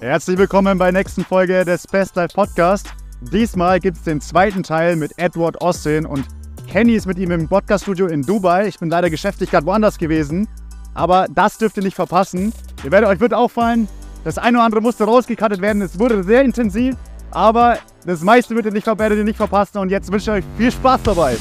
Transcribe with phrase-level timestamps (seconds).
[0.00, 2.86] Herzlich willkommen bei der nächsten Folge des Best Life Podcast.
[3.32, 6.24] Diesmal gibt es den zweiten Teil mit Edward Austin und
[6.68, 8.68] Kenny ist mit ihm im Podcast-Studio in Dubai.
[8.68, 10.46] Ich bin leider geschäftlich gerade woanders gewesen,
[10.94, 12.52] aber das dürft ihr nicht verpassen.
[12.84, 13.88] Ihr werdet, euch wird auffallen,
[14.22, 15.82] das eine oder andere musste rausgekattet werden.
[15.82, 16.94] Es wurde sehr intensiv,
[17.32, 19.78] aber das meiste wird ihr nicht, werdet ihr nicht verpassen.
[19.78, 21.36] Und jetzt wünsche ich euch viel Spaß dabei.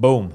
[0.00, 0.30] Boom.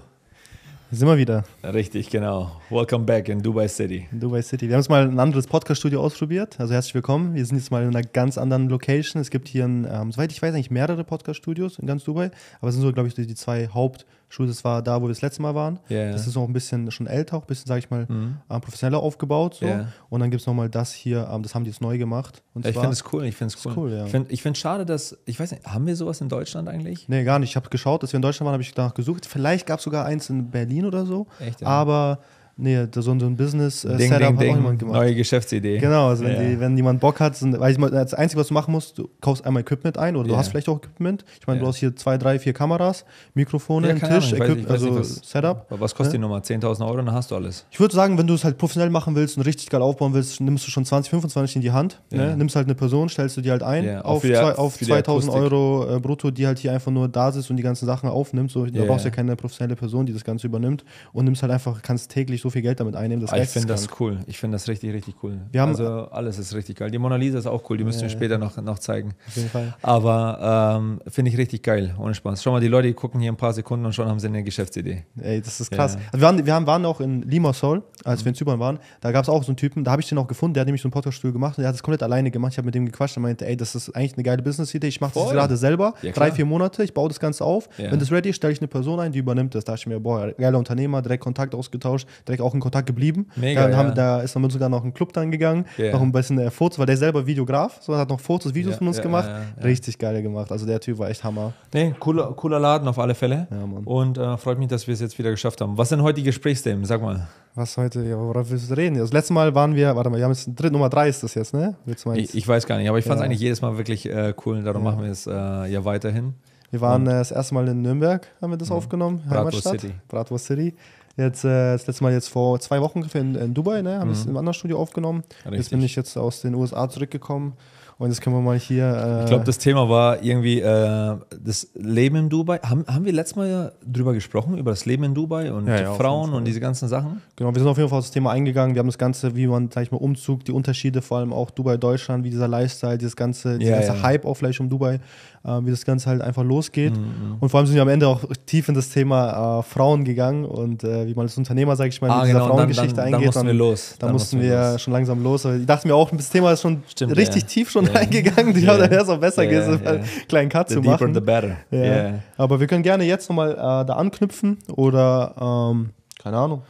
[0.92, 1.44] Sind wir wieder.
[1.64, 2.62] Richtig, genau.
[2.70, 4.08] Welcome back in Dubai City.
[4.12, 4.68] In Dubai City.
[4.68, 6.60] Wir haben jetzt mal ein anderes Podcast-Studio ausprobiert.
[6.60, 7.34] Also herzlich willkommen.
[7.34, 9.20] Wir sind jetzt mal in einer ganz anderen Location.
[9.20, 12.30] Es gibt hier, ein, ähm, soweit ich weiß, eigentlich mehrere Podcast-Studios in ganz Dubai.
[12.62, 15.06] Aber es sind so, glaube ich, die, die zwei Haupt- Schule, das war da, wo
[15.06, 15.80] wir das letzte Mal waren.
[15.90, 16.12] Yeah.
[16.12, 18.38] Das ist noch ein bisschen schon älter, auch ein bisschen, sage ich mal, mhm.
[18.50, 19.56] äh, professioneller aufgebaut.
[19.56, 19.66] So.
[19.66, 19.88] Yeah.
[20.10, 22.42] Und dann gibt es nochmal das hier, ähm, das haben die jetzt neu gemacht.
[22.56, 23.74] Ja, ich finde es cool, ich finde es cool.
[23.76, 24.06] cool ja.
[24.06, 27.08] Ich finde es find schade, dass, ich weiß nicht, haben wir sowas in Deutschland eigentlich?
[27.08, 27.52] Nee, gar nicht.
[27.52, 29.26] Ich habe geschaut, dass wir in Deutschland waren, habe ich danach gesucht.
[29.26, 31.28] Vielleicht gab es sogar eins in Berlin oder so.
[31.40, 31.62] Echt?
[31.62, 31.68] Ja.
[31.68, 32.20] Aber
[32.58, 34.96] Nee, so ein Business-Setup äh, hat auch jemand gemacht.
[34.96, 35.78] Neue Geschäftsidee.
[35.78, 38.54] Genau, also wenn, die, wenn jemand Bock hat, sind, weil ich, das Einzige, was du
[38.54, 41.26] machen musst, du kaufst einmal Equipment ein oder du hast vielleicht auch Equipment.
[41.42, 41.66] Ich meine, yeah.
[41.66, 45.16] du hast hier zwei, drei, vier Kameras, Mikrofone, ja, Tisch, Ahnung, Equip, also nicht, was,
[45.16, 45.66] Setup.
[45.70, 46.18] Was kostet ja?
[46.18, 46.38] die Nummer?
[46.40, 47.66] 10.000 Euro, dann hast du alles.
[47.72, 50.40] Ich würde sagen, wenn du es halt professionell machen willst und richtig geil aufbauen willst,
[50.40, 52.02] nimmst du schon 20, 25 in die Hand.
[52.10, 52.38] Ne?
[52.38, 55.98] Nimmst halt eine Person, stellst du die halt ein auf, die, zwei, auf 2000 Euro
[55.98, 58.50] äh, brutto, die halt hier einfach nur da sitzt und die ganzen Sachen aufnimmt.
[58.50, 61.52] So, Da brauchst du ja keine professionelle Person, die das Ganze übernimmt und nimmst halt
[61.52, 63.26] einfach, kannst täglich so viel Geld damit einnehmen.
[63.26, 64.20] Das ich finde das cool.
[64.28, 65.40] Ich finde das richtig, richtig cool.
[65.52, 66.92] Wir haben also alles ist richtig geil.
[66.92, 69.16] Die Mona Lisa ist auch cool, die müssen wir später noch, noch zeigen.
[69.28, 69.74] Auf jeden Fall.
[69.82, 72.44] Aber ähm, finde ich richtig geil, ohne Spaß.
[72.44, 75.06] Schau mal, die Leute gucken hier ein paar Sekunden und schon haben sie eine Geschäftsidee.
[75.20, 75.96] Ey, das ist krass.
[75.96, 76.02] Ja.
[76.12, 78.26] Also wir, waren, wir haben, waren auch in Limassol, als mhm.
[78.26, 78.80] wir in Zypern waren.
[79.02, 80.68] Da gab es auch so einen Typen, da habe ich den auch gefunden, der hat
[80.68, 82.52] nämlich so einen Podcaststuhl gemacht und der hat das komplett alleine gemacht.
[82.52, 84.88] Ich habe mit dem gequatscht und meinte, ey, das ist eigentlich eine geile Business-Idee.
[84.88, 87.70] Ich mache das gerade selber, ja, drei, vier Monate, ich baue das Ganze auf.
[87.80, 87.92] Ja.
[87.92, 89.64] Wenn das ready ist, stelle ich eine Person ein, die übernimmt das.
[89.64, 93.28] Da dachte ich mir, boah, geiler Unternehmer, direkt Kontakt ausgetauscht, direkt auch in Kontakt geblieben.
[93.36, 95.94] Mega, da, haben, da ist dann sogar noch ein Club dann gegangen, yeah.
[95.94, 98.78] noch ein bisschen äh, Fotos, weil der selber Videograf, so hat noch Fotos, Videos ja,
[98.78, 99.30] von uns ja, gemacht.
[99.30, 100.52] Ja, Richtig geil gemacht.
[100.52, 101.54] Also der Typ war echt Hammer.
[101.74, 103.48] Nee, cooler, cooler Laden auf alle Fälle.
[103.86, 105.78] Und äh, freut mich, dass wir es jetzt wieder geschafft haben.
[105.78, 106.86] Was sind heute die Gesprächsthemen?
[106.86, 107.28] Sag mal.
[107.56, 108.98] Was heute, ja, worauf willst du reden?
[108.98, 111.36] Das letzte Mal waren wir, warte mal, wir haben jetzt Dritt, Nummer drei ist das
[111.36, 111.76] jetzt, ne?
[112.16, 114.58] Ich, ich, weiß gar nicht, aber ich fand es eigentlich jedes Mal wirklich äh, cool
[114.58, 116.34] und darum machen wir es äh, ja weiterhin.
[116.72, 118.76] Wir waren äh, das erste Mal in Nürnberg, haben wir das mhm.
[118.76, 119.24] aufgenommen.
[119.30, 119.94] Bratwurst City.
[120.10, 120.76] Bratwurst City.
[121.18, 124.00] Jetzt äh, das letzte Mal jetzt vor zwei Wochen in, in Dubai, ne?
[124.00, 124.32] Haben wir es mhm.
[124.32, 125.24] im anderen Studio aufgenommen.
[125.46, 125.60] Richtig.
[125.60, 127.54] Jetzt bin ich jetzt aus den USA zurückgekommen
[127.98, 128.84] und jetzt können wir mal hier.
[128.84, 132.60] Äh ich glaube, das Thema war irgendwie äh, das Leben in Dubai.
[132.60, 135.82] Haben, haben wir letztes Mal ja drüber gesprochen, über das Leben in Dubai und ja,
[135.82, 137.22] ja, Frauen und diese ganzen Sachen?
[137.38, 138.76] Genau, wir sind auf jeden Fall auf das Thema eingegangen.
[138.76, 141.52] Wir haben das Ganze, wie man, sag ich mal, Umzug, die Unterschiede, vor allem auch
[141.52, 145.00] Dubai, Deutschland, wie dieser Lifestyle, dieses ganze, dieser ganze Hype auch vielleicht um Dubai,
[145.46, 146.96] wie das Ganze halt einfach losgeht.
[146.96, 147.38] Mhm, mhm.
[147.40, 150.46] Und vor allem sind wir am Ende auch tief in das Thema äh, Frauen gegangen
[150.46, 153.12] und äh, wie man als Unternehmer, sag ich mal, ah, in dieser genau, Frauengeschichte dann,
[153.12, 153.36] dann, eingeht.
[153.36, 153.96] Dann mussten wir los.
[154.00, 154.82] Da mussten wir los.
[154.82, 155.46] schon langsam los.
[155.46, 158.56] Ich dachte mir auch, das Thema ist schon Stimmt, richtig tief schon reingegangen.
[158.56, 159.92] Ich glaube, da wäre es auch besser yeah, gewesen, yeah.
[159.92, 161.14] einen kleinen Cut the zu machen.
[161.14, 161.58] The better.
[161.72, 162.20] Yeah.
[162.38, 165.90] Aber wir können gerne jetzt nochmal äh, da anknüpfen oder, ähm,
[166.22, 166.64] keine Ahnung.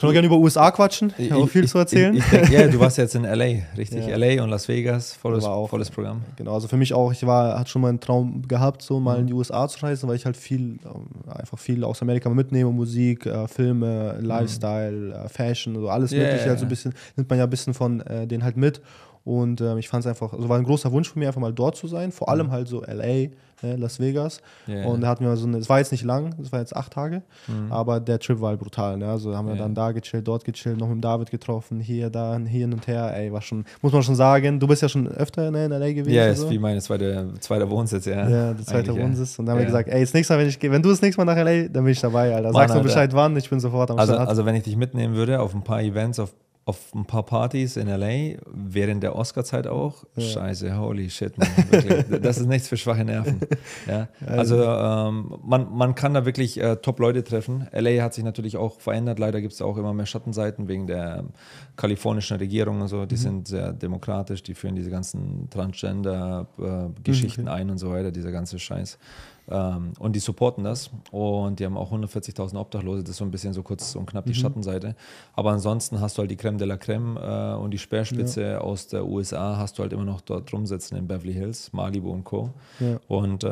[0.00, 1.12] Können wir gerne über USA quatschen?
[1.18, 2.16] Ich habe viel zu erzählen.
[2.16, 4.06] Ich, ich denk, ja, du warst jetzt in LA, richtig?
[4.06, 4.16] Ja.
[4.16, 6.22] LA und Las Vegas, volles, auch, volles Programm.
[6.36, 9.18] Genau, also für mich auch, ich war, hatte schon mal einen Traum gehabt, so mal
[9.18, 12.70] in die USA zu reisen, weil ich halt viel, ähm, einfach viel aus Amerika mitnehme,
[12.70, 15.28] Musik, äh, Filme, Lifestyle, mhm.
[15.28, 16.24] Fashion, so alles yeah.
[16.24, 18.80] mögliche, also ein bisschen, nimmt man ja ein bisschen von äh, denen halt mit.
[19.30, 21.52] Und äh, ich fand es einfach, also war ein großer Wunsch von mir, einfach mal
[21.52, 22.10] dort zu sein.
[22.10, 22.50] Vor allem mhm.
[22.50, 23.28] halt so LA,
[23.62, 24.40] ne, Las Vegas.
[24.66, 24.88] Yeah.
[24.88, 26.92] Und da hatten wir so eine, es war jetzt nicht lang, es war jetzt acht
[26.92, 27.70] Tage, mhm.
[27.70, 28.96] aber der Trip war halt brutal.
[28.96, 29.08] Ne?
[29.08, 29.62] Also haben wir yeah.
[29.62, 33.16] dann da gechillt, dort gechillt, noch mit David getroffen, hier, da, hier hin und her.
[33.16, 35.92] Ey, war schon, muss man schon sagen, du bist ja schon öfter ne, in LA
[35.92, 36.12] gewesen.
[36.12, 36.50] Ja, ist so.
[36.50, 38.28] wie mein zweiter zweite Wohnsitz, ja.
[38.28, 39.38] Ja, der zweite Wohnsitz.
[39.38, 41.24] Und dann haben wir gesagt, ey, das nächste Mal, wenn, ich, wenn du das nächste
[41.24, 42.52] Mal nach LA, dann bin ich dabei, Alter.
[42.52, 44.28] Sagst du Bescheid wann, ich bin sofort am also, Start.
[44.28, 46.34] Also wenn ich dich mitnehmen würde auf ein paar Events, auf
[46.66, 50.04] auf ein paar Partys in LA, während der Oscar-Zeit auch.
[50.14, 50.22] Ja.
[50.22, 51.48] Scheiße, holy shit, man,
[52.22, 53.40] das ist nichts für schwache Nerven.
[53.88, 54.08] Ja?
[54.26, 57.66] Also ähm, man, man kann da wirklich äh, Top-Leute treffen.
[57.72, 59.18] LA hat sich natürlich auch verändert.
[59.18, 61.24] Leider gibt es auch immer mehr Schattenseiten wegen der
[61.76, 63.06] kalifornischen Regierung und so.
[63.06, 63.20] Die mhm.
[63.20, 67.48] sind sehr demokratisch, die führen diese ganzen Transgender-Geschichten äh, mhm.
[67.48, 68.98] ein und so weiter, dieser ganze Scheiß.
[69.50, 73.30] Ähm, und die supporten das und die haben auch 140.000 Obdachlose, das ist so ein
[73.30, 74.34] bisschen so kurz und knapp die mhm.
[74.34, 74.94] Schattenseite.
[75.34, 78.58] Aber ansonsten hast du halt die Creme de la Creme äh, und die Speerspitze ja.
[78.58, 82.24] aus der USA hast du halt immer noch dort rumsitzen in Beverly Hills, Malibu und
[82.24, 82.50] Co.
[82.78, 82.98] Ja.
[83.08, 83.48] Und äh,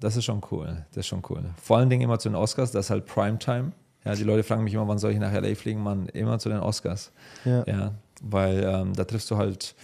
[0.00, 1.44] das ist schon cool, das ist schon cool.
[1.62, 3.72] Vor allen Dingen immer zu den Oscars, das ist halt Primetime.
[4.04, 5.82] Ja, die Leute fragen mich immer, wann soll ich nach LA fliegen?
[5.82, 7.12] Man, immer zu den Oscars.
[7.44, 7.64] Ja.
[7.66, 7.92] ja
[8.22, 9.74] weil ähm, da triffst du halt,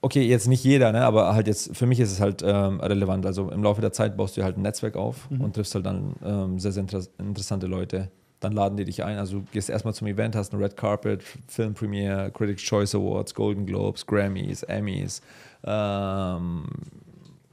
[0.00, 3.26] okay, jetzt nicht jeder, ne, aber halt jetzt, für mich ist es halt ähm, relevant.
[3.26, 5.40] Also im Laufe der Zeit baust du halt ein Netzwerk auf mhm.
[5.40, 8.10] und triffst halt dann ähm, sehr, sehr inter interessante Leute.
[8.40, 9.18] Dann laden die dich ein.
[9.18, 13.34] Also du gehst erstmal zum Event, hast eine Red Carpet, Film Premiere, Critics Choice Awards,
[13.34, 15.22] Golden Globes, Grammys, Emmys,
[15.64, 16.64] ähm,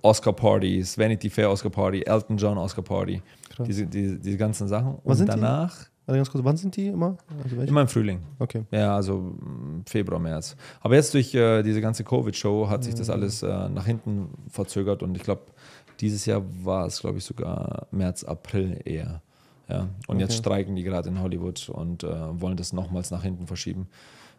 [0.01, 3.21] Oscar Partys, Vanity Fair Oscar Party, Elton John Oscar Party.
[3.65, 4.97] Diese, diese, diese ganzen Sachen.
[5.03, 5.90] Was und danach.
[6.11, 7.15] Also ganz kurz, wann sind die immer?
[7.41, 8.19] Also immer im Frühling.
[8.37, 8.65] Okay.
[8.69, 10.57] Ja, also mm, Februar, März.
[10.81, 13.13] Aber jetzt durch äh, diese ganze Covid-Show hat sich das mhm.
[13.13, 15.43] alles äh, nach hinten verzögert und ich glaube,
[16.01, 19.21] dieses Jahr war es, glaube ich, sogar März, April eher.
[19.69, 19.83] Ja.
[20.07, 20.19] Und okay.
[20.19, 23.87] jetzt streiken die gerade in Hollywood und äh, wollen das nochmals nach hinten verschieben.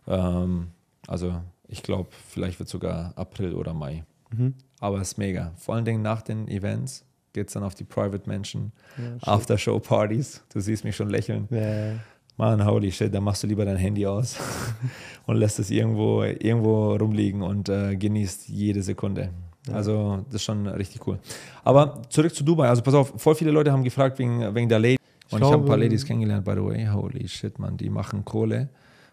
[0.07, 0.73] Ähm,
[1.07, 4.05] also ich glaube, vielleicht wird sogar April oder Mai.
[4.31, 4.57] Mhm.
[4.79, 5.53] Aber es ist mega.
[5.57, 10.43] Vor allen Dingen nach den Events geht es dann auf die Private Menschen, ja, After-Show-Partys.
[10.53, 11.49] Du siehst mich schon lächeln.
[11.51, 11.95] Ja.
[12.37, 14.37] Mann, holy shit, da machst du lieber dein Handy aus
[15.27, 19.31] und lässt es irgendwo, irgendwo rumliegen und äh, genießt jede Sekunde.
[19.69, 19.75] Ja.
[19.75, 21.19] Also, das ist schon richtig cool.
[21.63, 22.69] Aber zurück zu Dubai.
[22.69, 24.97] Also, pass auf, voll viele Leute haben gefragt wegen, wegen der Lady.
[25.31, 26.87] Und ich, ich habe ein paar Ladies kennengelernt, by the way.
[26.87, 28.69] Holy shit, man, die machen Kohle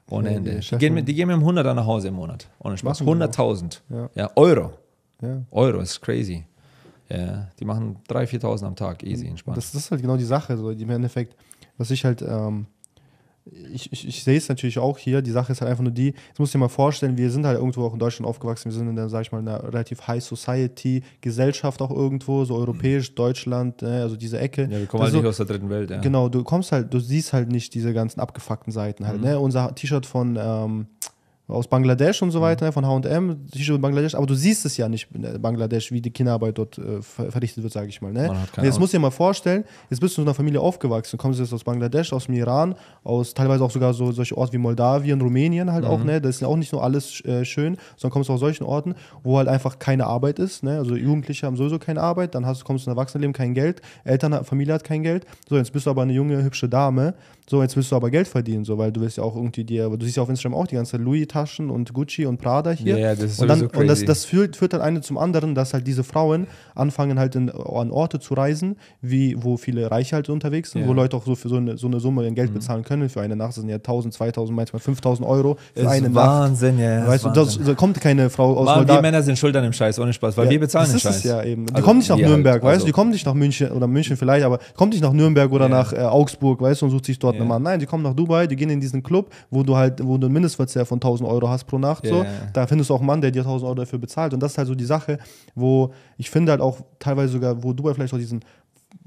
[0.09, 0.59] ohne Ende.
[0.59, 2.47] Die gehen, mit, die gehen mit einem 100er nach Hause im Monat.
[2.59, 3.01] Ohne Spaß.
[3.01, 3.79] 100.000.
[3.89, 4.09] Ja.
[4.15, 4.31] ja.
[4.35, 4.73] Euro.
[5.51, 6.45] Euro ist crazy.
[7.09, 9.57] Ja, die machen 3.000, 4.000 am Tag, easy, entspannt.
[9.57, 10.55] Das, das, ist halt genau die Sache.
[10.57, 11.35] So, Im Endeffekt,
[11.77, 12.67] was ich halt, ähm,
[13.73, 16.07] ich, ich, ich sehe es natürlich auch hier, die Sache ist halt einfach nur die,
[16.07, 18.77] jetzt musst du dir mal vorstellen, wir sind halt irgendwo auch in Deutschland aufgewachsen, wir
[18.77, 23.15] sind in der, sag ich mal, einer relativ High Society Gesellschaft auch irgendwo, so europäisch,
[23.15, 24.63] Deutschland, ne, also diese Ecke.
[24.63, 25.99] Ja, wir kommen halt nicht aus der dritten Welt, ja.
[25.99, 29.25] Genau, du kommst halt, du siehst halt nicht diese ganzen abgefuckten Seiten halt, mhm.
[29.25, 30.87] ne, unser T-Shirt von, ähm,
[31.49, 32.73] aus Bangladesch und so weiter, mhm.
[32.73, 36.57] von HM, T-Shirt Bangladesch, aber du siehst es ja nicht in Bangladesch, wie die Kinderarbeit
[36.57, 38.13] dort äh, verrichtet wird, sage ich mal.
[38.13, 38.35] Ne?
[38.61, 41.39] jetzt musst du dir mal vorstellen, jetzt bist du in einer Familie aufgewachsen, du kommst
[41.39, 45.19] jetzt aus Bangladesch, aus dem Iran, aus teilweise auch sogar so solche Orte wie Moldawien,
[45.21, 45.89] Rumänien halt mhm.
[45.89, 46.21] auch, ne?
[46.21, 48.95] Das ist ja auch nicht nur alles äh, schön, sondern kommst du aus solchen Orten,
[49.23, 50.77] wo halt einfach keine Arbeit ist, ne?
[50.77, 54.43] Also Jugendliche haben sowieso keine Arbeit, dann hast, kommst du in Erwachsenenleben, kein Geld, Eltern,
[54.45, 55.25] Familie hat kein Geld.
[55.49, 57.15] So, jetzt bist du aber eine junge, hübsche Dame,
[57.49, 59.89] so, jetzt willst du aber Geld verdienen, so, weil du willst ja auch irgendwie dir,
[59.89, 62.97] du siehst ja auf Instagram auch die ganze Louis-Taschen und Gucci und Prada hier.
[62.97, 65.55] Ja, yeah, das ist und, dann, und das, das führt, führt dann eine zum anderen,
[65.55, 70.15] dass halt diese Frauen anfangen halt in, an Orte zu reisen, wie, wo viele Reiche
[70.15, 70.89] halt unterwegs sind, yeah.
[70.89, 72.55] wo Leute auch so für so eine, so eine Summe Geld mhm.
[72.55, 73.09] bezahlen können.
[73.09, 76.75] Für eine Nacht das sind ja 1000, 2000, manchmal 5000 Euro für ist eine Wahnsinn,
[76.75, 76.83] Nacht.
[76.83, 79.97] Ja, weißt du, da kommt keine Frau aus Mann, Wir Männer sind Schultern im Scheiß,
[79.99, 81.23] ohne Spaß, weil ja, wir bezahlen den Scheiß.
[81.23, 81.65] ja eben.
[81.65, 83.71] Die also, kommen nicht nach Nürnberg, halt, weißt du, also die kommen nicht nach München
[83.71, 86.91] oder München vielleicht, aber kommt nicht nach Nürnberg oder nach äh, Augsburg, weißt du, und
[86.91, 87.47] sucht sich dort yeah.
[87.47, 87.63] Mann.
[87.63, 90.27] Nein, die kommen nach Dubai, die gehen in diesen Club, wo du halt, wo du
[90.27, 92.05] einen Mindestverzehr von 1000 Euro hast pro Nacht.
[92.05, 92.15] Yeah.
[92.15, 92.25] So.
[92.53, 94.33] Da findest du auch einen Mann, der dir 1000 Euro dafür bezahlt.
[94.33, 95.17] Und das ist halt so die Sache,
[95.55, 98.41] wo ich finde halt auch teilweise sogar, wo Dubai vielleicht auch diesen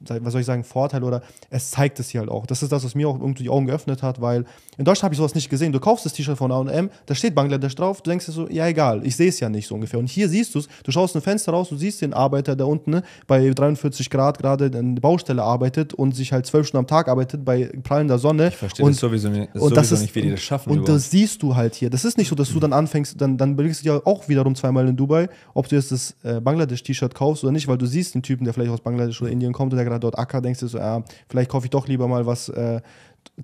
[0.09, 2.47] was soll ich sagen, Vorteil oder es zeigt es hier halt auch.
[2.47, 4.45] Das ist das, was mir auch irgendwie die Augen geöffnet hat, weil
[4.79, 5.73] in Deutschland habe ich sowas nicht gesehen.
[5.73, 8.67] Du kaufst das T-Shirt von A&M, da steht Bangladesch drauf, du denkst dir so, ja
[8.67, 9.99] egal, ich sehe es ja nicht so ungefähr.
[9.99, 12.67] Und hier siehst du es, du schaust ein Fenster raus, du siehst den Arbeiter, der
[12.67, 16.85] unten ne, bei 43 Grad gerade in der Baustelle arbeitet und sich halt zwölf Stunden
[16.85, 18.49] am Tag arbeitet bei prallender Sonne.
[18.49, 20.71] Ich verstehe und, das sowieso, nicht, das und das ist, nicht, wie die das schaffen.
[20.71, 20.97] Und überhaupt.
[20.97, 21.91] das siehst du halt hier.
[21.91, 24.55] Das ist nicht so, dass du dann anfängst, dann, dann blickst du ja auch wiederum
[24.55, 28.15] zweimal in Dubai, ob du jetzt das äh, Bangladesch-T-Shirt kaufst oder nicht, weil du siehst
[28.15, 30.61] den Typen, der vielleicht aus Bangladesch oder Indien kommt und der gerade dort Acker, denkst
[30.61, 32.49] du so, ja, vielleicht kaufe ich doch lieber mal was.
[32.49, 32.81] Äh,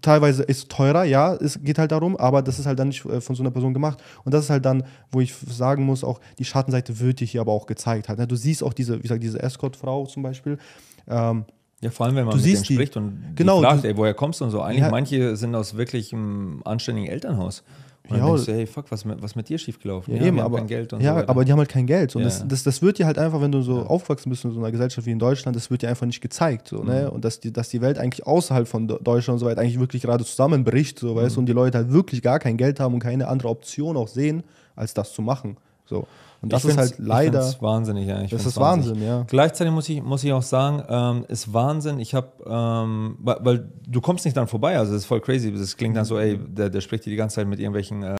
[0.02, 3.20] teilweise ist teurer, ja, es geht halt darum, aber das ist halt dann nicht äh,
[3.20, 4.02] von so einer Person gemacht.
[4.24, 7.40] Und das ist halt dann, wo ich sagen muss, auch die Schattenseite wird dir hier
[7.40, 8.08] aber auch gezeigt.
[8.08, 8.26] Halt, ne?
[8.26, 10.58] Du siehst auch diese, wie gesagt, diese Escort-Frau zum Beispiel.
[11.06, 11.44] Ähm,
[11.80, 14.40] ja, vor allem, wenn man du mit denen spricht und genau, fragt, ey, woher kommst
[14.40, 14.60] du und so.
[14.60, 17.62] Eigentlich, ja, manche sind aus wirklich einem anständigen Elternhaus.
[18.08, 20.14] Und ja, dann denkst du, hey, fuck, was mit, was mit dir schiefgelaufen?
[20.14, 22.16] Ja, ja eben, aber, kein Geld und ja, so aber die haben halt kein Geld.
[22.16, 22.28] Und ja.
[22.28, 23.86] das, das, das wird dir halt einfach, wenn du so ja.
[23.86, 26.68] aufgewachsen bist in so einer Gesellschaft wie in Deutschland, das wird dir einfach nicht gezeigt.
[26.68, 26.82] So, ne?
[26.82, 26.88] mhm.
[26.88, 27.10] ne?
[27.10, 30.02] Und dass die, dass die Welt eigentlich außerhalb von Deutschland und so weiter eigentlich wirklich
[30.02, 31.40] gerade zusammenbricht, so, weißt mhm.
[31.40, 34.42] und die Leute halt wirklich gar kein Geld haben und keine andere Option auch sehen,
[34.74, 35.56] als das zu machen.
[35.84, 36.06] So.
[36.40, 37.38] Und das ist halt leider.
[37.38, 38.20] Das ist wahnsinnig, ja.
[38.22, 39.24] Ich das ist Wahnsinn, Wahnsinn, ja.
[39.26, 41.98] Gleichzeitig muss ich, muss ich auch sagen, ähm, ist Wahnsinn.
[41.98, 45.52] Ich habe, ähm, weil, weil, du kommst nicht dann vorbei, also das ist voll crazy.
[45.52, 48.16] Das klingt dann so, ey, der, der spricht dir die ganze Zeit mit irgendwelchen äh,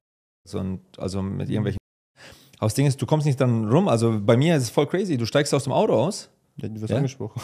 [0.53, 1.79] und also mit irgendwelchen.
[2.57, 3.87] Aber das Ding ist, du kommst nicht dann rum.
[3.87, 5.15] Also bei mir ist es voll crazy.
[5.15, 6.29] Du steigst aus dem Auto aus.
[6.57, 6.97] Ja, du wirst ja?
[6.97, 7.41] angesprochen.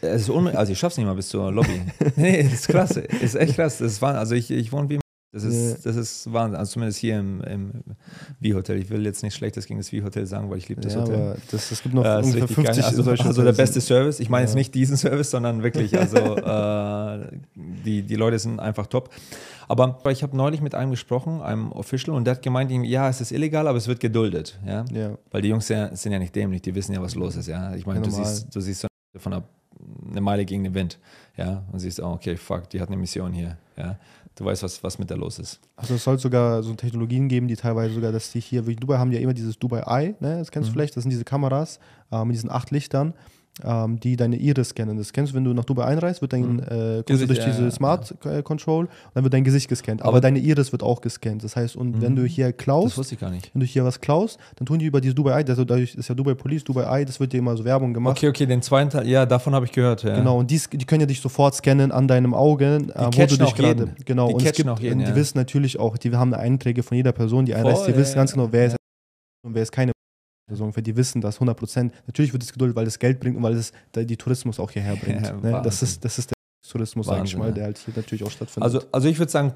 [0.00, 1.80] Es ist also ich schaff's nicht mal bis zur Lobby.
[2.16, 2.96] nee, das ist krass.
[2.96, 3.78] Ist echt krass.
[3.78, 4.98] Das war, also ich, ich wohne wie
[5.30, 6.58] das ist, das ist Wahnsinn.
[6.58, 7.72] Also zumindest hier im, im
[8.42, 8.78] V-Hotel.
[8.78, 11.36] Ich will jetzt nichts Schlechtes gegen das V-Hotel sagen, weil ich liebe das ja, Hotel.
[11.50, 14.20] Das, es gibt noch äh, ungefähr 50 also, solche Also der beste Service.
[14.20, 14.48] Ich meine ja.
[14.48, 19.10] jetzt nicht diesen Service, sondern wirklich, also äh, die, die Leute sind einfach top.
[19.68, 23.20] Aber ich habe neulich mit einem gesprochen, einem Official, und der hat gemeint, ja, es
[23.20, 24.58] ist illegal, aber es wird geduldet.
[24.66, 24.86] Ja?
[24.90, 25.18] ja.
[25.30, 27.48] Weil die Jungs sind ja nicht dämlich, die wissen ja, was los ist.
[27.48, 27.74] Ja?
[27.74, 29.44] Ich meine, du siehst, du siehst so von einer
[30.10, 30.98] eine Meile gegen den Wind.
[31.36, 33.56] Ja, und siehst, oh, okay, fuck, die hat eine Mission hier.
[33.76, 33.96] Ja,
[34.38, 35.60] du weißt, was, was mit der los ist.
[35.76, 38.98] Also es soll sogar so Technologien geben, die teilweise sogar, dass die hier, wie Dubai
[38.98, 40.38] haben ja immer dieses Dubai Eye, ne?
[40.38, 40.72] das kennst mhm.
[40.72, 41.80] du vielleicht, das sind diese Kameras
[42.12, 43.14] äh, mit diesen acht Lichtern
[43.64, 44.96] ähm, die deine Iris scannen.
[44.96, 46.60] Das kennst du, wenn du nach Dubai einreist, wird dein, mhm.
[46.60, 48.42] äh, kommst du durch diese ja, Smart ja.
[48.42, 50.02] Control und dann wird dein Gesicht gescannt.
[50.02, 51.44] Aber, Aber, deine Iris wird auch gescannt.
[51.44, 52.02] Das heißt, und mhm.
[52.02, 53.50] wenn du hier klaust, das wusste ich gar nicht.
[53.54, 56.08] wenn du hier was klaust, dann tun die über diese Dubai Eye, also dadurch ist
[56.08, 58.16] ja Dubai Police, Dubai Eye, das wird dir immer so Werbung gemacht.
[58.16, 60.02] Okay, okay, den zweiten Teil, ja, davon habe ich gehört.
[60.02, 60.16] Ja.
[60.16, 63.36] Genau, und die, die können ja dich sofort scannen an deinem Auge, äh, wo du
[63.36, 63.94] dich gerade.
[64.04, 67.12] Genau, die und es gibt, jeden, die wissen natürlich auch, die haben Einträge von jeder
[67.12, 68.76] Person, die einreist, die wissen ganz genau, wer ist
[69.44, 69.92] und wer ist keine
[70.56, 71.92] so ungefähr, die wissen das 100 Prozent.
[72.06, 74.96] Natürlich wird es geduldet, weil es Geld bringt und weil es die Tourismus auch hierher
[75.02, 75.26] bringt.
[75.26, 75.60] Ja, ne?
[75.62, 76.36] das, ist, das ist der
[76.68, 78.64] Tourismus, sage ich mal, der halt hier natürlich auch stattfindet.
[78.64, 79.52] Also, also ich würde sagen,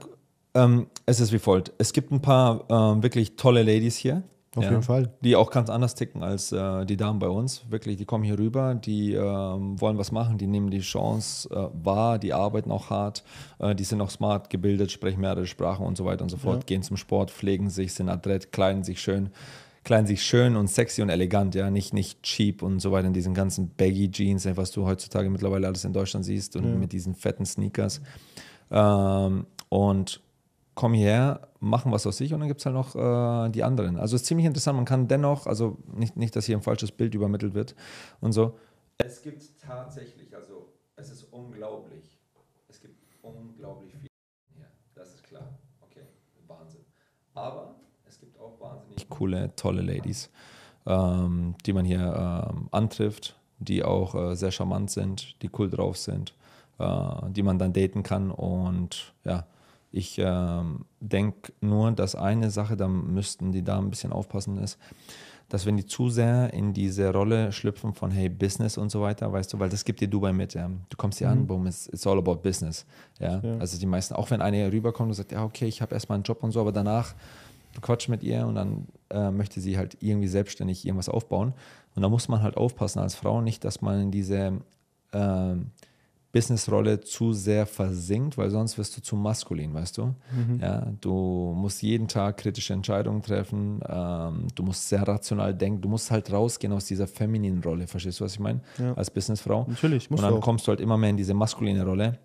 [0.55, 1.73] ähm, es ist wie folgt.
[1.79, 4.23] Es gibt ein paar ähm, wirklich tolle Ladies hier.
[4.55, 5.09] Auf ja, jeden Fall.
[5.23, 7.65] Die auch ganz anders ticken als äh, die Damen bei uns.
[7.71, 11.69] Wirklich, die kommen hier rüber, die ähm, wollen was machen, die nehmen die Chance äh,
[11.73, 13.25] wahr, die arbeiten auch hart,
[13.61, 16.59] äh, die sind auch smart gebildet, sprechen mehrere Sprachen und so weiter und so fort,
[16.59, 16.67] ja.
[16.67, 19.31] gehen zum Sport, pflegen sich, sind adrett, kleiden sich schön
[19.85, 23.13] kleiden sich schön und sexy und elegant, ja, nicht, nicht cheap und so weiter in
[23.15, 26.75] diesen ganzen Baggy Jeans, was du heutzutage mittlerweile alles in Deutschland siehst und ja.
[26.75, 28.01] mit diesen fetten Sneakers.
[28.71, 30.21] Ähm, und
[30.75, 33.99] kommen hierher, machen was aus sich und dann gibt es halt noch äh, die anderen.
[33.99, 36.93] Also es ist ziemlich interessant, man kann dennoch, also nicht, nicht, dass hier ein falsches
[36.93, 37.75] Bild übermittelt wird
[38.21, 38.59] und so.
[38.99, 42.19] Es gibt tatsächlich, also es ist unglaublich,
[42.69, 44.09] es gibt unglaublich viel
[44.55, 46.07] hier, das ist klar, okay,
[46.47, 46.85] Wahnsinn.
[47.35, 47.75] Aber
[49.03, 50.31] wahnsinnig coole, tolle Ladies,
[50.87, 55.97] ähm, die man hier ähm, antrifft, die auch äh, sehr charmant sind, die cool drauf
[55.97, 56.35] sind,
[56.79, 58.31] äh, die man dann daten kann.
[58.31, 59.47] Und ja,
[59.91, 64.79] ich ähm, denke nur, dass eine Sache, da müssten die da ein bisschen aufpassen, ist,
[65.49, 69.31] dass wenn die zu sehr in diese Rolle schlüpfen von hey Business und so weiter,
[69.31, 70.71] weißt du, weil das gibt dir Dubai mit, ja.
[70.89, 71.41] Du kommst hier mhm.
[71.41, 72.87] an, boom, it's, it's all about business,
[73.21, 73.39] ja?
[73.43, 73.59] ja.
[73.59, 76.17] Also die meisten, auch wenn einer hier rüberkommt und sagt, ja okay, ich habe erstmal
[76.17, 77.15] einen Job und so, aber danach
[77.81, 81.55] quatscht mit ihr und dann äh, möchte sie halt irgendwie selbstständig irgendwas aufbauen.
[81.95, 84.61] Und da muss man halt aufpassen als Frau nicht, dass man in diese
[85.13, 85.55] äh,
[86.33, 90.07] Businessrolle zu sehr versinkt, weil sonst wirst du zu maskulin, weißt du?
[90.07, 90.61] Mhm.
[90.61, 95.91] Ja, du musst jeden Tag kritische Entscheidungen treffen, ähm, du musst sehr rational denken, du
[95.91, 98.61] musst halt rausgehen aus dieser femininen Rolle, verstehst du, was ich meine?
[98.79, 98.95] Ja.
[98.95, 99.67] Als Businessfrau.
[99.69, 102.19] Natürlich, musst Und dann kommst du halt immer mehr in diese maskuline Rolle.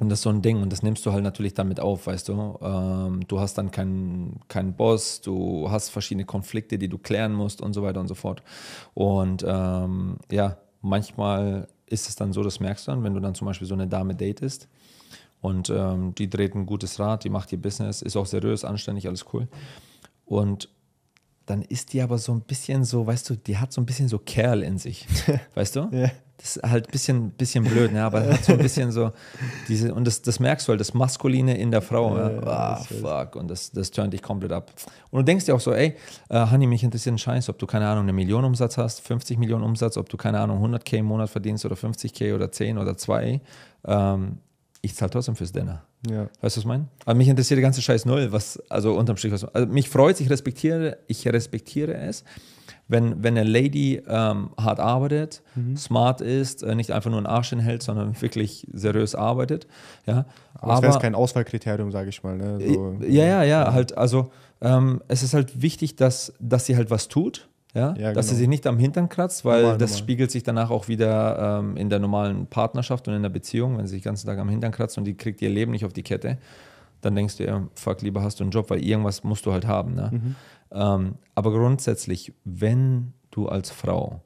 [0.00, 2.08] Und das ist so ein Ding und das nimmst du halt natürlich dann mit auf,
[2.08, 2.58] weißt du.
[2.60, 7.62] Ähm, du hast dann keinen kein Boss, du hast verschiedene Konflikte, die du klären musst
[7.62, 8.42] und so weiter und so fort.
[8.94, 13.36] Und ähm, ja, manchmal ist es dann so, das merkst du dann, wenn du dann
[13.36, 14.68] zum Beispiel so eine Dame datest
[15.40, 19.06] und ähm, die dreht ein gutes Rad, die macht ihr Business, ist auch seriös, anständig,
[19.06, 19.46] alles cool.
[20.24, 20.70] Und
[21.46, 24.08] dann ist die aber so ein bisschen so, weißt du, die hat so ein bisschen
[24.08, 25.06] so Kerl in sich,
[25.54, 25.88] weißt du?
[25.92, 26.10] Ja.
[26.36, 28.02] Das ist halt ein bisschen, bisschen blöd, ne?
[28.02, 29.12] aber hat so ein bisschen so
[29.68, 32.16] diese, und das, das merkst du halt, das Maskuline in der Frau.
[32.16, 32.42] Ja, ja.
[32.42, 34.72] Ah, fuck, und das, das turnt dich komplett ab.
[35.10, 35.94] Und du denkst dir auch so, ey,
[36.30, 39.38] äh, Honey, mich interessiert ein Scheiß, ob du, keine Ahnung, eine Million Umsatz hast, 50
[39.38, 42.96] Millionen Umsatz, ob du, keine Ahnung, 100k im Monat verdienst oder 50k oder 10 oder
[42.96, 43.40] 2.
[43.86, 44.38] Ähm,
[44.84, 45.82] ich zahle trotzdem fürs Dinner.
[46.08, 46.24] Ja.
[46.24, 46.88] Weißt du, was ich meine?
[47.06, 50.20] Aber mich interessiert der ganze Scheiß null, was, also unterm Strich, was, also mich freut,
[50.20, 52.22] ich respektiere, ich respektiere es,
[52.86, 55.76] wenn, wenn eine Lady ähm, hart arbeitet, mhm.
[55.76, 59.66] smart ist, äh, nicht einfach nur einen Arsch hinhält, sondern wirklich seriös arbeitet.
[60.06, 60.26] Ja.
[60.54, 62.36] Aber, Aber das wäre kein Auswahlkriterium, sage ich mal.
[62.36, 62.58] Ne?
[62.60, 66.90] So, ja, ja, ja, halt, also ähm, es ist halt wichtig, dass, dass sie halt
[66.90, 67.48] was tut.
[67.74, 68.34] Ja, ja dass genau.
[68.34, 70.02] sie sich nicht am Hintern kratzt, weil normal, das normal.
[70.02, 73.86] spiegelt sich danach auch wieder ähm, in der normalen Partnerschaft und in der Beziehung, wenn
[73.86, 75.92] sie sich den ganzen Tag am Hintern kratzt und die kriegt ihr Leben nicht auf
[75.92, 76.38] die Kette,
[77.00, 79.66] dann denkst du ja, fuck, lieber hast du einen Job, weil irgendwas musst du halt
[79.66, 79.94] haben.
[79.94, 80.10] Ne?
[80.12, 80.36] Mhm.
[80.72, 84.22] Ähm, aber grundsätzlich, wenn du als Frau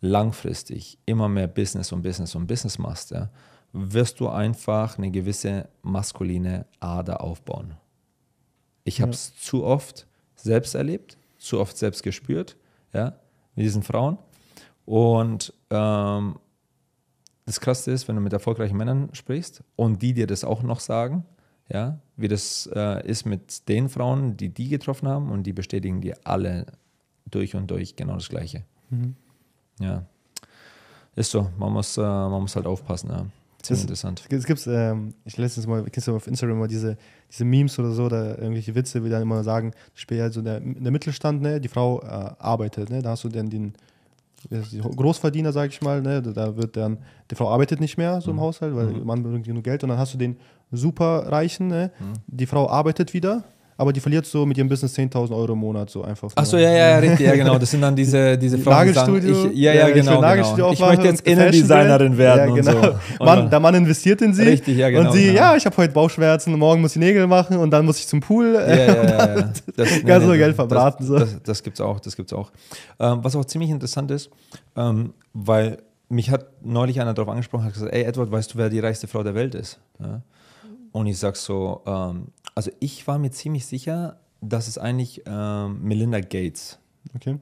[0.00, 3.30] langfristig immer mehr Business und Business und Business machst, ja,
[3.72, 7.74] wirst du einfach eine gewisse maskuline Ader aufbauen.
[8.84, 12.56] Ich habe es zu oft selbst erlebt, zu oft selbst gespürt,
[12.92, 13.18] ja,
[13.54, 14.18] mit diesen Frauen.
[14.84, 16.38] Und ähm,
[17.44, 20.80] das Krasse ist, wenn du mit erfolgreichen Männern sprichst und die dir das auch noch
[20.80, 21.24] sagen,
[21.68, 26.00] ja, wie das äh, ist mit den Frauen, die die getroffen haben und die bestätigen
[26.00, 26.66] dir alle
[27.28, 28.64] durch und durch genau das Gleiche.
[28.90, 29.16] Mhm.
[29.80, 30.06] Ja,
[31.16, 31.50] ist so.
[31.58, 33.10] Man muss, äh, man muss halt aufpassen.
[33.10, 33.26] Ja.
[33.62, 34.22] Ziemlich interessant.
[34.30, 36.96] Es gibt, ähm, ich letztens mal, kennst du auf Instagram mal diese,
[37.30, 40.60] diese Memes oder so, oder irgendwelche Witze, wie dann immer sagen, spielt halt so der,
[40.60, 42.06] der Mittelstand, ne, die Frau äh,
[42.38, 43.74] arbeitet, ne, da hast du dann den,
[44.48, 46.22] Großverdiener, sag ich mal, ne?
[46.22, 46.98] da wird dann,
[47.30, 48.42] die Frau arbeitet nicht mehr so im mhm.
[48.42, 48.94] Haushalt, weil mhm.
[48.94, 50.36] der Mann bringt genug Geld und dann hast du den
[50.72, 51.90] Superreichen, ne?
[51.98, 52.12] Mhm.
[52.26, 53.44] die Frau arbeitet wieder,
[53.78, 56.30] aber die verliert so mit ihrem Business 10.000 Euro im Monat so einfach.
[56.34, 57.58] Achso, ja, ja, richtig, ja, genau.
[57.58, 60.20] Das sind dann diese, diese Frauen, die sagen, ich, ja, ja, genau.
[60.20, 60.72] genau.
[60.72, 62.76] Ich möchte jetzt Innendesignerin werden ja, genau.
[62.76, 63.24] und so.
[63.24, 64.44] Mann, der Mann investiert in sie.
[64.44, 65.10] Richtig, ja, genau.
[65.10, 67.98] Und sie, ja, ich habe heute Bauchschmerzen, morgen muss ich Nägel machen und dann muss
[67.98, 68.54] ich zum Pool.
[68.54, 69.36] Ja, ja, ja.
[69.36, 69.52] ja.
[69.76, 71.06] Das, Ganz nee, so Geld verbraten.
[71.06, 71.18] Das, so.
[71.18, 72.50] das, das gibt's auch, das gibt's auch.
[72.98, 74.30] Ähm, was auch ziemlich interessant ist,
[74.74, 75.78] ähm, weil
[76.08, 79.06] mich hat neulich einer darauf angesprochen, hat gesagt, ey Edward, weißt du, wer die reichste
[79.06, 79.78] Frau der Welt ist?
[80.00, 80.22] Ja?
[80.92, 85.82] Und ich sag so, ähm, also ich war mir ziemlich sicher, dass es eigentlich ähm,
[85.82, 86.78] Melinda Gates
[87.14, 87.38] okay.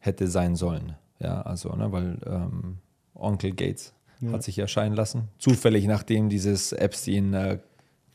[0.00, 0.96] hätte sein sollen.
[1.20, 2.78] Ja, also, ne, weil ähm,
[3.14, 4.32] Onkel Gates ja.
[4.32, 5.28] hat sich erscheinen lassen.
[5.38, 7.58] Zufällig, nachdem dieses Epstein, äh,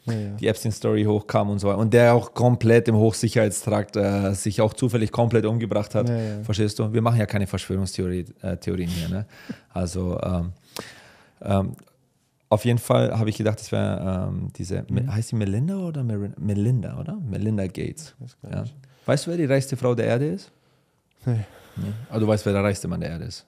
[0.05, 0.35] ja, ja.
[0.35, 1.77] die Epstein-Story hochkam und so weiter.
[1.77, 6.11] Und der auch komplett im Hochsicherheitstrakt äh, sich auch zufällig komplett umgebracht hat.
[6.43, 6.91] Verstehst du?
[6.91, 9.09] Wir machen ja keine Verschwörungstheorien äh, hier.
[9.09, 9.25] Ne?
[9.69, 10.51] Also, ähm,
[11.41, 11.75] ähm,
[12.49, 15.13] auf jeden Fall habe ich gedacht, das wäre ähm, diese, mhm.
[15.13, 17.15] heißt sie Melinda oder Mer Melinda, oder?
[17.15, 18.15] Melinda Gates.
[18.51, 18.63] Ja.
[19.05, 20.51] Weißt du, wer die reichste Frau der Erde ist?
[21.25, 21.45] Nee.
[21.75, 21.91] nee.
[22.09, 23.45] Aber du weißt, wer der reichste Mann der Erde ist.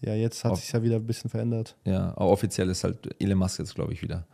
[0.00, 1.76] Ja, jetzt hat sich ja wieder ein bisschen verändert.
[1.84, 4.26] Ja, aber offiziell ist halt Elon Musk jetzt, glaube ich, wieder.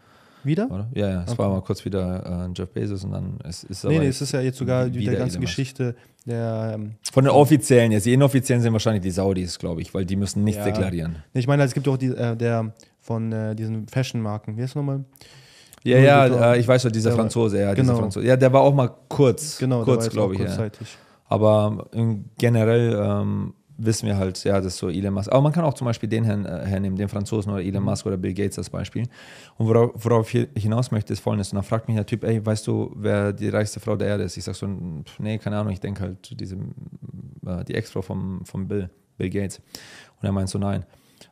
[0.43, 0.71] Wieder?
[0.71, 0.89] Oder?
[0.95, 1.39] Ja, ja, es okay.
[1.39, 4.33] war mal kurz wieder äh, Jeff Bezos und dann ist es Nee, nee, es ist
[4.33, 6.73] ja jetzt sogar die ganze Geschichte der.
[6.75, 10.17] Ähm, Von den offiziellen, jetzt die inoffiziellen sind wahrscheinlich die Saudis, glaube ich, weil die
[10.17, 10.67] müssen nichts ja.
[10.67, 11.23] deklarieren.
[11.33, 14.57] Ich meine, es gibt auch die, äh, der von äh, diesen Fashion-Marken.
[14.57, 15.05] Wie heißt nochmal?
[15.85, 17.93] Ja, ja, äh, ich weiß schon, dieser Franzose, ja, genau.
[17.93, 18.27] dieser Franzose.
[18.27, 20.41] Ja, der war auch mal kurz, genau, kurz, glaube ich.
[20.41, 20.71] Ja.
[21.27, 21.87] Aber
[22.39, 25.31] generell ähm, wissen wir halt, ja, das ist so Elon Musk.
[25.31, 27.91] Aber man kann auch zum Beispiel den her, hernehmen, den Franzosen oder Elon mhm.
[27.91, 29.07] Musk oder Bill Gates als Beispiel.
[29.59, 31.53] Und worauf, worauf ich hinaus möchte, ist folgendes.
[31.53, 34.25] Und dann fragt mich der Typ, ey, weißt du, wer die reichste Frau der Erde
[34.25, 34.39] ist?
[34.39, 34.67] Ich sage so,
[35.19, 36.57] nee, keine Ahnung, ich denke halt, diese,
[37.47, 39.61] äh, die Ex-Frau vom, vom Bill, Bill Gates.
[40.21, 40.87] Und er meint so, nein.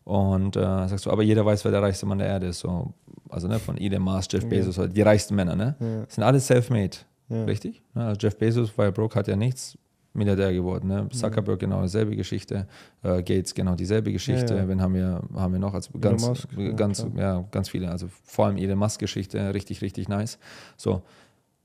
[0.04, 2.60] Und äh, sagst du, aber jeder weiß, wer der reichste Mann der Erde ist.
[2.60, 2.92] So,
[3.28, 4.86] also ne, von Elon Musk, Jeff Bezos, ja.
[4.86, 5.76] die reichsten Männer, ne?
[5.78, 6.04] Ja.
[6.08, 6.96] Sind alle self-made.
[7.28, 7.44] Ja.
[7.44, 7.82] Richtig?
[7.94, 9.78] Also Jeff Bezos ja broke, hat ja nichts,
[10.12, 10.88] Milliardär geworden.
[10.88, 11.08] Ne?
[11.10, 12.66] Zuckerberg genau dieselbe Geschichte,
[13.02, 14.54] äh, Gates genau dieselbe Geschichte.
[14.54, 14.68] Ja.
[14.68, 15.72] Wen haben wir, haben wir noch?
[15.72, 17.90] Also ganz, Musk, ganz, ja, ganz viele.
[17.90, 20.38] Also vor allem Elon Musk-Geschichte, richtig, richtig nice.
[20.76, 21.02] So,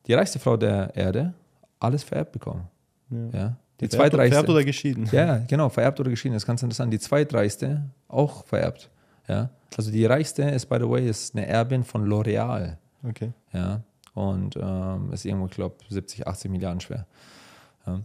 [0.06, 1.34] die reichste Frau der Erde,
[1.80, 2.68] alles vererbt bekommen.
[3.34, 3.58] Ja.
[3.80, 4.34] Die vererbt, zweitreichste.
[4.34, 5.10] Vererbt oder geschieden?
[5.12, 6.34] Ja, genau, vererbt oder geschieden.
[6.34, 6.92] Das ist ganz interessant.
[6.92, 8.90] Die zweitreichste auch vererbt.
[9.28, 9.50] Ja.
[9.76, 12.78] Also die reichste ist, by the way, ist eine Erbin von L'Oreal.
[13.04, 13.34] Okay.
[13.54, 13.82] Ja.
[14.14, 17.06] Und ähm, ist irgendwo, ich glaube, 70, 80 Milliarden schwer.
[17.86, 18.02] Ja.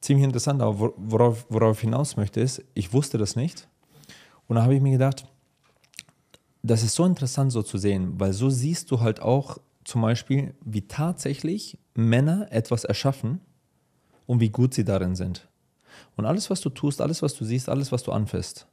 [0.00, 3.66] Ziemlich interessant, aber worauf, worauf ich hinaus möchte, ist, ich wusste das nicht.
[4.46, 5.26] Und da habe ich mir gedacht,
[6.62, 10.54] das ist so interessant so zu sehen, weil so siehst du halt auch zum Beispiel,
[10.64, 13.40] wie tatsächlich Männer etwas erschaffen
[14.26, 15.48] und wie gut sie darin sind.
[16.16, 18.66] Und alles, was du tust, alles, was du siehst, alles, was du anfasst,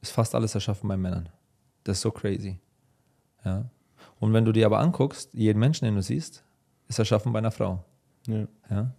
[0.00, 1.28] ist fast alles erschaffen bei Männern.
[1.84, 2.58] Das ist so crazy.
[3.44, 3.64] Ja?
[4.20, 6.44] Und wenn du dir aber anguckst, jeden Menschen, den du siehst,
[6.88, 7.84] ist erschaffen bei einer Frau.
[8.26, 8.46] Ja.
[8.70, 8.90] ja?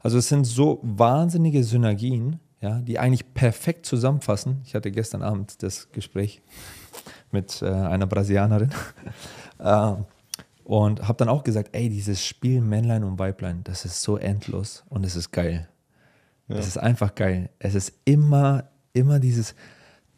[0.00, 4.62] Also es sind so wahnsinnige Synergien, ja, die eigentlich perfekt zusammenfassen.
[4.64, 6.42] Ich hatte gestern Abend das Gespräch
[7.30, 8.70] mit äh, einer Brasilianerin.
[9.58, 9.94] äh,
[10.72, 14.84] und habe dann auch gesagt, ey, dieses Spiel Männlein und Weiblein, das ist so endlos
[14.88, 15.68] und es ist geil.
[16.48, 16.62] Es ja.
[16.62, 17.50] ist einfach geil.
[17.58, 19.54] Es ist immer, immer dieses,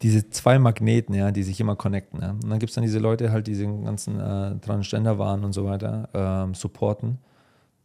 [0.01, 2.21] diese zwei Magneten, ja, die sich immer connecten.
[2.21, 2.29] Ja.
[2.31, 5.65] Und dann gibt es dann diese Leute halt, die diesen ganzen äh, Transgender-Waren und so
[5.65, 7.17] weiter ähm, supporten,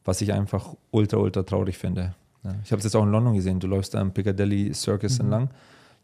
[0.05, 2.15] was ich einfach ultra, ultra traurig finde.
[2.45, 2.55] Ja.
[2.63, 3.59] Ich habe es jetzt auch in London gesehen.
[3.59, 5.25] Du läufst da am Piccadilly Circus mhm.
[5.25, 5.51] entlang.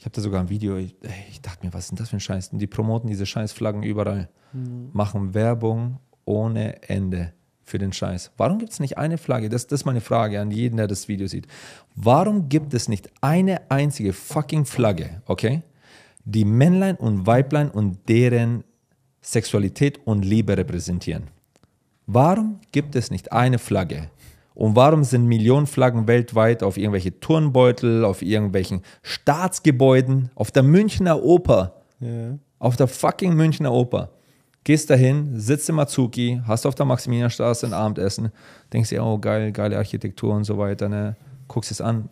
[0.00, 0.96] Ich habe da sogar ein Video, ich,
[1.31, 2.48] ich, dachte mir, was ist denn das für ein Scheiß?
[2.48, 4.90] Und die promoten diese Scheißflaggen überall, mhm.
[4.92, 8.30] machen Werbung ohne Ende für den Scheiß.
[8.36, 9.48] Warum gibt es nicht eine Flagge?
[9.48, 11.46] Das, das ist meine Frage an jeden, der das Video sieht.
[11.94, 15.62] Warum gibt es nicht eine einzige fucking Flagge, okay,
[16.24, 18.62] die Männlein und Weiblein und deren
[19.20, 21.24] Sexualität und Liebe repräsentieren?
[22.06, 24.10] Warum gibt es nicht eine Flagge?
[24.54, 31.22] Und warum sind Millionen Flaggen weltweit auf irgendwelche Turnbeutel, auf irgendwelchen Staatsgebäuden, auf der Münchner
[31.22, 31.82] Oper?
[32.00, 32.38] Ja.
[32.58, 34.10] Auf der fucking Münchner Oper.
[34.66, 38.33] Gehst dahin, sitzt im Azuki, hast auf der Maximilianstraße ein Abendessen,
[38.72, 41.14] denkst dir, oh geil, geile Architektur und so weiter, ne?
[41.46, 42.09] guckst es an,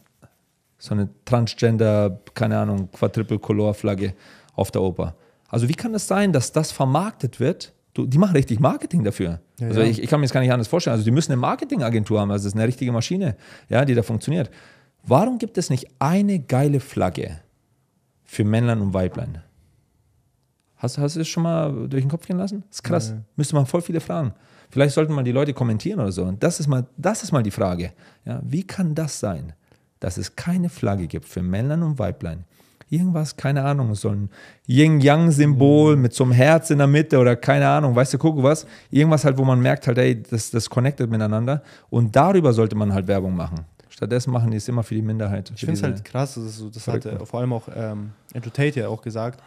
[0.78, 4.14] so eine Transgender, keine Ahnung, Quadruple-Color-Flagge
[4.54, 5.16] auf der Oper.
[5.48, 7.72] Also wie kann es das sein, dass das vermarktet wird?
[7.92, 9.40] Du, die machen richtig Marketing dafür.
[9.58, 9.88] Ja, also ja.
[9.88, 10.92] Ich, ich, kann mir das gar nicht anders vorstellen.
[10.92, 13.34] Also die müssen eine Marketingagentur haben, also das ist eine richtige Maschine,
[13.68, 14.48] ja, die da funktioniert.
[15.02, 17.40] Warum gibt es nicht eine geile Flagge
[18.22, 19.42] für Männlein und Weiblein?
[20.84, 22.62] Hast, hast du das schon mal durch den Kopf gehen lassen?
[22.68, 23.08] Das ist krass.
[23.08, 23.20] Ja, ja.
[23.36, 24.34] Müsste man voll viele fragen.
[24.70, 26.24] Vielleicht sollten mal die Leute kommentieren oder so.
[26.24, 27.92] Und das ist mal, das ist mal die Frage.
[28.24, 29.54] Ja, wie kann das sein,
[30.00, 32.44] dass es keine Flagge gibt für Männlein und Weiblein,
[32.90, 34.28] Irgendwas, keine Ahnung, so ein
[34.68, 36.02] Yin-Yang-Symbol mhm.
[36.02, 38.66] mit so einem Herz in der Mitte oder keine Ahnung, weißt du, guck was.
[38.90, 41.62] Irgendwas halt, wo man merkt halt, ey, das, das connectet miteinander.
[41.88, 43.60] Und darüber sollte man halt Werbung machen.
[43.88, 45.50] Stattdessen machen die es immer für die Minderheit.
[45.54, 48.80] Ich finde es halt krass, das, so, das hat vor allem auch ähm, Andrew Tate
[48.80, 49.40] ja auch gesagt,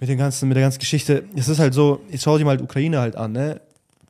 [0.00, 1.24] mit, den ganzen, mit der ganzen Geschichte.
[1.36, 3.60] Es ist halt so, ich schaue dir mal Ukraine halt an, ne?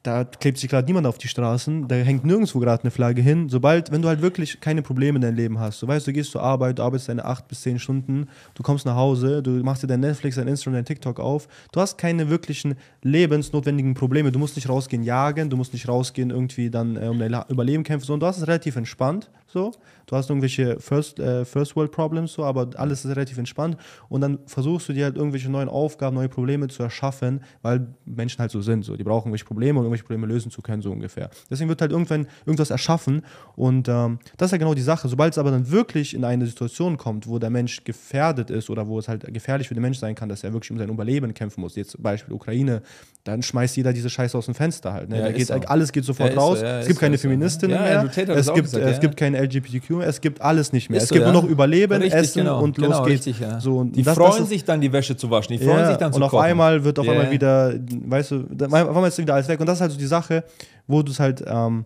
[0.03, 3.51] da klebt sich gerade niemand auf die Straßen, da hängt nirgendwo gerade eine Flagge hin.
[3.51, 6.31] Sobald, wenn du halt wirklich keine Probleme in deinem Leben hast, du weißt, du gehst
[6.31, 9.83] zur Arbeit, du arbeitest deine acht bis zehn Stunden, du kommst nach Hause, du machst
[9.83, 14.39] dir dein Netflix, dein Instagram, dein TikTok auf, du hast keine wirklichen lebensnotwendigen Probleme, du
[14.39, 18.07] musst nicht rausgehen jagen, du musst nicht rausgehen irgendwie dann äh, um dein Überleben kämpfen,
[18.07, 19.73] sondern du hast es relativ entspannt, so.
[20.07, 23.77] Du hast irgendwelche First, äh, First World Problems, so, aber alles ist relativ entspannt
[24.09, 28.39] und dann versuchst du dir halt irgendwelche neuen Aufgaben, neue Probleme zu erschaffen, weil Menschen
[28.41, 28.97] halt so sind, so.
[28.97, 31.31] Die brauchen irgendwelche Probleme und irgendwelche Probleme lösen zu können, so ungefähr.
[31.51, 33.23] Deswegen wird halt irgendwann irgendwas erschaffen
[33.57, 35.09] und ähm, das ist ja genau die Sache.
[35.09, 38.87] Sobald es aber dann wirklich in eine Situation kommt, wo der Mensch gefährdet ist oder
[38.87, 41.33] wo es halt gefährlich für den Mensch sein kann, dass er wirklich um sein Überleben
[41.35, 42.83] kämpfen muss, jetzt zum Beispiel Ukraine,
[43.25, 45.09] dann schmeißt jeder diese Scheiße aus dem Fenster halt.
[45.09, 45.21] Ne?
[45.21, 45.55] Ja, geht, so.
[45.55, 46.61] Alles geht sofort ja, raus.
[46.61, 48.05] So, ja, es gibt keine so, Feministinnen mehr.
[48.05, 50.09] es, gibt, gesagt, es gibt kein LGBTQ mehr.
[50.09, 51.01] Es gibt alles nicht mehr.
[51.03, 53.27] es gibt nur noch Überleben, richtig, Essen genau, und los genau, geht's.
[53.27, 55.57] Richtig, so, die das, freuen das sich dann, die Wäsche zu waschen.
[55.57, 56.45] Die freuen sich dann zu Und auf kochen.
[56.45, 57.75] einmal wird auf einmal wieder,
[58.07, 59.61] weißt du, auf einmal ist wieder alles weg.
[59.61, 60.45] Und das ist halt so die Sache,
[60.87, 61.85] wo du es halt, ähm,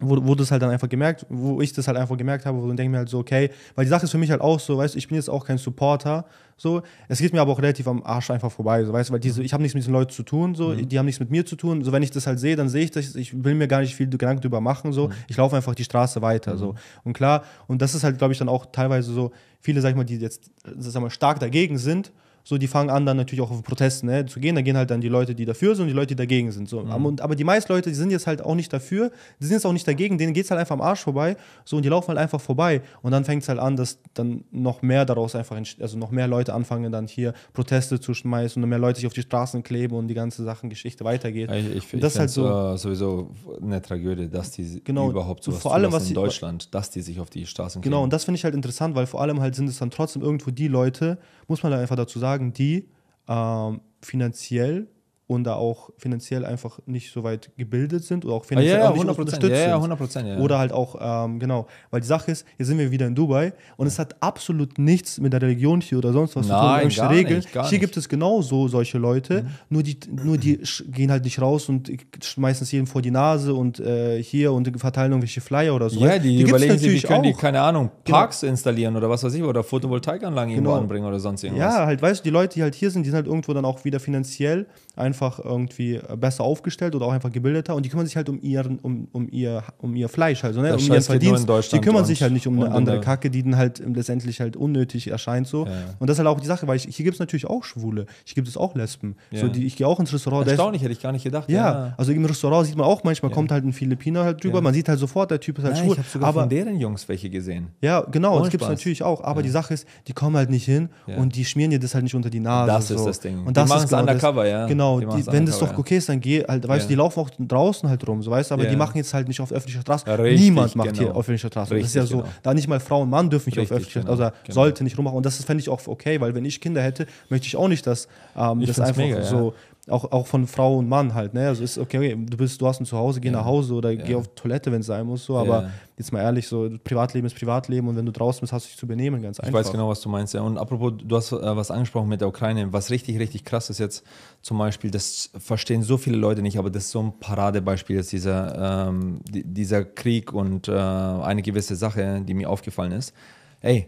[0.00, 2.60] wo, wo du es halt dann einfach gemerkt, wo ich das halt einfach gemerkt habe,
[2.60, 4.58] wo ich denke mir halt so, okay, weil die Sache ist für mich halt auch
[4.58, 6.26] so, weißt du, ich bin jetzt auch kein Supporter,
[6.56, 9.20] so, es geht mir aber auch relativ am Arsch einfach vorbei, so, weißt du, weil
[9.20, 10.88] diese, ich habe nichts mit diesen Leuten zu tun, so, mhm.
[10.88, 12.84] die haben nichts mit mir zu tun, so, wenn ich das halt sehe, dann sehe
[12.84, 15.12] ich das, ich will mir gar nicht viel Gedanken drüber machen, so, mhm.
[15.28, 16.58] ich laufe einfach die Straße weiter, mhm.
[16.58, 19.90] so, und klar, und das ist halt, glaube ich, dann auch teilweise so, viele, sag
[19.90, 22.12] ich mal, die jetzt, sag mal, stark dagegen sind,
[22.44, 24.54] so die fangen an dann natürlich auch auf Protesten ne, zu gehen.
[24.54, 26.68] Da gehen halt dann die Leute, die dafür sind und die Leute, die dagegen sind.
[26.68, 26.82] So.
[26.82, 27.18] Mhm.
[27.20, 29.72] Aber die meisten Leute, die sind jetzt halt auch nicht dafür, die sind jetzt auch
[29.72, 31.38] nicht dagegen, denen geht es halt einfach am Arsch vorbei.
[31.64, 32.82] So, und die laufen halt einfach vorbei.
[33.00, 36.28] Und dann fängt es halt an, dass dann noch mehr daraus einfach, also noch mehr
[36.28, 39.96] Leute anfangen dann hier Proteste zu schmeißen und mehr Leute sich auf die Straßen kleben
[39.96, 41.50] und die ganze Sachen, Geschichte weitergeht.
[41.50, 43.30] Ich, ich, das ist halt so sowieso
[43.62, 47.20] eine Tragödie, dass die genau, überhaupt so vor allem, was in Deutschland, dass die sich
[47.20, 47.92] auf die Straßen kleben.
[47.92, 50.22] Genau, und das finde ich halt interessant, weil vor allem halt sind es dann trotzdem
[50.22, 52.88] irgendwo die Leute, muss man da einfach dazu sagen, die
[53.28, 54.88] ähm, finanziell
[55.26, 58.90] und da auch finanziell einfach nicht so weit gebildet sind oder auch finanziell ah, ja,
[58.90, 60.26] auch nicht unterstützt ja, ja, 100%, sind.
[60.26, 63.14] Ja, oder halt auch, ähm, genau, weil die Sache ist, hier sind wir wieder in
[63.14, 67.00] Dubai und es hat absolut nichts mit der Religion hier oder sonst was Nein, zu
[67.00, 67.38] tun, Regeln.
[67.38, 67.80] Nicht, hier nicht.
[67.80, 69.48] gibt es genauso solche Leute, mhm.
[69.70, 71.90] nur, die, nur die gehen halt nicht raus und
[72.22, 76.00] schmeißen es jedem vor die Nase und äh, hier und verteilen irgendwelche Flyer oder so.
[76.00, 78.18] Ja, die, die überlegen sich, wie können die, keine Ahnung, genau.
[78.18, 78.50] Parks genau.
[78.50, 80.70] installieren oder was weiß ich, oder Photovoltaikanlagen genau.
[80.70, 81.74] irgendwo anbringen oder sonst irgendwas.
[81.74, 83.64] Ja, halt, weißt du, die Leute, die halt hier sind, die sind halt irgendwo dann
[83.64, 88.16] auch wieder finanziell einfach irgendwie besser aufgestellt oder auch einfach gebildeter und die kümmern sich
[88.16, 90.74] halt um, ihren, um, um, ihr, um ihr Fleisch, also ne?
[90.74, 91.72] um ihren Verdienst.
[91.72, 95.08] Die kümmern sich halt nicht um eine andere Kacke, die dann halt letztendlich halt unnötig
[95.08, 95.66] erscheint so.
[95.66, 95.72] Ja.
[95.98, 98.06] Und das ist halt auch die Sache, weil ich, hier gibt es natürlich auch Schwule,
[98.24, 99.16] hier gibt es auch Lesben.
[99.30, 99.40] Ja.
[99.40, 100.46] So, die, ich gehe auch ins Restaurant.
[100.46, 101.50] Erstaunlich, hätte ich gar nicht gedacht.
[101.50, 104.60] Ja, ja, also im Restaurant sieht man auch manchmal, kommt halt ein Philippiner halt drüber,
[104.60, 105.92] man sieht halt sofort, der Typ ist halt Nein, schwul.
[105.92, 107.68] Ich habe sogar aber, von deren Jungs welche gesehen.
[107.80, 110.50] Ja, genau, Ohne das gibt es natürlich auch, aber die Sache ist, die kommen halt
[110.50, 112.72] nicht hin und die schmieren dir das halt nicht unter die Nase.
[112.72, 113.44] Das ist das Ding.
[113.44, 114.66] Und das die ist genau undercover, ja.
[114.66, 117.88] Genau, wenn das doch okay ist, dann geh halt, weißt du, die laufen auch draußen
[117.88, 120.06] halt rum, so weißt du, aber die machen jetzt halt nicht auf öffentlicher Straße.
[120.18, 120.98] Richtig, Niemand macht genau.
[121.00, 121.74] hier auf öffentlicher Straße.
[121.74, 122.34] Richtig, das ist ja so, genau.
[122.42, 124.84] da nicht mal Frau und Mann dürfen nicht Richtig, auf öffentlicher Straße, genau, also sollte
[124.84, 125.16] nicht rummachen.
[125.16, 127.86] Und das fände ich auch okay, weil wenn ich Kinder hätte, möchte ich auch nicht,
[127.86, 129.54] dass ähm, das einfach mega, so
[129.88, 131.48] auch, auch von Frau und Mann halt, ne?
[131.48, 133.34] Also ist okay, du bist, du hast ein Zuhause, geh ja.
[133.34, 134.02] nach Hause oder ja.
[134.02, 135.70] geh auf Toilette, wenn es sein muss, so, aber ja.
[135.98, 138.78] jetzt mal ehrlich, so Privatleben ist Privatleben und wenn du draußen bist, hast du dich
[138.78, 139.60] zu benehmen, ganz einfach.
[139.60, 140.40] Ich weiß genau, was du meinst, ja.
[140.40, 143.78] Und apropos, du hast äh, was angesprochen mit der Ukraine, was richtig, richtig krass ist
[143.78, 144.04] jetzt
[144.40, 148.12] zum Beispiel, das verstehen so viele Leute nicht, aber das ist so ein Paradebeispiel jetzt
[148.12, 153.12] dieser, ähm, dieser Krieg und äh, eine gewisse Sache, die mir aufgefallen ist.
[153.60, 153.86] Ey,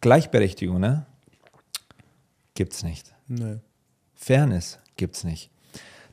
[0.00, 1.06] Gleichberechtigung, ne?
[2.54, 3.12] Gibt's nicht.
[3.28, 3.56] Nee.
[4.14, 5.50] Fairness gibt es nicht.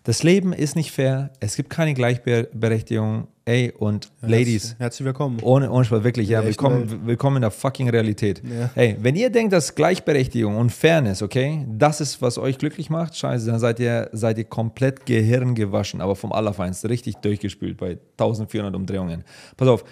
[0.03, 3.27] Das Leben ist nicht fair, es gibt keine Gleichberechtigung.
[3.45, 4.75] Ey, und ja, Ladies.
[4.79, 5.37] Herzlich willkommen.
[5.41, 8.41] Ohne, ohne Spaß, wirklich, ja, ja willkommen, willkommen in der fucking Realität.
[8.43, 8.71] Ja.
[8.73, 13.15] Ey, wenn ihr denkt, dass Gleichberechtigung und Fairness, okay, das ist, was euch glücklich macht,
[13.15, 18.75] scheiße, dann seid ihr, seid ihr komplett gehirngewaschen, aber vom Allerfeinsten, richtig durchgespült bei 1400
[18.75, 19.23] Umdrehungen.
[19.57, 19.83] Pass auf,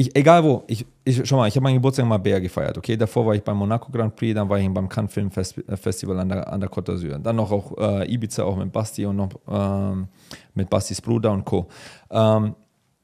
[0.00, 2.96] ich, egal wo, ich, ich, schau mal, ich habe meinen Geburtstag mal Bär gefeiert, okay?
[2.96, 6.18] Davor war ich beim Monaco Grand Prix, dann war ich beim Cannes Film äh, Festival
[6.18, 7.18] an der, an der Côte d'Azur.
[7.18, 10.08] Dann noch auch äh, Ibiza, auch mit Basti und noch ähm,
[10.54, 11.68] mit Bastis Bruder und Co.
[12.10, 12.54] Ähm,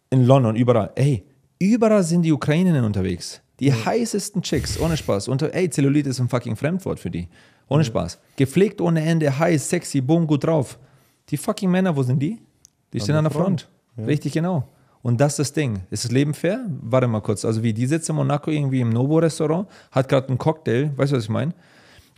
[0.09, 0.91] in London, überall.
[0.95, 1.25] Ey,
[1.59, 3.43] überall sind die Ukrainerinnen unterwegs.
[3.61, 3.85] Die mhm.
[3.85, 5.29] heißesten Chicks, ohne Spaß.
[5.29, 7.29] Und ey, Zellulite ist ein fucking Fremdwort für die.
[7.69, 7.89] Ohne mhm.
[7.89, 8.19] Spaß.
[8.37, 10.79] Gepflegt ohne Ende, heiß, sexy, boom, gut drauf.
[11.29, 12.41] Die fucking Männer, wo sind die?
[12.93, 13.63] Die stehen an der Front.
[13.63, 13.69] Front.
[13.99, 14.05] Ja.
[14.05, 14.67] Richtig genau.
[15.07, 15.83] Und das ist das Ding.
[15.90, 16.66] Ist das Leben fair?
[16.81, 17.45] Warte mal kurz.
[17.45, 21.16] Also wie die sitzt in Monaco irgendwie im Novo-Restaurant, hat gerade einen Cocktail, weißt du,
[21.16, 21.55] was ich meine?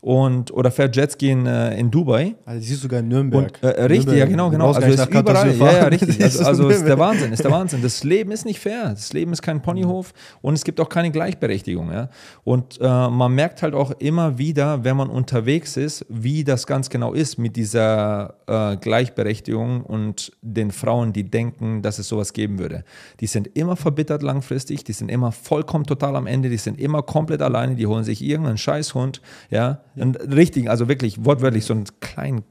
[0.09, 2.35] Und oder fährt Jetski in, äh, in Dubai.
[2.47, 3.59] Also siehst du sogar in Nürnberg.
[3.61, 4.16] Und, äh, richtig, Nürnberg.
[4.16, 4.73] ja genau, genau.
[4.73, 6.25] Also ist überall, ja, ja, richtig.
[6.25, 7.83] Also, also ist der Wahnsinn, ist der Wahnsinn.
[7.83, 8.88] Das Leben ist nicht fair.
[8.88, 11.92] Das Leben ist kein Ponyhof und es gibt auch keine Gleichberechtigung.
[11.92, 12.09] Ja?
[12.42, 16.88] Und äh, man merkt halt auch immer wieder, wenn man unterwegs ist, wie das ganz
[16.88, 22.59] genau ist mit dieser äh, Gleichberechtigung und den Frauen, die denken, dass es sowas geben
[22.59, 22.83] würde.
[23.21, 27.03] Die sind immer verbittert langfristig, die sind immer vollkommen total am Ende, die sind immer
[27.03, 31.84] komplett alleine, die holen sich irgendeinen Scheißhund, ja, einen richtigen, also wirklich wortwörtlich so einen
[32.00, 32.42] kleinen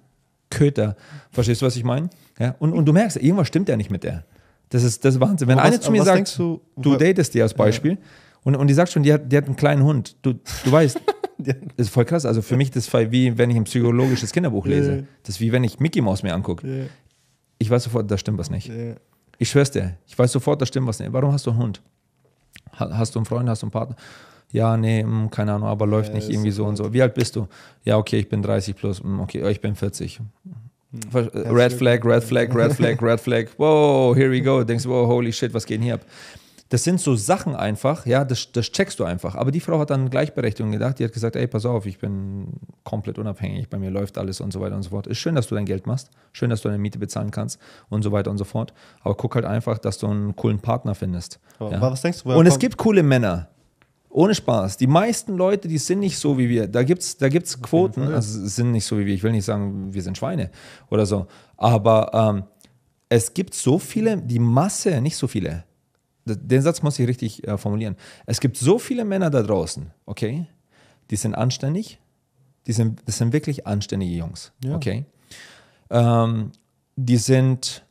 [0.50, 0.96] Köter.
[1.32, 2.10] Verstehst du, was ich meine?
[2.40, 2.56] Ja?
[2.60, 4.24] Und, und du merkst, irgendwas stimmt ja nicht mit der.
[4.70, 5.48] Das ist, das ist Wahnsinn.
[5.48, 7.98] Wenn Aber eine was- zu mir sagt, du- du datest die als Beispiel,
[8.44, 10.16] und, und die sagt schon, die hat, die hat einen kleinen Hund.
[10.22, 11.00] Du, du weißt,
[11.38, 12.26] das ist voll krass.
[12.26, 14.96] Also für mich das ist wie wenn ich ein psychologisches Kinderbuch lese.
[14.98, 15.04] Ja.
[15.24, 16.66] Das ist wie wenn ich Mickey Mouse mir angucke.
[16.68, 16.86] Ja,
[17.60, 18.68] Ich weiß sofort, da stimmt was nicht.
[18.70, 18.96] ja.
[19.40, 21.14] Ich schwör's dir, ich weiß sofort, da stimmt was nicht.
[21.14, 21.82] Warum hast du einen Hund?
[22.80, 23.96] Ha- Hast du einen Freund, hast du einen Partner?
[24.52, 26.94] Ja, nee, hm, keine Ahnung, aber läuft Ja, nicht irgendwie so so und so.
[26.94, 27.48] Wie alt bist du?
[27.84, 29.02] Ja, okay, ich bin 30 plus.
[29.02, 30.20] Hm, Okay, oh, ich bin 40.
[30.20, 30.28] Hm.
[31.14, 33.48] Äh, Red Flag, Red Flag, Red Flag, Red Flag.
[33.58, 34.64] Wow, here we go.
[34.64, 36.02] Denkst du, wow, holy shit, was geht denn hier ab?
[36.70, 39.36] Das sind so Sachen einfach, ja, das, das checkst du einfach.
[39.36, 42.48] Aber die Frau hat dann Gleichberechtigung gedacht, die hat gesagt, ey, pass auf, ich bin
[42.84, 45.08] komplett unabhängig, bei mir läuft alles und so weiter und so fort.
[45.08, 47.58] Ist schön, dass du dein Geld machst, schön, dass du deine Miete bezahlen kannst
[47.88, 48.74] und so weiter und so fort.
[49.02, 51.40] Aber guck halt einfach, dass du einen coolen Partner findest.
[51.60, 51.80] Ja.
[51.82, 53.48] was denkst du, Und es gibt coole Männer.
[54.10, 54.78] Ohne Spaß.
[54.78, 56.68] Die meisten Leute, die sind nicht so wie wir.
[56.68, 58.16] Da gibt es da gibt's Quoten, Fall.
[58.16, 59.14] also es sind nicht so wie wir.
[59.14, 60.50] Ich will nicht sagen, wir sind Schweine
[60.90, 61.28] oder so.
[61.58, 62.44] Aber ähm,
[63.10, 65.66] es gibt so viele, die Masse, nicht so viele.
[66.26, 67.96] Den Satz muss ich richtig äh, formulieren.
[68.26, 70.48] Es gibt so viele Männer da draußen, okay?
[71.10, 72.00] Die sind anständig.
[72.66, 74.76] Die sind, das sind wirklich anständige Jungs, Ja.
[74.76, 75.06] okay?
[75.90, 76.52] Ähm,
[76.98, 77.86] die sind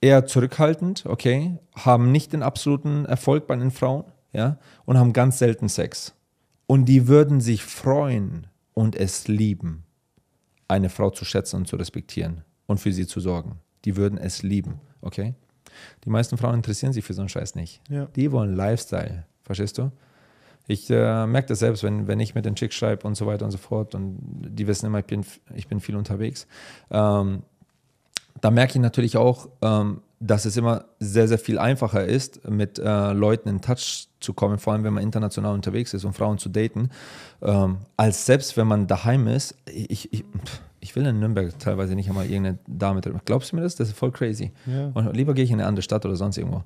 [0.00, 4.04] eher zurückhaltend, okay, haben nicht den absoluten Erfolg bei den Frauen,
[4.36, 6.14] ja, und haben ganz selten Sex.
[6.66, 9.84] Und die würden sich freuen und es lieben,
[10.68, 13.60] eine Frau zu schätzen und zu respektieren und für sie zu sorgen.
[13.86, 15.34] Die würden es lieben, okay?
[16.04, 17.80] Die meisten Frauen interessieren sich für so einen Scheiß nicht.
[17.88, 18.06] Ja.
[18.14, 19.90] Die wollen Lifestyle, verstehst du?
[20.68, 23.44] Ich äh, merke das selbst, wenn, wenn ich mit den Chicks schreibe und so weiter
[23.46, 26.46] und so fort und die wissen immer, ich bin, ich bin viel unterwegs.
[26.90, 27.42] Ähm,
[28.40, 32.78] da merke ich natürlich auch, ähm, dass es immer sehr, sehr viel einfacher ist, mit
[32.78, 36.38] äh, Leuten in Touch zu kommen, vor allem wenn man international unterwegs ist und Frauen
[36.38, 36.90] zu daten,
[37.42, 39.54] ähm, als selbst wenn man daheim ist.
[39.66, 40.24] Ich, ich,
[40.80, 43.20] ich will in Nürnberg teilweise nicht einmal irgendeine Dame treffen.
[43.24, 43.76] Glaubst du mir das?
[43.76, 44.52] Das ist voll crazy.
[44.66, 44.90] Ja.
[44.94, 46.62] Und lieber gehe ich in eine andere Stadt oder sonst irgendwo,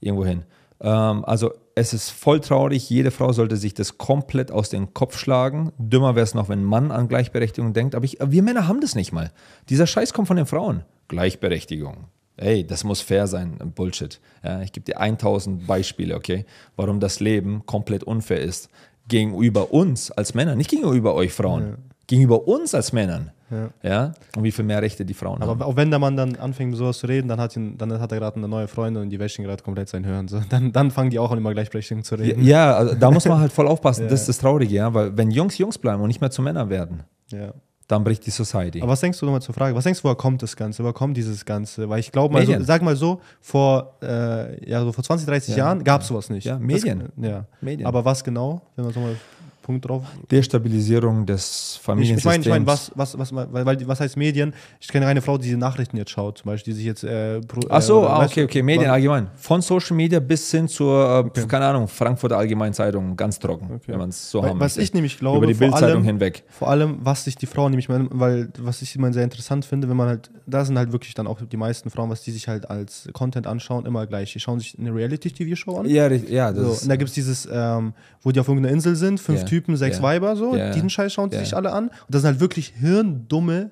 [0.00, 0.44] irgendwo hin.
[0.80, 5.18] Ähm, also es ist voll traurig, jede Frau sollte sich das komplett aus dem Kopf
[5.18, 5.72] schlagen.
[5.78, 8.80] Dümmer wäre es noch, wenn ein Mann an Gleichberechtigung denkt, aber ich, wir Männer haben
[8.80, 9.30] das nicht mal.
[9.68, 10.84] Dieser Scheiß kommt von den Frauen.
[11.08, 12.06] Gleichberechtigung.
[12.36, 13.58] Ey, das muss fair sein.
[13.74, 14.20] Bullshit.
[14.42, 16.44] Ja, ich gebe dir 1000 Beispiele, okay,
[16.76, 18.68] warum das Leben komplett unfair ist.
[19.08, 21.76] Gegenüber uns als Männer, nicht gegenüber euch Frauen.
[22.06, 23.30] Gegenüber uns als Männern.
[23.50, 23.70] Ja.
[23.82, 24.12] Ja.
[24.36, 25.50] Und wie viel mehr Rechte die Frauen haben.
[25.50, 28.00] Aber auch wenn der Mann dann anfängt, mit sowas zu reden, dann hat, ihn, dann
[28.00, 30.28] hat er gerade eine neue Freundin und die wäscht ihn gerade komplett sein Hören.
[30.28, 30.40] So.
[30.48, 32.44] Dann, dann fangen die auch an, immer Gleichberechtigung zu reden.
[32.44, 34.08] Ja, also da muss man halt voll aufpassen.
[34.14, 36.68] Das ist das Traurige, ja, weil wenn Jungs Jungs bleiben und nicht mehr zu Männern
[36.68, 37.52] werden, Ja.
[37.88, 38.80] Dann bricht die Society.
[38.80, 39.74] Aber was denkst du nochmal zur Frage?
[39.76, 40.82] Was denkst du, woher kommt das Ganze?
[40.82, 41.88] Woher kommt dieses Ganze?
[41.88, 45.50] Weil ich glaube mal, so, sag mal so, vor, äh, ja, so vor 20, 30
[45.56, 45.64] Ja.
[45.66, 46.44] Jahren gab es sowas nicht.
[46.44, 47.08] Ja, Das- Medien.
[47.20, 47.44] ja.
[47.60, 47.86] Medien.
[47.86, 48.62] Aber was genau?
[48.76, 49.16] Wenn man so mal
[49.64, 50.04] Punkt drauf.
[50.30, 52.46] Destabilisierung des Ich, Familiensystems.
[52.46, 54.54] ich meine, ich mein, was, was, was, weil, was heißt Medien?
[54.78, 57.02] Ich kenne eine Frau, die die Nachrichten jetzt schaut, zum Beispiel, die sich jetzt.
[57.04, 59.28] Äh, pro- Ach so, äh, ah, okay, okay, Medien allgemein.
[59.36, 64.10] Von Social Media bis hin zur, äh, keine Ahnung, Frankfurter Allgemeinzeitung, ganz trocken, wenn man
[64.10, 64.82] es so Weil- haben Was möchte.
[64.82, 66.44] ich nämlich glaube, Über die Bildzeitung hinweg.
[66.48, 69.96] Vor allem, was sich die Frauen nämlich, weil was ich immer sehr interessant finde, wenn
[69.96, 72.68] man halt, da sind halt wirklich dann auch die meisten Frauen, was die sich halt
[72.70, 74.32] als Content anschauen, immer gleich.
[74.32, 75.86] Die schauen sich eine Reality-TV-Show an.
[75.88, 78.94] Ja, ja, das So, und da gibt es dieses, ähm, wo die auf irgendeiner Insel
[78.96, 81.38] sind, fünf Ja, Typen, sechs ja, Weiber, so, ja, diesen Scheiß schauen ja.
[81.38, 81.84] sich alle an.
[81.88, 83.70] Und das sind halt wirklich hirndumme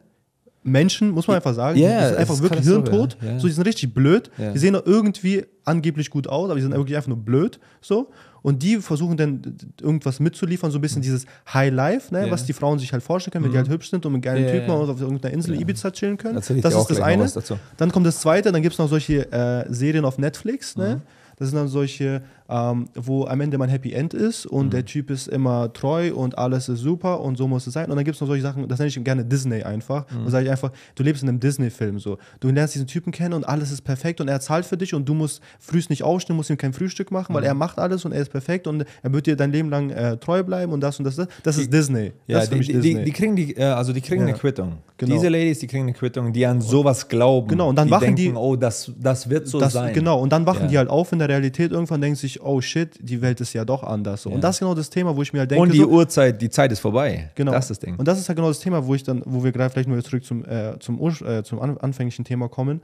[0.64, 1.77] Menschen, muss man einfach sagen.
[1.79, 3.16] Ja, die sind einfach wirklich hirntot.
[3.21, 3.38] ja.
[3.38, 4.31] So, die sind richtig blöd.
[4.38, 4.53] Ja.
[4.53, 7.59] Die sehen auch irgendwie angeblich gut aus, aber die sind wirklich einfach nur blöd.
[7.81, 8.11] So.
[8.42, 12.31] Und die versuchen dann irgendwas mitzuliefern, so ein bisschen dieses High Life, ne, Ja.
[12.31, 14.45] was die Frauen sich halt vorstellen können, wenn die halt hübsch sind und mit geilen
[14.45, 16.35] Ja, Typen auf irgendeiner Insel Ibiza chillen können.
[16.37, 17.29] Das ist das eine.
[17.77, 20.97] Dann kommt das zweite, dann gibt es noch solche äh, Serien auf Netflix, ne?
[20.97, 21.03] Mhm.
[21.38, 24.70] Das sind dann solche ähm, wo am Ende mein Happy End ist und mhm.
[24.70, 27.90] der Typ ist immer treu und alles ist super und so muss es sein.
[27.90, 30.04] Und dann gibt es noch solche Sachen, das nenne ich gerne Disney einfach.
[30.10, 30.26] Mhm.
[30.26, 32.18] Und sage ich einfach, du lebst in einem Disney-Film so.
[32.40, 35.08] Du lernst diesen Typen kennen und alles ist perfekt und er zahlt für dich und
[35.08, 37.36] du musst frühst nicht aufstehen, musst ihm kein Frühstück machen, mhm.
[37.36, 39.88] weil er macht alles und er ist perfekt und er wird dir dein Leben lang
[39.90, 41.16] äh, treu bleiben und das und das.
[41.16, 42.12] Das, das ist Disney.
[42.26, 42.94] Ja, das ist die, Disney.
[42.96, 44.28] Die, die, kriegen die, äh, also die kriegen ja.
[44.28, 44.78] eine Quittung.
[44.98, 45.14] Genau.
[45.14, 47.48] Diese Ladies, die kriegen eine Quittung, die an sowas glauben.
[47.48, 48.32] Genau, und dann die wachen denken, die.
[48.34, 49.94] Oh, das, das wird so das, sein.
[49.94, 50.68] Genau, und dann wachen ja.
[50.68, 53.64] die halt auf in der Realität irgendwann denken sich, oh shit, die Welt ist ja
[53.64, 54.22] doch anders.
[54.22, 54.31] So.
[54.31, 54.37] Ja.
[54.37, 55.62] Und das ist genau das Thema, wo ich mir halt denke.
[55.62, 57.31] Und die so, Uhrzeit, die Zeit ist vorbei.
[57.35, 57.52] Genau.
[57.52, 57.96] Das ist das Ding.
[57.96, 60.02] Und das ist halt genau das Thema, wo ich dann, wo wir gerade vielleicht nur
[60.02, 62.81] zurück zum, äh, zum, äh, zum anfänglichen Thema kommen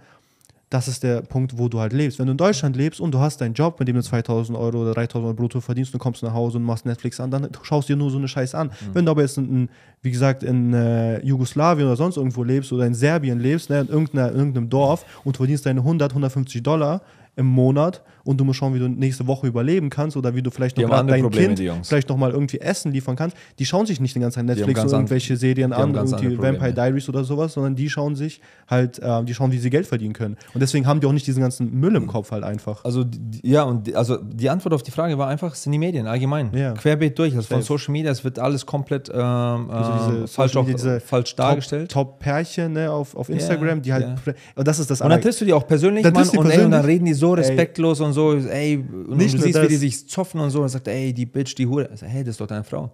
[0.70, 2.18] das ist der Punkt, wo du halt lebst.
[2.18, 4.82] Wenn du in Deutschland lebst und du hast deinen Job, mit dem du 2000 Euro
[4.82, 7.88] oder 3000 Euro brutto verdienst und kommst nach Hause und machst Netflix an, dann schaust
[7.88, 8.68] du dir nur so eine Scheiße an.
[8.68, 8.94] Mhm.
[8.94, 9.70] Wenn du aber jetzt, in,
[10.02, 13.88] wie gesagt, in äh, Jugoslawien oder sonst irgendwo lebst oder in Serbien lebst, ne, in,
[13.88, 17.00] irgendeiner, in irgendeinem Dorf und du verdienst deine 100, 150 Dollar
[17.36, 20.50] im Monat und du musst schauen, wie du nächste Woche überleben kannst oder wie du
[20.50, 23.34] vielleicht noch dein Probleme, Kind vielleicht noch mal irgendwie Essen liefern kannst.
[23.58, 27.08] Die schauen sich nicht den ganzen Tag Netflix oder irgendwelche Serien an, irgendwie Vampire Diaries
[27.08, 30.36] oder sowas, sondern die schauen sich halt, äh, die schauen, wie sie Geld verdienen können.
[30.52, 32.84] Und deswegen haben die auch nicht diesen ganzen Müll im Kopf halt einfach.
[32.84, 33.06] Also
[33.42, 36.06] ja, und die, also die Antwort auf die Frage war einfach, es sind die Medien
[36.06, 36.50] allgemein.
[36.52, 36.74] Ja.
[36.74, 37.34] Querbeet durch.
[37.34, 40.66] Also von Social Media, es wird alles komplett ähm, also falsch, auch,
[41.02, 41.90] falsch dargestellt.
[41.90, 44.04] Top-Pärchen ne, auf, auf Instagram, yeah, die halt.
[44.26, 44.34] Yeah.
[44.54, 46.50] Und das ist das Und dann triffst du die auch persönlich, Mann, und?
[46.50, 48.06] Ey, und dann reden die so respektlos ey.
[48.06, 49.64] und so, ey, und, und du siehst, das.
[49.64, 51.90] wie die sich zoffen und so, und sagt, ey, die Bitch, die Hure.
[51.94, 52.90] Sag, hey, das ist doch deine Frau.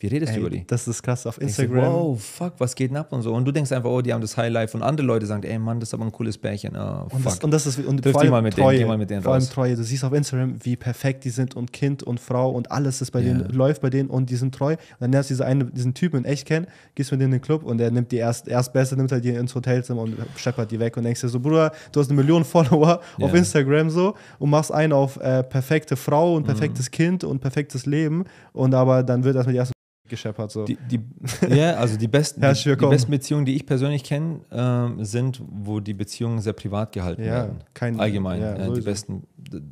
[0.00, 0.64] Wie redest Ey, du über die?
[0.64, 1.84] Das ist krass auf Instagram.
[1.84, 3.34] So, wow, fuck, was geht denn ab und so.
[3.34, 4.76] Und du denkst einfach, oh, die haben das Highlife.
[4.76, 6.76] Und andere Leute sagen, ey Mann, das ist aber ein cooles Bärchen.
[6.76, 8.88] Oh, und, das, und das ist und Triff vor allem mal mit Treue, denen, geh
[8.88, 9.74] mal mit denen vor allem Treue.
[9.74, 13.10] Du siehst auf Instagram, wie perfekt die sind und Kind und Frau und alles ist
[13.10, 13.38] bei yeah.
[13.38, 14.74] denen, läuft bei denen und die sind treu.
[14.74, 17.38] Und dann lernst du diese eine, diesen Typen in echt kennen, gehst mit denen in
[17.40, 20.70] den Club und er nimmt die erst, erstbeste, nimmt halt die ins Hotelzimmer und scheppert
[20.70, 23.26] die weg und denkst dir so, Bruder, du hast eine Million Follower yeah.
[23.26, 26.92] auf Instagram so und machst einen auf äh, perfekte Frau und perfektes mhm.
[26.92, 29.77] Kind und perfektes Leben und aber dann wird erstmal die erste
[30.08, 30.50] gescheppert.
[30.50, 30.64] So.
[30.64, 31.00] Die, die,
[31.48, 35.80] ja, also die besten, die, die, besten Beziehungen, die ich persönlich kenne, ähm, sind, wo
[35.80, 37.58] die Beziehungen sehr privat gehalten ja, werden.
[37.74, 38.40] Kein, Allgemein.
[38.40, 39.24] Ja, äh, die besten,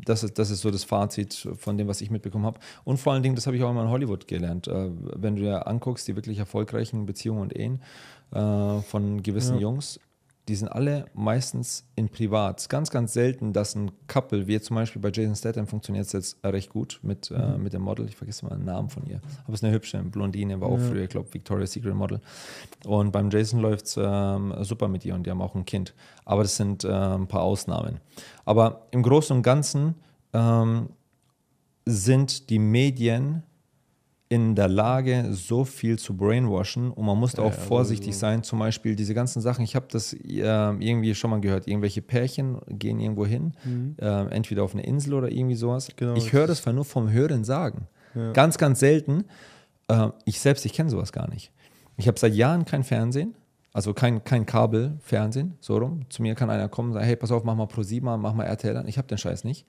[0.05, 2.61] das ist, das ist so das Fazit von dem, was ich mitbekommen habe.
[2.85, 4.69] Und vor allen Dingen, das habe ich auch immer in Hollywood gelernt.
[4.69, 7.81] Äh, wenn du dir anguckst, die wirklich erfolgreichen Beziehungen und Ehen
[8.33, 9.63] äh, von gewissen ja.
[9.63, 10.01] Jungs,
[10.49, 12.69] die sind alle meistens in Privat.
[12.69, 16.45] Ganz, ganz selten, dass ein Couple, wie zum Beispiel bei Jason Statham, funktioniert es jetzt
[16.45, 17.55] recht gut mit, äh, mhm.
[17.55, 18.07] äh, mit dem Model.
[18.09, 19.21] Ich vergesse mal den Namen von ihr.
[19.45, 22.21] Aber es ist eine hübsche Blondine, war auch früher, ich glaube, Victoria's Secret Model.
[22.85, 25.95] Und beim Jason läuft es ähm, super mit ihr und die haben auch ein Kind.
[26.25, 28.01] Aber das sind äh, ein paar Ausnahmen.
[28.45, 29.97] Aber im Großen und Ganzen
[30.33, 30.91] ähm,
[31.85, 33.43] sind die Medien
[34.29, 38.21] in der Lage, so viel zu brainwashen und man muss da auch ja, vorsichtig also.
[38.21, 38.43] sein.
[38.43, 42.59] Zum Beispiel diese ganzen Sachen, ich habe das äh, irgendwie schon mal gehört, irgendwelche Pärchen
[42.69, 43.95] gehen irgendwo hin, mhm.
[44.01, 45.89] äh, entweder auf eine Insel oder irgendwie sowas.
[45.95, 47.87] Genau, ich höre das nur vom Hören sagen.
[48.15, 48.33] Ja.
[48.33, 49.25] Ganz, ganz selten.
[49.89, 51.53] Äh, ich selbst, ich kenne sowas gar nicht.
[51.97, 53.35] Ich habe seit Jahren kein Fernsehen.
[53.77, 56.01] Also kein, kein Kabelfernsehen, so rum.
[56.09, 58.45] Zu mir kann einer kommen und sagen, hey, pass auf, mach mal ProSieben, mach mal
[58.45, 58.89] RTL an.
[58.89, 59.67] Ich habe den Scheiß nicht.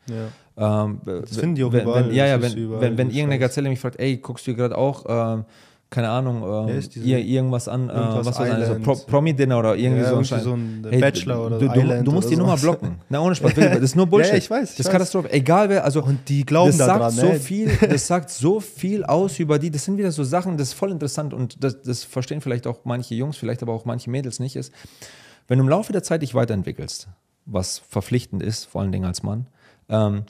[0.56, 0.86] Ja.
[0.86, 2.08] Ähm, das finden die auch wenn, überall.
[2.08, 5.04] Wenn, ja, ja, wenn, wenn, wenn irgendeine Gazelle mich fragt, ey, guckst du gerade auch
[5.10, 5.44] ähm,
[5.90, 10.04] keine Ahnung, äh, ihr, irgendwas an, äh, was weiß ich, so Pro Promi-Dinner oder irgendwie
[10.04, 13.00] ja, so, ein, so ein hey, Bachelor oder du, du, du musst die Nummer blocken.
[13.10, 14.34] Na, ohne Spaß, das ist nur Bullshit.
[14.34, 14.72] ja, ich weiß.
[14.72, 15.32] Ich das ist Katastrophe.
[15.32, 16.04] Egal wer, also.
[16.04, 17.38] Und die glauben das daran, sagt ne?
[17.38, 19.72] so viel, Das sagt so viel aus über die.
[19.72, 22.80] Das sind wieder so Sachen, das ist voll interessant und das, das verstehen vielleicht auch
[22.84, 24.74] manche Jungs, vielleicht aber auch manche Mädels nicht, ist,
[25.48, 27.08] wenn du im Laufe der Zeit dich weiterentwickelst,
[27.46, 29.48] was verpflichtend ist, vor allen Dingen als Mann,
[29.88, 30.24] ähm,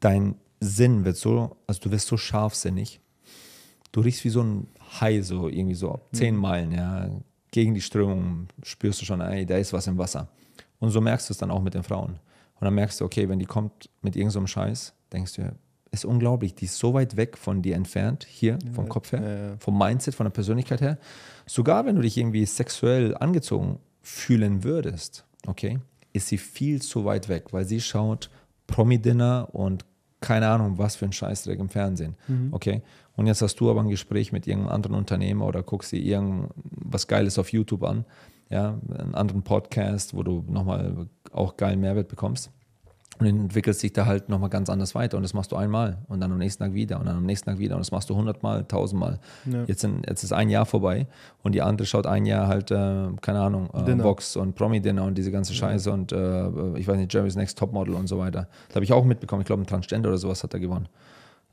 [0.00, 3.00] dein Sinn wird so, also du wirst so scharfsinnig,
[3.96, 4.68] du riechst wie so ein
[5.00, 6.40] Hai, so irgendwie so zehn mhm.
[6.42, 7.08] Meilen, ja,
[7.50, 10.28] gegen die Strömung spürst du schon, ey, da ist was im Wasser.
[10.78, 12.10] Und so merkst du es dann auch mit den Frauen.
[12.10, 15.54] Und dann merkst du, okay, wenn die kommt mit irgendeinem so Scheiß, denkst du,
[15.92, 19.22] ist unglaublich, die ist so weit weg von dir entfernt, hier vom ja, Kopf her,
[19.22, 19.56] ja, ja.
[19.60, 20.98] vom Mindset, von der Persönlichkeit her.
[21.46, 25.78] Sogar wenn du dich irgendwie sexuell angezogen fühlen würdest, okay,
[26.12, 28.28] ist sie viel zu weit weg, weil sie schaut
[28.66, 29.86] Promi-Dinner und
[30.20, 32.16] keine Ahnung, was für ein Scheißdreck im Fernsehen.
[32.26, 32.48] Mhm.
[32.52, 32.82] Okay.
[33.16, 37.06] Und jetzt hast du aber ein Gespräch mit irgendeinem anderen Unternehmer oder guckst dir irgendwas
[37.06, 38.04] Geiles auf YouTube an,
[38.50, 42.50] ja, einen anderen Podcast, wo du nochmal auch geilen Mehrwert bekommst.
[43.18, 45.16] Und entwickelst sich da halt nochmal ganz anders weiter.
[45.16, 47.48] Und das machst du einmal und dann am nächsten Tag wieder und dann am nächsten
[47.48, 47.74] Tag wieder.
[47.74, 49.20] Und das machst du hundertmal, tausendmal.
[49.50, 49.64] Ja.
[49.66, 51.06] Jetzt, jetzt ist ein Jahr vorbei
[51.42, 55.16] und die andere schaut ein Jahr halt, äh, keine Ahnung, äh, Vox und Promi-Dinner und
[55.16, 55.94] diese ganze Scheiße ja.
[55.94, 58.48] und äh, ich weiß nicht, Jerry's Next Topmodel und so weiter.
[58.68, 59.40] Das habe ich auch mitbekommen.
[59.40, 60.86] Ich glaube, ein Transgender oder sowas hat er gewonnen.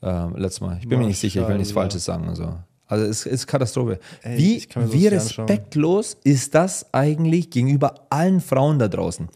[0.03, 0.77] Äh, letztes Mal.
[0.81, 2.27] Ich bin mir nicht sicher, ich will nichts Falsches sagen.
[2.27, 2.55] Also.
[2.87, 3.99] Also es ist Katastrophe.
[4.21, 9.29] Ey, wie, wie respektlos ist das eigentlich gegenüber allen Frauen da draußen?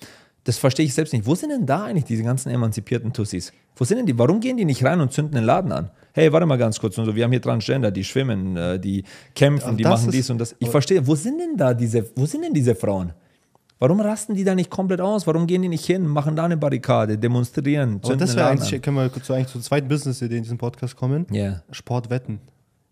[0.44, 1.26] Das verstehe ich selbst nicht.
[1.26, 3.52] Wo sind denn da eigentlich diese ganzen emanzipierten Tussis?
[3.76, 4.18] Wo sind denn die?
[4.18, 5.90] Warum gehen die nicht rein und zünden den Laden an?
[6.14, 7.16] Hey, warte mal ganz kurz und so.
[7.16, 9.04] Wir haben hier Transgender, die schwimmen, äh, die
[9.36, 10.56] kämpfen, die machen dies und das.
[10.60, 11.06] Ich verstehe.
[11.06, 12.10] Wo sind denn da diese?
[12.16, 13.14] Wo sind denn diese Frauen?
[13.80, 15.28] Warum rasten die da nicht komplett aus?
[15.28, 18.00] Warum gehen die nicht hin, machen da eine Barrikade, demonstrieren?
[18.04, 21.28] Und das wäre eigentlich, können wir zu, eigentlich zur zweiten Business-Idee in diesem Podcast kommen.
[21.32, 21.44] Ja.
[21.44, 21.64] Yeah.
[21.72, 22.40] Sportwetten.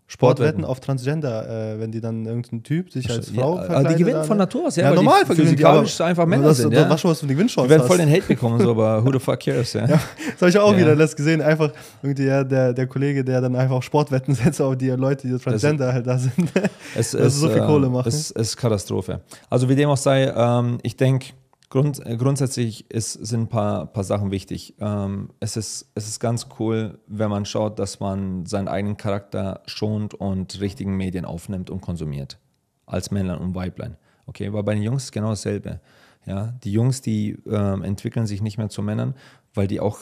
[0.08, 3.92] Sportwetten auf Transgender, äh, wenn die dann irgendein Typ sich als Frau ja, verkleidet.
[3.98, 4.90] Die gewinnen von Natur aus, ja.
[4.90, 6.72] ja normal die physikalisch einfach Männer das, sind.
[6.72, 6.84] Ja.
[6.84, 9.12] Das schon was von den Gewinnchancen Die werden voll den Hate bekommen, so, aber who
[9.12, 9.80] the fuck cares, ja.
[9.86, 10.00] ja
[10.32, 10.78] das habe ich auch ja.
[10.78, 11.42] wieder das gesehen.
[11.42, 15.36] Einfach irgendwie ja, der, der Kollege, der dann einfach Sportwetten setzt auf die Leute, die
[15.38, 16.52] Transgender das, halt da sind.
[16.94, 18.08] Es, es, so viel Kohle machen.
[18.08, 19.20] Es ist Katastrophe.
[19.50, 21.32] Also wie dem auch sei, ähm, ich denke,
[21.68, 24.74] Grund, äh, grundsätzlich ist, sind ein paar, paar Sachen wichtig.
[24.78, 29.62] Ähm, es, ist, es ist ganz cool, wenn man schaut, dass man seinen eigenen Charakter
[29.66, 32.38] schont und richtigen Medien aufnimmt und konsumiert.
[32.86, 33.96] Als Männlein und Weiblein.
[34.26, 35.80] Okay, weil bei den Jungs ist genau dasselbe.
[36.24, 39.14] Ja, die Jungs, die ähm, entwickeln sich nicht mehr zu Männern,
[39.54, 39.98] weil die auch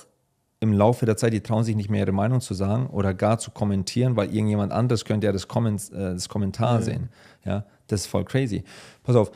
[0.61, 3.39] im Laufe der Zeit, die trauen sich nicht mehr ihre Meinung zu sagen oder gar
[3.39, 6.83] zu kommentieren, weil irgendjemand anderes könnte ja das, Comment, äh, das Kommentar ja.
[6.83, 7.09] sehen.
[7.45, 8.65] Ja, das ist voll crazy.
[9.03, 9.31] Pass auf,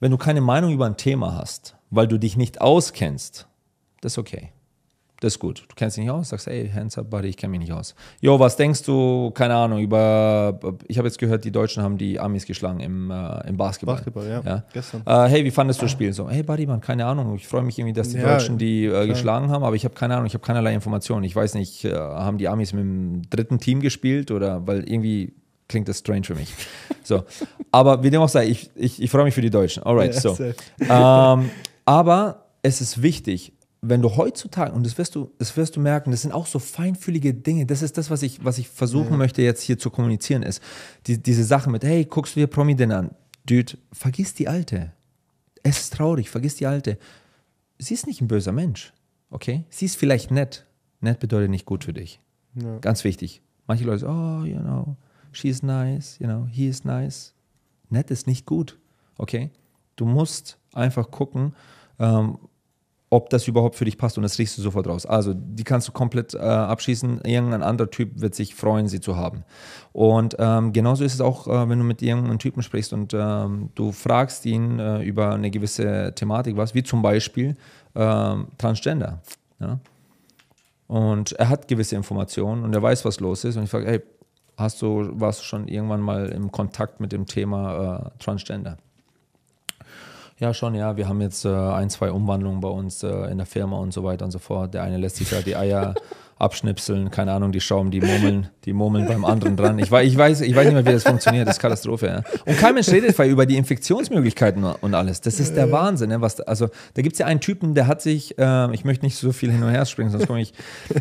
[0.00, 3.46] wenn du keine Meinung über ein Thema hast, weil du dich nicht auskennst,
[4.00, 4.50] das ist okay.
[5.20, 5.64] Das ist gut.
[5.68, 7.94] Du kennst dich nicht aus, sagst, hey, hands up, buddy, ich kenne mich nicht aus.
[8.20, 12.20] Jo, was denkst du, keine Ahnung, über, ich habe jetzt gehört, die Deutschen haben die
[12.20, 13.94] Amis geschlagen im, äh, im Basketball.
[13.94, 14.64] Basketball, ja, ja.
[14.72, 15.02] gestern.
[15.06, 16.12] Äh, hey, wie fandest du das Spiel?
[16.12, 18.84] So, hey, buddy, man, keine Ahnung, ich freue mich irgendwie, dass die ja, Deutschen die
[18.84, 21.24] äh, geschlagen haben, aber ich habe keine Ahnung, ich habe keinerlei Informationen.
[21.24, 25.32] Ich weiß nicht, äh, haben die Amis mit dem dritten Team gespielt oder, weil irgendwie
[25.68, 26.52] klingt das strange für mich.
[27.06, 27.22] So,
[27.70, 29.82] aber wie dem auch sei, ich, ich, ich freue mich für die Deutschen.
[29.82, 30.38] Alright, so.
[30.80, 31.50] Ähm,
[31.84, 33.52] aber es ist wichtig,
[33.88, 36.58] wenn du heutzutage, und das wirst du, das wirst du merken, das sind auch so
[36.58, 39.16] feinfühlige Dinge, das ist das, was ich, was ich versuchen ja.
[39.16, 40.62] möchte jetzt hier zu kommunizieren, ist
[41.06, 43.10] die, diese Sache mit, hey, guckst du dir Promi denn an?
[43.46, 44.92] Dude, vergiss die Alte.
[45.62, 46.98] Es ist traurig, vergiss die Alte.
[47.78, 48.94] Sie ist nicht ein böser Mensch,
[49.30, 49.64] okay?
[49.68, 50.66] Sie ist vielleicht nett.
[51.00, 52.20] Nett bedeutet nicht gut für dich.
[52.54, 52.78] Ja.
[52.78, 53.42] Ganz wichtig.
[53.66, 54.96] Manche Leute sagen, oh, you know,
[55.32, 57.34] she's nice, you know, he is nice.
[57.90, 58.78] Nett ist nicht gut,
[59.18, 59.50] okay?
[59.96, 61.54] Du musst einfach gucken,
[61.98, 62.38] ähm,
[63.14, 65.06] ob das überhaupt für dich passt und das riechst du sofort raus.
[65.06, 67.20] Also die kannst du komplett äh, abschießen.
[67.24, 69.44] Irgendein anderer Typ wird sich freuen, sie zu haben.
[69.92, 73.70] Und ähm, genauso ist es auch, äh, wenn du mit irgendeinem Typen sprichst und ähm,
[73.76, 77.56] du fragst ihn äh, über eine gewisse Thematik, was wie zum Beispiel
[77.94, 79.22] ähm, Transgender.
[79.60, 79.78] Ja?
[80.88, 83.56] Und er hat gewisse Informationen und er weiß, was los ist.
[83.56, 84.02] Und ich frage, hey,
[84.56, 88.76] hast du, warst du schon irgendwann mal im Kontakt mit dem Thema äh, Transgender?
[90.38, 90.96] Ja, schon, ja.
[90.96, 94.02] Wir haben jetzt äh, ein, zwei Umwandlungen bei uns äh, in der Firma und so
[94.02, 94.74] weiter und so fort.
[94.74, 95.94] Der eine lässt sich da die Eier
[96.38, 99.78] abschnipseln, keine Ahnung, die Schrauben, die murmeln, die murmeln beim anderen dran.
[99.78, 102.06] Ich, ich, weiß, ich weiß nicht mehr, wie das funktioniert, das ist Katastrophe.
[102.06, 102.40] Ja.
[102.44, 105.20] Und kein Mensch redet über die Infektionsmöglichkeiten und alles.
[105.20, 106.10] Das ist der Wahnsinn.
[106.10, 109.04] Ja, was, also, da gibt es ja einen Typen, der hat sich, äh, ich möchte
[109.04, 110.52] nicht so viel hin und her springen, sonst komme ich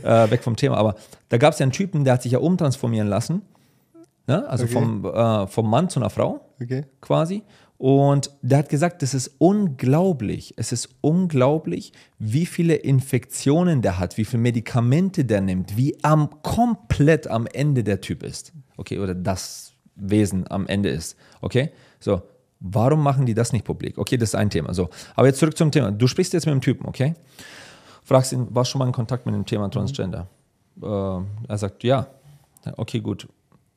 [0.03, 0.95] äh, weg vom Thema, aber
[1.29, 3.41] da gab es ja einen Typen, der hat sich ja umtransformieren lassen.
[4.27, 4.47] Ne?
[4.47, 4.73] Also okay.
[4.73, 6.85] vom, äh, vom Mann zu einer Frau okay.
[7.01, 7.43] quasi.
[7.77, 10.53] Und der hat gesagt, das ist unglaublich.
[10.57, 16.29] Es ist unglaublich, wie viele Infektionen der hat, wie viele Medikamente der nimmt, wie am
[16.43, 18.53] komplett am Ende der Typ ist.
[18.77, 21.17] Okay, oder das Wesen am Ende ist.
[21.41, 21.71] Okay?
[21.99, 22.21] So,
[22.59, 23.97] warum machen die das nicht publik?
[23.97, 24.73] Okay, das ist ein Thema.
[24.73, 25.91] So, aber jetzt zurück zum Thema.
[25.91, 27.13] Du sprichst jetzt mit dem Typen, okay?
[28.03, 30.27] Fragst ihn, warst du schon mal in Kontakt mit dem Thema Transgender?
[30.75, 30.83] Mhm.
[30.83, 32.07] Äh, er sagt, ja.
[32.77, 33.27] Okay, gut.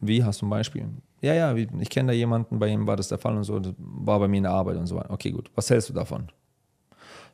[0.01, 0.89] Wie hast du ein Beispiel?
[1.21, 4.19] Ja, ja, ich kenne da jemanden, bei ihm war das der Fall und so, war
[4.21, 5.11] bei mir in der Arbeit und so weiter.
[5.11, 5.51] Okay, gut.
[5.55, 6.29] Was hältst du davon?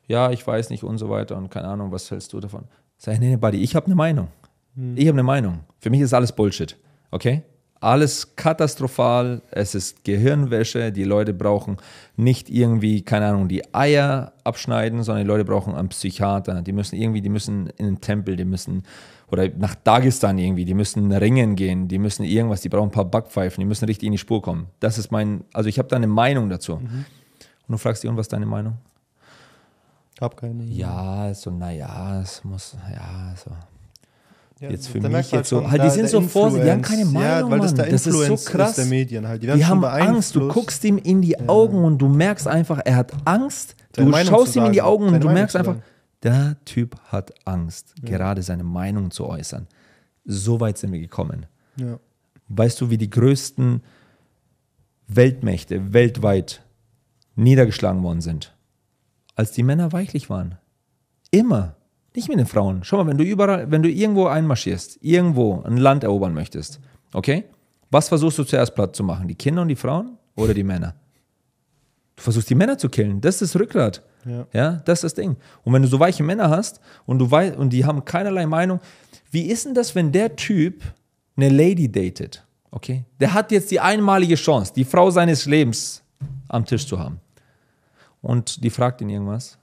[0.07, 2.65] Ja, ich weiß nicht und so weiter und keine Ahnung, was hältst du davon?
[2.97, 4.29] Sag ich, nee, nee, Buddy, ich habe eine Meinung.
[4.75, 4.97] Hm.
[4.97, 5.59] Ich habe eine Meinung.
[5.79, 6.77] Für mich ist alles Bullshit.
[7.11, 7.43] Okay?
[7.83, 11.77] Alles katastrophal, es ist Gehirnwäsche, die Leute brauchen
[12.15, 16.61] nicht irgendwie, keine Ahnung, die Eier abschneiden, sondern die Leute brauchen einen Psychiater.
[16.61, 18.83] Die müssen irgendwie, die müssen in den Tempel, die müssen
[19.29, 23.03] oder nach Dagestan irgendwie, die müssen ringen gehen, die müssen irgendwas, die brauchen ein paar
[23.03, 24.67] Backpfeifen, die müssen richtig in die Spur kommen.
[24.79, 26.77] Das ist mein, also ich habe da eine Meinung dazu.
[26.77, 27.05] Mhm.
[27.67, 28.77] Und du fragst dich, und was ist deine Meinung?
[30.21, 30.63] Hab keine.
[30.65, 33.51] Ja, so, naja, es muss, ja, so.
[34.59, 37.05] Ja, jetzt für mich jetzt halt so, halt, die sind so vorsichtig, die haben keine
[37.05, 38.77] Meinung, ja, weil das, der das ist so krass.
[38.77, 39.43] Ist Medien halt.
[39.43, 41.47] Die, die haben Angst, du guckst ihm in die ja.
[41.47, 44.81] Augen und du merkst einfach, er hat Angst, Seine du Meinung schaust ihm in die
[44.81, 45.75] Augen und du Meinung merkst einfach,
[46.21, 48.09] der Typ hat Angst, ja.
[48.09, 49.67] gerade seine Meinung zu äußern.
[50.25, 51.45] So weit sind wir gekommen.
[51.75, 51.99] Ja.
[52.47, 53.81] Weißt du, wie die größten
[55.07, 56.63] Weltmächte weltweit
[57.35, 58.55] niedergeschlagen worden sind?
[59.35, 60.57] Als die Männer weichlich waren.
[61.31, 61.75] Immer.
[62.15, 62.83] Nicht mit den Frauen.
[62.83, 66.79] Schau mal, wenn du überall, wenn du irgendwo einmarschierst, irgendwo ein Land erobern möchtest,
[67.13, 67.45] okay?
[67.89, 69.27] Was versuchst du zuerst platt zu machen?
[69.27, 70.95] Die Kinder und die Frauen oder die Männer?
[72.15, 73.21] Du versuchst die Männer zu killen.
[73.21, 74.03] Das ist das Rückgrat.
[74.25, 74.47] Ja.
[74.53, 75.35] ja, das ist das Ding.
[75.63, 78.79] Und wenn du so weiche Männer hast und du weißt, und die haben keinerlei Meinung,
[79.31, 80.83] wie ist denn das, wenn der Typ
[81.35, 82.45] eine Lady datet?
[82.71, 83.03] Okay?
[83.19, 86.03] Der hat jetzt die einmalige Chance, die Frau seines Lebens
[86.47, 87.19] am Tisch zu haben.
[88.21, 89.57] Und die fragt ihn irgendwas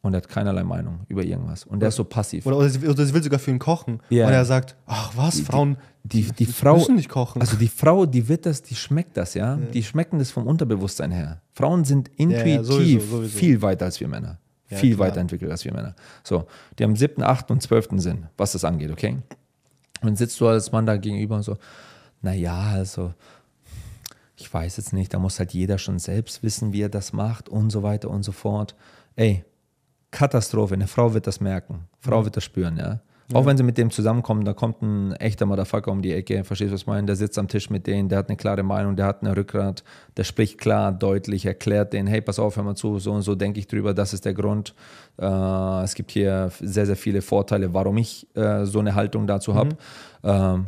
[0.00, 1.64] und er hat keinerlei Meinung über irgendwas.
[1.64, 2.46] Und der ist so passiv.
[2.46, 4.00] Oder, oder, sie, oder sie will sogar für ihn kochen.
[4.10, 4.26] Yeah.
[4.26, 7.40] Und er sagt, ach was, Frauen die, die, die Frau, müssen nicht kochen.
[7.40, 9.56] Also die Frau, die wird das, die schmeckt das, ja.
[9.56, 9.66] ja.
[9.72, 11.42] Die schmecken das vom Unterbewusstsein her.
[11.52, 13.38] Frauen sind intuitiv ja, sowieso, sowieso.
[13.38, 14.38] viel weiter als wir Männer.
[14.66, 15.08] viel klar.
[15.08, 15.94] weiterentwickelt als wir Männer.
[16.22, 16.46] So,
[16.78, 19.18] die haben siebten, achten und zwölften Sinn, was das angeht, okay?
[20.00, 21.56] Und sitzt du als Mann da gegenüber und so,
[22.22, 23.12] naja, also
[24.36, 27.48] ich weiß jetzt nicht, da muss halt jeder schon selbst wissen, wie er das macht
[27.48, 28.76] und so weiter und so fort.
[29.16, 29.44] Ey,
[30.10, 32.24] Katastrophe, eine Frau wird das merken, Frau mhm.
[32.26, 33.00] wird das spüren, ja.
[33.34, 33.46] Auch ja.
[33.46, 36.74] wenn sie mit dem zusammenkommen, da kommt ein echter Motherfucker um die Ecke, verstehst du,
[36.74, 37.06] was ich meine?
[37.06, 39.84] Der sitzt am Tisch mit denen, der hat eine klare Meinung, der hat eine Rückgrat,
[40.16, 43.34] der spricht klar, deutlich, erklärt denen, hey, pass auf, hör mal zu, so und so
[43.34, 44.74] denke ich drüber, das ist der Grund.
[45.20, 45.26] Äh,
[45.82, 49.70] es gibt hier sehr, sehr viele Vorteile, warum ich äh, so eine Haltung dazu habe.
[49.70, 49.76] Mhm.
[50.22, 50.66] Ähm,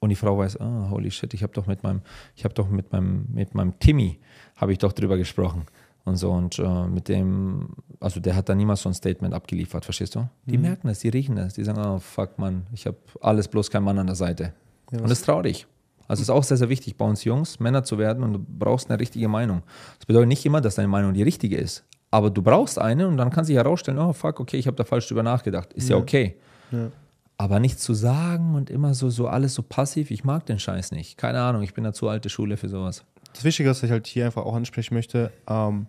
[0.00, 2.02] und die Frau weiß, oh, holy shit, ich habe doch mit meinem,
[2.36, 4.20] ich habe doch mit meinem, mit meinem Timmy,
[4.56, 5.64] habe ich doch drüber gesprochen
[6.04, 6.30] und so.
[6.30, 7.68] Und äh, mit dem,
[8.00, 10.28] also der hat da niemals so ein Statement abgeliefert, verstehst du?
[10.46, 10.64] Die mhm.
[10.64, 13.82] merken das, die riechen das, die sagen, oh fuck, Mann, ich habe alles bloß kein
[13.82, 14.52] Mann an der Seite.
[14.90, 15.66] Ja, und das ist traurig.
[16.06, 18.38] Also es ist auch sehr, sehr wichtig, bei uns Jungs Männer zu werden und du
[18.38, 19.62] brauchst eine richtige Meinung.
[19.98, 23.16] Das bedeutet nicht immer, dass deine Meinung die richtige ist, aber du brauchst eine und
[23.16, 25.72] dann kann sich herausstellen, oh fuck, okay, ich habe da falsch drüber nachgedacht.
[25.72, 26.36] Ist ja, ja okay.
[26.70, 26.90] Ja.
[27.36, 30.92] Aber nichts zu sagen und immer so, so alles so passiv, ich mag den Scheiß
[30.92, 31.16] nicht.
[31.16, 33.04] Keine Ahnung, ich bin da zu alte Schule für sowas.
[33.32, 35.86] Das Wichtige, was ich halt hier einfach auch ansprechen möchte, ähm,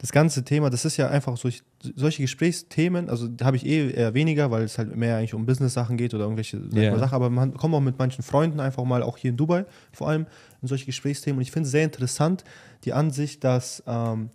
[0.00, 1.62] das ganze Thema, das ist ja einfach solch,
[1.94, 5.98] solche Gesprächsthemen, also habe ich eh eher weniger, weil es halt mehr eigentlich um Business-Sachen
[5.98, 6.98] geht oder irgendwelche yeah.
[6.98, 10.08] Sachen, aber man kommt auch mit manchen Freunden einfach mal, auch hier in Dubai vor
[10.08, 10.26] allem,
[10.62, 12.44] in solche Gesprächsthemen und ich finde es sehr interessant,
[12.84, 14.30] die Ansicht, dass ähm,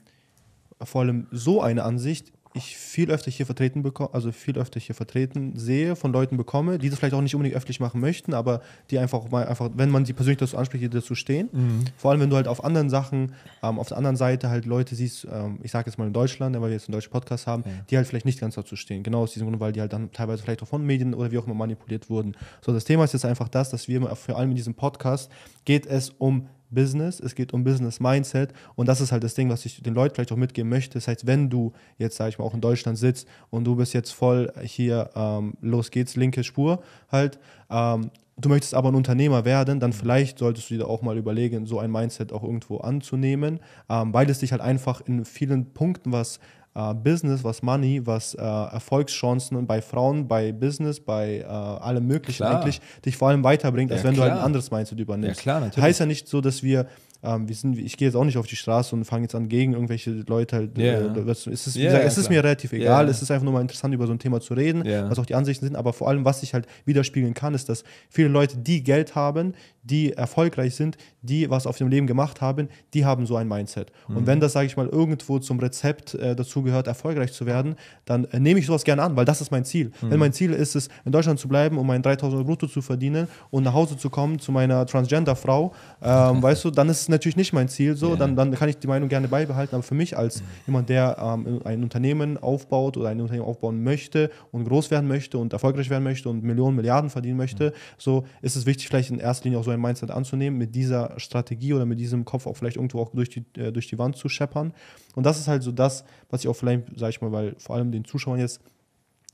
[0.83, 4.95] vor allem so eine Ansicht ich viel öfter hier vertreten bekomme, also viel öfter hier
[4.95, 8.61] vertreten sehe, von Leuten bekomme, die das vielleicht auch nicht unbedingt öffentlich machen möchten, aber
[8.89, 11.49] die einfach mal einfach, wenn man sie persönlich dazu anspricht, die dazu stehen.
[11.51, 11.85] Mhm.
[11.97, 14.95] Vor allem, wenn du halt auf anderen Sachen, ähm, auf der anderen Seite halt Leute
[14.95, 17.63] siehst, ähm, ich sage jetzt mal in Deutschland, weil wir jetzt einen deutschen Podcast haben,
[17.65, 17.71] ja.
[17.89, 19.03] die halt vielleicht nicht ganz dazu stehen.
[19.03, 21.37] Genau aus diesem Grund, weil die halt dann teilweise vielleicht auch von Medien oder wie
[21.37, 22.35] auch immer manipuliert wurden.
[22.61, 25.29] So, das Thema ist jetzt einfach das, dass wir vor allem in diesem Podcast
[25.65, 29.49] geht es um Business, es geht um Business Mindset und das ist halt das Ding,
[29.49, 30.95] was ich den Leuten vielleicht auch mitgeben möchte.
[30.95, 33.93] Das heißt, wenn du jetzt, sage ich mal, auch in Deutschland sitzt und du bist
[33.93, 37.39] jetzt voll hier, ähm, los geht's, linke Spur halt,
[37.69, 41.65] ähm, du möchtest aber ein Unternehmer werden, dann vielleicht solltest du dir auch mal überlegen,
[41.65, 43.59] so ein Mindset auch irgendwo anzunehmen,
[43.89, 46.39] ähm, weil es dich halt einfach in vielen Punkten, was
[46.75, 52.43] äh, Business, was Money, was äh, Erfolgschancen bei Frauen, bei Business, bei äh, allem Möglichen
[52.43, 52.61] klar.
[52.61, 54.27] eigentlich dich vor allem weiterbringt, als ja, wenn klar.
[54.27, 55.37] du halt ein anderes Mindset übernimmst.
[55.37, 55.83] Ja, klar, natürlich.
[55.83, 56.87] Heißt ja nicht so, dass wir
[57.23, 59.49] ähm, wir sind, ich gehe jetzt auch nicht auf die Straße und fange jetzt an,
[59.49, 60.77] gegen irgendwelche Leute halt.
[60.77, 61.15] Yeah.
[61.15, 63.03] Äh, es ist, yeah, gesagt, es ist mir relativ egal.
[63.03, 63.11] Yeah.
[63.11, 65.35] Es ist einfach nur mal interessant, über so ein Thema zu reden, was auch die
[65.35, 65.75] Ansichten sind.
[65.75, 69.53] Aber vor allem, was sich halt widerspiegeln kann, ist, dass viele Leute, die Geld haben,
[69.85, 73.91] die erfolgreich sind, die was auf dem Leben gemacht haben, die haben so ein Mindset.
[74.07, 74.17] Mhm.
[74.17, 77.75] Und wenn das, sage ich mal, irgendwo zum Rezept äh, dazu gehört, erfolgreich zu werden,
[78.05, 79.91] dann äh, nehme ich sowas gerne an, weil das ist mein Ziel.
[80.01, 80.09] Mhm.
[80.09, 82.81] Wenn mein Ziel ist es, in Deutschland zu bleiben, um meinen 3000 Euro brutto zu
[82.81, 87.09] verdienen und nach Hause zu kommen zu meiner Transgender-Frau, ähm, weißt du, dann ist es
[87.09, 88.17] natürlich nicht mein Ziel, so, yeah.
[88.17, 90.45] dann, dann kann ich die Meinung gerne beibehalten, aber für mich als mhm.
[90.67, 95.37] jemand, der ähm, ein Unternehmen aufbaut oder ein Unternehmen aufbauen möchte und groß werden möchte
[95.37, 97.73] und erfolgreich werden möchte und Millionen, Milliarden verdienen möchte, mhm.
[97.97, 101.19] so ist es wichtig, vielleicht in erster Linie auch so ein Mindset anzunehmen, mit dieser
[101.19, 104.17] Strategie oder mit diesem Kopf auch vielleicht irgendwo auch durch die, äh, durch die Wand
[104.17, 104.73] zu scheppern.
[105.15, 107.75] Und das ist halt so das, was ich auch vielleicht, sag ich mal, weil vor
[107.75, 108.61] allem den Zuschauern jetzt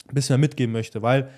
[0.07, 1.29] ein bisschen mehr mitgeben möchte, weil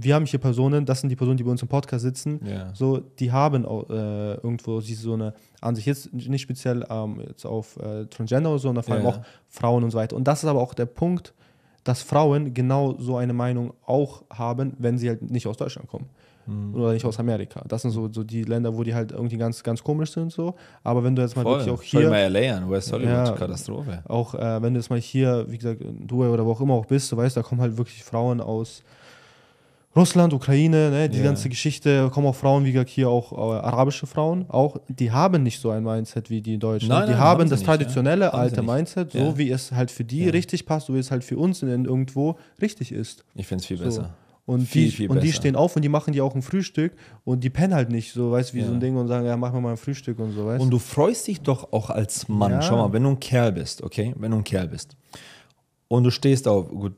[0.00, 2.70] wir haben hier Personen, das sind die Personen, die bei uns im Podcast sitzen, yeah.
[2.74, 8.06] so, die haben äh, irgendwo so eine Ansicht, jetzt nicht speziell ähm, jetzt auf äh,
[8.06, 9.14] Transgender oder so, sondern vor allem yeah.
[9.14, 10.16] auch Frauen und so weiter.
[10.16, 11.34] Und das ist aber auch der Punkt,
[11.84, 16.06] dass Frauen genau so eine Meinung auch haben, wenn sie halt nicht aus Deutschland kommen.
[16.46, 16.74] Mhm.
[16.74, 17.62] Oder nicht aus Amerika.
[17.68, 20.32] Das sind so, so die Länder, wo die halt irgendwie ganz, ganz komisch sind.
[20.32, 20.54] so.
[20.82, 21.58] Aber wenn du jetzt mal Voll.
[21.58, 22.02] wirklich auch hier.
[22.02, 24.02] Schau mal LA an, West Hollywood, ja, Katastrophe.
[24.08, 26.74] Auch äh, wenn du jetzt mal hier, wie gesagt, in Dubai oder wo auch immer
[26.74, 28.82] auch bist, du weißt, da kommen halt wirklich Frauen aus
[29.96, 31.26] Russland, Ukraine, ne, die yeah.
[31.26, 35.42] ganze Geschichte, kommen auch Frauen, wie gesagt, hier auch äh, arabische Frauen, auch, die haben
[35.42, 36.88] nicht so ein Mindset wie die Deutschen.
[36.88, 38.30] Nein, die nein, haben, haben das traditionelle ja.
[38.30, 39.38] alte Mindset, so ja.
[39.38, 40.30] wie es halt für die ja.
[40.30, 43.24] richtig passt, so wie es halt für uns in, irgendwo richtig ist.
[43.34, 43.84] Ich finde es viel so.
[43.84, 44.14] besser.
[44.44, 46.92] Und, viel, die, viel und die stehen auf und die machen dir auch ein Frühstück
[47.24, 49.36] und die pennen halt nicht so, weißt du, wie so ein Ding und sagen, ja,
[49.36, 52.28] mach mir mal ein Frühstück und so, weißt Und du freust dich doch auch als
[52.28, 54.96] Mann, schau mal, wenn du ein Kerl bist, okay, wenn du ein Kerl bist
[55.88, 56.94] und du stehst auf, gut,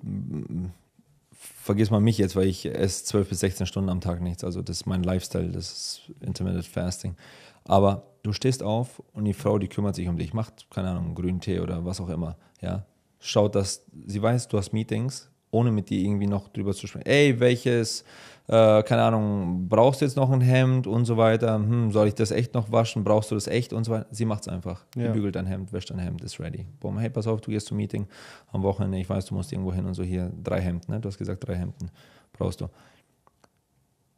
[1.60, 4.44] vergiss mal mich jetzt, weil ich esse 12 bis 16 Stunden am Tag nichts.
[4.44, 7.16] Also das ist mein Lifestyle, das ist Intermittent Fasting.
[7.64, 11.14] Aber du stehst auf und die Frau, die kümmert sich um dich, macht, keine Ahnung,
[11.14, 12.86] grünen Tee oder was auch immer, ja.
[13.20, 17.06] schaut, dass sie weiß, du hast Meetings, ohne mit dir irgendwie noch drüber zu sprechen.
[17.06, 18.04] Ey, welches,
[18.46, 21.54] äh, keine Ahnung, brauchst du jetzt noch ein Hemd und so weiter?
[21.54, 23.04] Hm, soll ich das echt noch waschen?
[23.04, 24.06] Brauchst du das echt und so weiter?
[24.10, 24.84] Sie macht es einfach.
[24.96, 25.06] Ja.
[25.06, 26.66] Sie bügelt dein Hemd, wäscht dein Hemd, ist ready.
[26.80, 28.06] Boom, hey, pass auf, du gehst zum Meeting
[28.52, 28.98] am Wochenende.
[28.98, 30.92] Ich weiß, du musst irgendwo hin und so hier drei Hemden.
[30.92, 31.00] Ne?
[31.00, 31.90] Du hast gesagt, drei Hemden
[32.32, 32.68] brauchst du.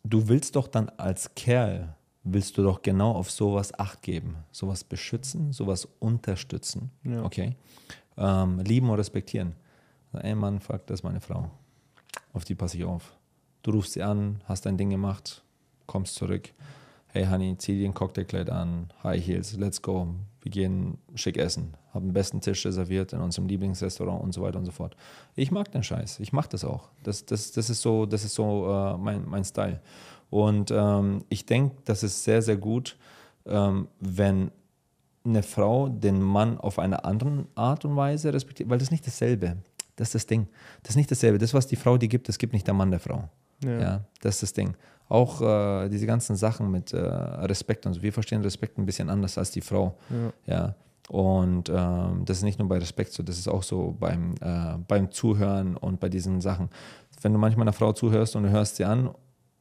[0.04, 4.84] Du willst doch dann als Kerl willst du doch genau auf sowas Acht geben, sowas
[4.84, 7.24] beschützen, sowas unterstützen, ja.
[7.24, 7.56] okay?
[8.16, 9.54] Ähm, lieben und respektieren.
[10.20, 11.50] Ey Mann, fuck, das ist meine Frau.
[12.32, 13.14] Auf die passe ich auf.
[13.62, 15.42] Du rufst sie an, hast dein Ding gemacht,
[15.86, 16.50] kommst zurück.
[17.06, 20.08] Hey Honey, zieh dir ein Cocktailkleid an, High Heels, let's go.
[20.40, 24.58] Wir gehen schick essen, haben den besten Tisch reserviert in unserem Lieblingsrestaurant und so weiter
[24.58, 24.96] und so fort.
[25.36, 26.88] Ich mag den Scheiß, ich mag das auch.
[27.02, 29.80] Das, das, das ist so, das ist so äh, mein, mein Style.
[30.30, 32.96] Und ähm, ich denke, das ist sehr, sehr gut,
[33.46, 34.50] ähm, wenn
[35.24, 39.06] eine Frau den Mann auf eine andere Art und Weise respektiert, weil das ist nicht
[39.06, 39.58] dasselbe.
[40.02, 40.48] Das ist das Ding.
[40.82, 41.38] Das ist nicht dasselbe.
[41.38, 43.28] Das, was die Frau dir gibt, das gibt nicht der Mann der Frau.
[43.62, 44.74] Ja, ja das ist das Ding.
[45.08, 48.02] Auch äh, diese ganzen Sachen mit äh, Respekt und so.
[48.02, 49.96] Wir verstehen Respekt ein bisschen anders als die Frau.
[50.44, 50.54] Ja.
[50.54, 50.74] ja.
[51.08, 54.76] Und ähm, das ist nicht nur bei Respekt so, das ist auch so beim, äh,
[54.88, 56.68] beim Zuhören und bei diesen Sachen.
[57.20, 59.14] Wenn du manchmal einer Frau zuhörst und du hörst sie an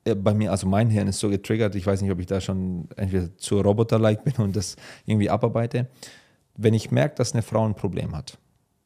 [0.05, 2.41] äh, bei mir, also mein Hirn ist so getriggert, ich weiß nicht, ob ich da
[2.41, 4.75] schon entweder zu Roboter-like bin und das
[5.05, 5.87] irgendwie abarbeite.
[6.57, 8.39] Wenn ich merke, dass eine Frau ein Problem hat,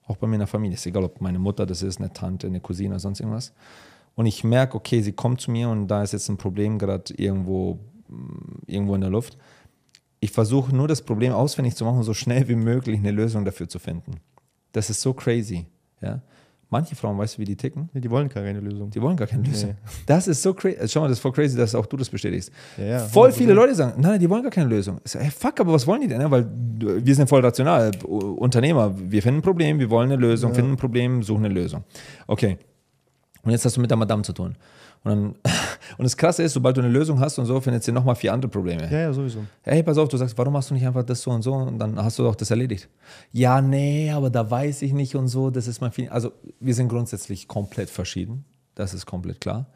[0.07, 2.47] auch bei mir in der Familie, ist egal, ob meine Mutter das ist, eine Tante,
[2.47, 3.53] eine Cousine oder sonst irgendwas,
[4.15, 7.13] und ich merke, okay, sie kommt zu mir und da ist jetzt ein Problem gerade
[7.15, 9.37] irgendwo, mm, irgendwo in der Luft,
[10.21, 13.67] ich versuche nur das Problem ausfindig zu machen, so schnell wie möglich eine Lösung dafür
[13.67, 14.13] zu finden.
[14.71, 15.67] Das ist so crazy.
[16.01, 16.21] Ja?
[16.69, 17.89] Manche Frauen, weißt du, wie die ticken?
[17.93, 18.89] Ja, die wollen gar keine Lösung.
[18.89, 19.69] Die wollen gar keine Lösung.
[19.69, 19.75] Nee.
[20.07, 20.77] Das ist so crazy.
[20.87, 22.51] Schau mal, das ist voll crazy, dass auch du das bestätigst.
[22.77, 24.99] Ja, ja, voll viele Leute sagen, nein, die wollen gar keine Lösung.
[25.03, 26.29] Ich sage, hey, fuck, aber was wollen die denn?
[26.31, 27.91] Weil wir sind voll rational.
[28.03, 30.55] Unternehmer, wir finden ein Problem, wir wollen eine Lösung, ja.
[30.55, 31.83] finden ein Problem, suchen eine Lösung.
[32.25, 32.57] Okay.
[33.43, 34.55] Und jetzt hast du mit der Madame zu tun.
[35.03, 35.35] Und, dann,
[35.97, 38.33] und das Krasse ist, sobald du eine Lösung hast und so, findest du nochmal vier
[38.33, 38.89] andere Probleme.
[38.91, 39.39] Ja, ja, sowieso.
[39.63, 41.53] Hey, pass auf, du sagst, warum hast du nicht einfach das so und so?
[41.53, 42.89] Und dann hast du doch das erledigt.
[43.31, 45.49] Ja, nee, aber da weiß ich nicht und so.
[45.49, 46.11] Das ist mein Feeling.
[46.11, 48.45] Also, wir sind grundsätzlich komplett verschieden.
[48.75, 49.67] Das ist komplett klar.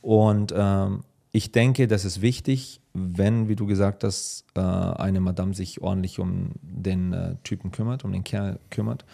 [0.00, 5.54] Und ähm, ich denke, das ist wichtig, wenn, wie du gesagt hast, äh, eine Madame
[5.54, 9.04] sich ordentlich um den äh, Typen kümmert, um den Kerl kümmert,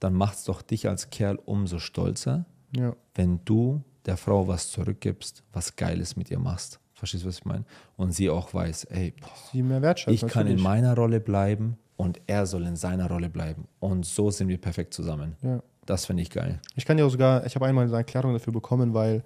[0.00, 2.96] dann macht es doch dich als Kerl umso stolzer, ja.
[3.14, 6.80] wenn du der Frau was zurückgibst, was Geiles mit ihr machst.
[6.94, 7.64] Verstehst du, was ich meine?
[7.96, 12.20] Und sie auch weiß, ey, boah, sie mehr ich kann in meiner Rolle bleiben und
[12.26, 13.66] er soll in seiner Rolle bleiben.
[13.80, 15.36] Und so sind wir perfekt zusammen.
[15.42, 15.62] Ja.
[15.84, 16.60] Das finde ich geil.
[16.76, 19.24] Ich kann ja auch sogar, ich habe einmal eine Erklärung dafür bekommen, weil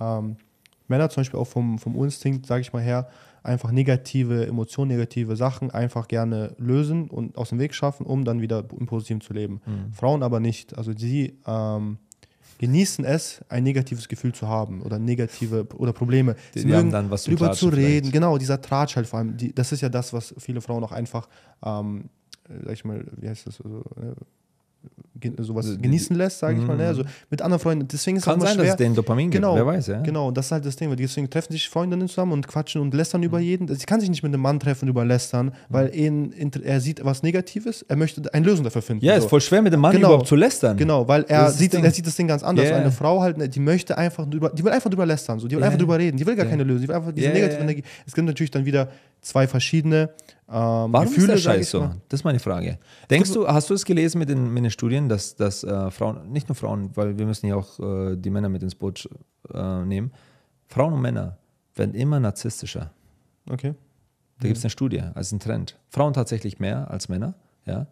[0.00, 0.36] ähm,
[0.86, 3.08] Männer zum Beispiel auch vom, vom Instinkt, sage ich mal her,
[3.42, 8.40] einfach negative Emotionen, negative Sachen einfach gerne lösen und aus dem Weg schaffen, um dann
[8.40, 9.60] wieder im Positiven zu leben.
[9.66, 9.92] Mhm.
[9.92, 10.76] Frauen aber nicht.
[10.76, 11.98] Also sie ähm,
[12.58, 16.36] genießen es, ein negatives Gefühl zu haben oder negative oder Probleme.
[16.54, 18.06] Sie die haben dann was drüber zu reden.
[18.06, 18.12] Vielleicht.
[18.12, 19.36] Genau, dieser Tratsch halt vor allem.
[19.36, 21.28] Die, das ist ja das, was viele Frauen auch einfach,
[21.64, 22.10] ähm,
[22.64, 23.60] sag ich mal, wie heißt das?
[23.60, 23.84] Also,
[25.38, 26.76] sowas also genießen lässt, sage ich mal.
[26.76, 26.84] Ne?
[26.84, 26.88] Mhm.
[26.88, 27.88] Also mit anderen Freunden.
[27.88, 28.64] Deswegen ist Kann es sein, schwer.
[28.64, 30.00] dass es den Dopamin genau, gibt, wer weiß, ja.
[30.00, 30.94] Genau, das ist halt das Ding.
[30.94, 33.26] Deswegen treffen sich Freundinnen zusammen und quatschen und lästern mhm.
[33.26, 33.68] über jeden.
[33.74, 35.52] Sie kann sich nicht mit einem Mann treffen und über lästern, mhm.
[35.68, 39.04] weil ihn, er sieht was Negatives, er möchte eine Lösung dafür finden.
[39.04, 39.24] Ja, so.
[39.24, 40.08] ist voll schwer mit dem Mann genau.
[40.08, 40.76] überhaupt zu lästern.
[40.76, 42.66] Genau, weil er sieht, er sieht das Ding ganz anders.
[42.66, 42.78] Yeah.
[42.78, 45.48] Eine Frau halt, die möchte einfach drüber, die will einfach drüber lästern, so.
[45.48, 45.66] die will yeah.
[45.66, 46.50] einfach drüber reden, die will gar yeah.
[46.50, 47.82] keine Lösung, die will einfach diese negative Energie.
[48.06, 48.88] Es gibt natürlich dann wieder
[49.20, 50.10] zwei verschiedene
[50.50, 51.90] ähm, Warum Gefühle, ist der Scheiß so?
[52.08, 52.78] Das ist meine Frage.
[53.10, 56.30] Denkst du, hast du es gelesen mit den, mit den Studien, dass, dass äh, Frauen,
[56.32, 59.08] nicht nur Frauen, weil wir müssen ja auch äh, die Männer mit ins Boot
[59.52, 60.10] äh, nehmen,
[60.66, 61.36] Frauen und Männer
[61.74, 62.90] werden immer narzisstischer.
[63.48, 63.74] Okay.
[64.40, 65.78] Da gibt es eine Studie, als ein Trend.
[65.90, 67.34] Frauen tatsächlich mehr als Männer,
[67.66, 67.86] ja.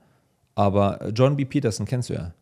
[0.54, 1.44] Aber John B.
[1.44, 2.32] Peterson kennst du ja.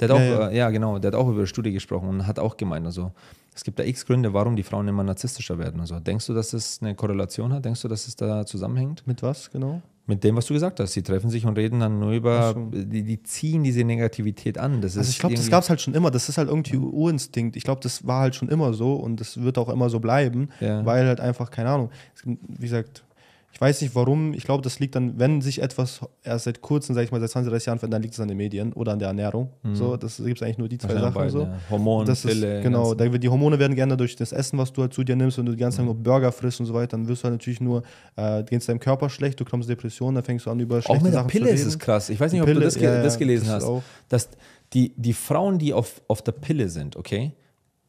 [0.00, 0.48] Der hat auch, ja, ja.
[0.48, 3.12] Äh, ja, genau, der hat auch über die Studie gesprochen und hat auch gemeint, also
[3.54, 5.80] es gibt da x Gründe, warum die Frauen immer narzisstischer werden.
[5.80, 7.64] Also denkst du, dass es eine Korrelation hat?
[7.64, 9.06] Denkst du, dass es da zusammenhängt?
[9.06, 9.82] Mit was genau?
[10.06, 10.92] Mit dem, was du gesagt hast.
[10.92, 14.80] Sie treffen sich und reden dann nur über, die, die, ziehen diese Negativität an.
[14.80, 16.10] Das also ich glaube, das gab es halt schon immer.
[16.10, 16.82] Das ist halt irgendwie ja.
[16.82, 17.54] Urinstinkt.
[17.54, 20.48] Ich glaube, das war halt schon immer so und das wird auch immer so bleiben,
[20.60, 20.84] ja.
[20.84, 21.90] weil halt einfach, keine Ahnung,
[22.24, 23.04] wie gesagt,
[23.52, 26.94] ich weiß nicht warum, ich glaube, das liegt dann, wenn sich etwas erst seit kurzem,
[26.94, 28.92] sag ich mal, seit 20, 30 Jahren verändert, dann liegt es an den Medien oder
[28.92, 29.50] an der Ernährung.
[29.62, 29.74] Mhm.
[29.74, 31.14] So, das gibt es eigentlich nur die zwei Sachen.
[31.14, 31.42] Beiden, so.
[31.42, 31.58] Ja.
[31.68, 34.82] Hormone, das ist, Pille, Genau, da, die Hormone werden geändert durch das Essen, was du
[34.82, 35.38] halt zu dir nimmst.
[35.38, 35.92] Wenn du die ganze Zeit mhm.
[35.92, 37.82] nur Burger frisst und so weiter, dann wirst du halt natürlich nur,
[38.16, 40.92] äh, geht es deinem Körper schlecht, du kommst Depressionen, dann fängst du an, über schlechte
[40.92, 41.16] Sachen zu reden.
[41.18, 42.08] Auch mit der Pille ist es krass.
[42.08, 43.82] Ich weiß nicht, ob Pille, du das, ja, das gelesen das hast.
[44.08, 44.28] Dass
[44.72, 47.32] die, die Frauen, die auf, auf der Pille sind, okay,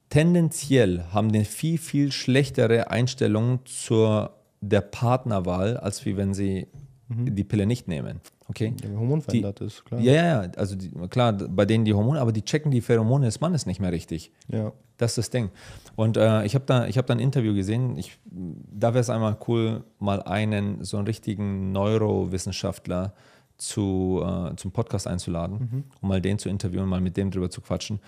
[0.10, 6.68] tendenziell haben eine viel, viel schlechtere Einstellung zur der Partnerwahl, als wie wenn sie
[7.08, 7.36] mhm.
[7.36, 8.22] die Pille nicht nehmen.
[8.48, 8.74] Okay?
[8.84, 10.02] Ja, Hormon verändert die, ist, klar.
[10.02, 13.40] Ja, ja, also die, klar, bei denen die Hormone, aber die checken die Pheromone des
[13.40, 14.32] Mannes nicht mehr richtig.
[14.48, 14.72] Ja.
[14.98, 15.50] Das ist das Ding.
[15.96, 17.98] Und äh, ich habe da, hab da ein Interview gesehen.
[17.98, 23.14] Ich, da wäre es einmal cool, mal einen, so einen richtigen Neurowissenschaftler
[23.58, 25.84] zu, äh, zum Podcast einzuladen, mhm.
[26.02, 28.00] um mal den zu interviewen, mal mit dem drüber zu quatschen.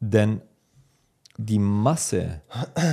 [0.00, 0.42] Denn
[1.38, 2.42] die Masse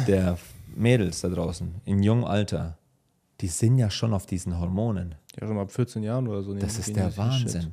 [0.08, 0.38] der
[0.76, 2.78] Mädels da draußen im jungen Alter,
[3.42, 5.16] die sind ja schon auf diesen Hormonen.
[5.40, 6.54] Ja, schon ab 14 Jahren oder so.
[6.54, 7.62] Das ist der Wahnsinn.
[7.62, 7.72] Shit.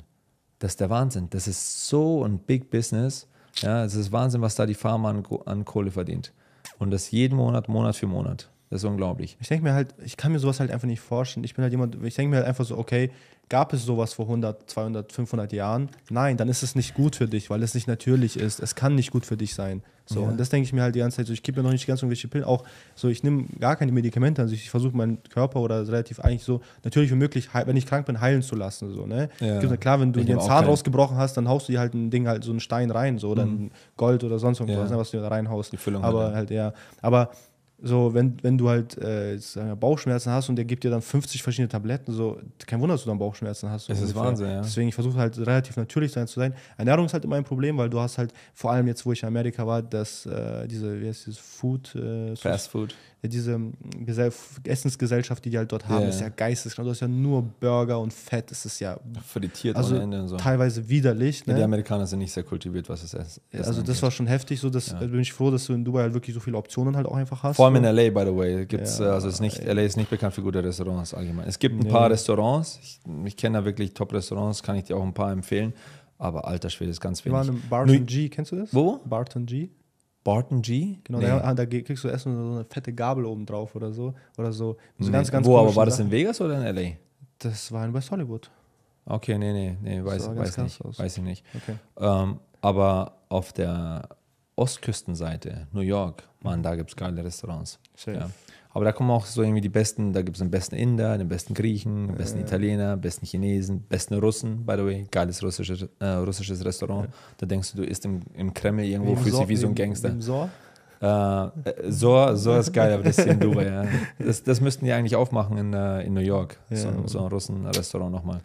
[0.59, 1.29] Das ist der Wahnsinn.
[1.29, 3.27] Das ist so ein Big Business.
[3.57, 6.33] Ja, es ist Wahnsinn, was da die Pharma an, an Kohle verdient.
[6.79, 8.49] Und das jeden Monat, Monat für Monat.
[8.69, 9.37] Das ist unglaublich.
[9.39, 11.43] Ich denke mir halt, ich kann mir sowas halt einfach nicht vorstellen.
[11.45, 13.11] Ich bin halt jemand, ich denke mir halt einfach so, okay,
[13.49, 15.89] gab es sowas vor 100, 200, 500 Jahren?
[16.09, 18.59] Nein, dann ist es nicht gut für dich, weil es nicht natürlich ist.
[18.59, 19.83] Es kann nicht gut für dich sein.
[20.05, 20.29] So, ja.
[20.29, 21.85] und das denke ich mir halt die ganze Zeit so, ich gebe mir noch nicht
[21.85, 22.45] ganz irgendwelche Pillen.
[22.45, 22.63] Auch
[22.95, 24.41] so, ich nehme gar keine Medikamente.
[24.41, 28.05] Also ich versuche meinen Körper oder relativ eigentlich so natürlich wie möglich, wenn ich krank
[28.05, 28.93] bin, heilen zu lassen.
[28.93, 29.29] So, ne?
[29.39, 29.59] Ja.
[29.77, 32.27] Klar, wenn du dir einen Zahn rausgebrochen hast, dann haust du dir halt ein Ding
[32.27, 33.71] halt so einen Stein rein, so, oder mhm.
[33.97, 34.95] Gold oder sonst irgendwas, ja.
[34.95, 35.73] ne, was du da reinhaust.
[35.73, 36.73] Die Füllung aber halt, halt ja.
[37.01, 37.31] Aber
[37.79, 39.37] so, wenn, wenn du halt äh,
[39.79, 43.09] Bauchschmerzen hast und der gibt dir dann 50 verschiedene Tabletten, so, kein Wunder, dass du
[43.09, 43.85] dann Bauchschmerzen hast.
[43.85, 44.21] So das ungefähr.
[44.21, 44.61] ist Wahnsinn, ja.
[44.61, 46.53] Deswegen, ich versuche halt relativ natürlich sein zu sein.
[46.77, 49.21] Ernährung ist halt immer ein Problem, weil du hast halt, vor allem jetzt, wo ich
[49.21, 51.93] in Amerika war, dass äh, diese, wie heißt dieses Food?
[51.95, 53.73] Äh, Fast Food diese ähm,
[54.05, 54.31] Gesell
[54.63, 56.09] Essensgesellschaft, die die halt dort haben, yeah.
[56.09, 56.85] ist ja geisteskrank.
[56.85, 58.51] Du hast ja nur Burger und Fett.
[58.51, 60.27] Es ist ja frittiert also ohne Ende.
[60.27, 60.37] So.
[60.37, 61.45] Teilweise widerlich.
[61.45, 61.53] Ne?
[61.53, 63.41] Ja, die Amerikaner sind nicht sehr kultiviert, was es ist.
[63.53, 64.59] Also das war schon heftig.
[64.59, 67.07] So, dass, bin ich froh, dass du in Dubai halt wirklich so viele Optionen halt
[67.07, 67.57] auch einfach hast.
[67.57, 70.09] Vor allem in LA, by the way, gibt's, ja, also ist nicht, LA ist nicht
[70.09, 71.47] bekannt für gute Restaurants allgemein.
[71.47, 72.79] Es gibt ein paar Restaurants.
[72.81, 75.73] Ich, ich kenne da wirklich Top-Restaurants, kann ich dir auch ein paar empfehlen.
[76.17, 77.33] Aber alter Schwede ist ganz wenig.
[77.33, 78.73] Wir waren im Barton G, kennst du das?
[78.73, 78.99] Wo?
[79.05, 79.69] Barton G.
[80.23, 80.97] Barton G?
[81.03, 81.27] Genau, nee.
[81.27, 84.13] da, da, kriegst du Essen so eine fette Gabel oben drauf oder so.
[84.37, 84.77] Oder so.
[84.97, 85.11] so nee.
[85.11, 86.91] ganz, ganz Wo, aber war das in Vegas oder in LA?
[87.39, 88.49] Das war in West Hollywood.
[89.05, 90.83] Okay, nee, nee, nee, weiß, weiß nicht.
[90.83, 90.99] Aus.
[90.99, 91.45] Weiß ich nicht.
[91.55, 91.77] Okay.
[91.97, 94.09] Ähm, aber auf der
[94.57, 97.79] Ostküstenseite, New York, man, da gibt es geile Restaurants.
[98.05, 98.29] Ja.
[98.71, 101.27] Aber da kommen auch so irgendwie die besten, da gibt es den besten Inder, den
[101.27, 102.45] besten Griechen, den besten ja.
[102.45, 107.05] Italiener, besten Chinesen, besten Russen, by the way, geiles russisches, äh, russisches Restaurant.
[107.05, 107.13] Ja.
[107.37, 110.09] Da denkst du, du isst im, im Kreml irgendwo, fühlst dich wie so ein Gangster.
[110.09, 110.49] Im Sor?
[110.99, 111.47] Äh,
[111.89, 113.85] Sor, Sor ist geil, aber das ist in Dubai, ja.
[114.19, 118.11] Das, das müssten die eigentlich aufmachen in, uh, in New York, so, so ein Russen-Restaurant
[118.11, 118.41] nochmal.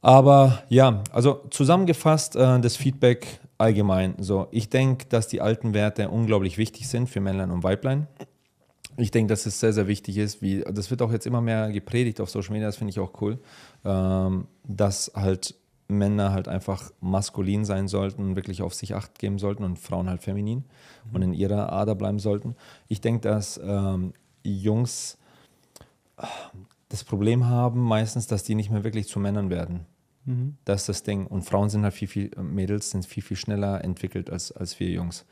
[0.00, 4.14] Aber ja, also zusammengefasst äh, das Feedback allgemein.
[4.18, 8.06] So, ich denke, dass die alten Werte unglaublich wichtig sind für Männlein und Weiblein.
[8.96, 10.40] Ich denke, dass es sehr, sehr wichtig ist.
[10.40, 13.20] Wie, das wird auch jetzt immer mehr gepredigt auf Social Media, das finde ich auch
[13.20, 13.38] cool,
[13.84, 15.54] ähm, dass halt
[15.88, 20.22] Männer halt einfach maskulin sein sollten, wirklich auf sich acht geben sollten und Frauen halt
[20.22, 20.64] feminin
[21.08, 21.14] mhm.
[21.14, 22.56] und in ihrer Ader bleiben sollten.
[22.88, 25.18] Ich denke, dass ähm, Jungs
[26.88, 29.86] das Problem haben meistens, dass die nicht mehr wirklich zu Männern werden.
[30.26, 30.56] Mhm.
[30.64, 31.26] Das ist das Ding.
[31.26, 34.90] Und Frauen sind halt viel, viel, Mädels sind viel, viel schneller entwickelt als, als wir
[34.90, 35.24] Jungs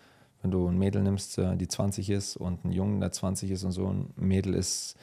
[0.44, 3.64] wenn du ein Mädel nimmst, äh, die 20 ist und einen Jungen, der 20 ist
[3.64, 4.94] und so, ein Mädel ist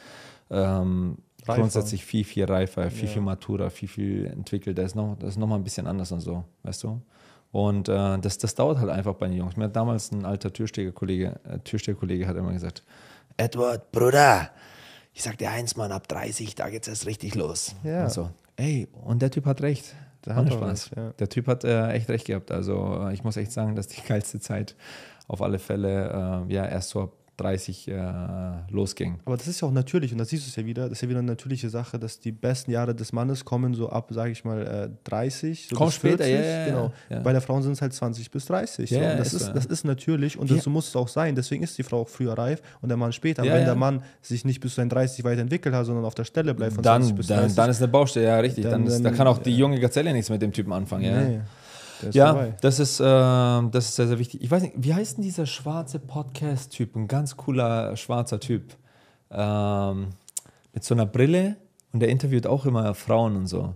[0.52, 3.14] ähm, grundsätzlich viel, viel reifer, viel, ja.
[3.14, 4.78] viel maturer, viel, viel entwickelt.
[4.78, 7.02] Das ist, noch, das ist noch mal ein bisschen anders und so, weißt du?
[7.52, 9.58] Und äh, das, das dauert halt einfach bei den Jungs.
[9.58, 12.84] Mir hat damals ein alter Türsteherkollege, äh, Türsteherkollege hat immer gesagt,
[13.36, 14.52] Edward, Bruder,
[15.12, 17.76] ich sag dir eins, Mann, ab 30, da geht's erst richtig los.
[17.84, 18.04] Ja.
[18.04, 19.96] Und so, ey, und der Typ hat recht.
[20.26, 20.92] Der, hat Spaß.
[20.96, 21.10] Ja.
[21.12, 22.52] der Typ hat äh, echt recht gehabt.
[22.52, 24.76] Also äh, ich muss echt sagen, dass die geilste Zeit
[25.28, 27.94] auf alle Fälle äh, ja erst so ab 30 äh,
[28.70, 29.20] losging.
[29.26, 31.02] Aber das ist ja auch natürlich und da siehst du es ja wieder, das ist
[31.02, 34.32] ja wieder eine natürliche Sache, dass die besten Jahre des Mannes kommen so ab, sage
[34.32, 35.68] ich mal, äh, 30.
[35.70, 36.94] So Kommt später, 40, ja, genau.
[37.10, 37.20] Ja.
[37.20, 38.90] Bei der Frau sind es halt 20 bis 30.
[38.90, 38.96] So.
[38.96, 41.36] Ja, das, ist, so, das ist natürlich und das, so muss es auch sein.
[41.36, 43.44] Deswegen ist die Frau auch früher reif und der Mann später.
[43.44, 46.54] Wenn der Mann sich nicht bis zu seinen 30 weiterentwickelt hat, sondern auf der Stelle
[46.54, 47.48] bleibt von dann, 20 bis 30.
[47.48, 48.64] Dann, dann ist eine Baustelle, ja, richtig.
[48.64, 51.06] Dann, dann, ist, da kann auch die junge Gazelle nichts mit dem Typen anfangen.
[51.06, 51.22] Ja.
[51.22, 51.40] Nee.
[52.12, 52.54] Ja, dabei.
[52.62, 54.42] das ist, äh, das ist sehr, sehr wichtig.
[54.42, 56.96] Ich weiß nicht, wie heißt denn dieser schwarze Podcast-Typ?
[56.96, 58.76] Ein ganz cooler schwarzer Typ.
[59.30, 60.08] Ähm,
[60.74, 61.58] mit so einer Brille
[61.94, 63.76] und der interviewt auch immer Frauen und so.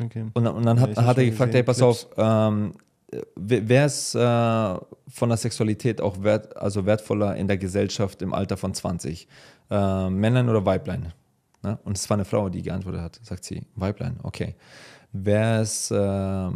[0.00, 0.26] Okay.
[0.34, 2.06] Und, und dann hat, ja, hat er gefragt, hey, pass Clips.
[2.06, 2.74] auf, ähm,
[3.36, 8.56] wer ist äh, von der Sexualität auch wert, also wertvoller in der Gesellschaft im Alter
[8.56, 9.26] von 20?
[9.70, 11.12] Äh, Männlein oder Weiblein?
[11.62, 11.78] Ne?
[11.84, 13.20] Und es war eine Frau, die geantwortet hat.
[13.22, 14.54] Sagt sie, Weiblein, okay.
[15.12, 16.50] Wer ist äh,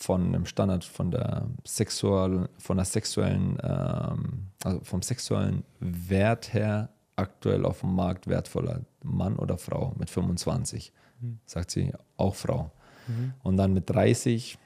[0.00, 6.88] von einem Standard von der sexual, von der sexuellen, ähm, also vom sexuellen Wert her
[7.16, 11.38] aktuell auf dem Markt wertvoller Mann oder Frau mit 25, mhm.
[11.44, 12.70] sagt sie, auch Frau.
[13.08, 13.34] Mhm.
[13.42, 14.58] Und dann mit 30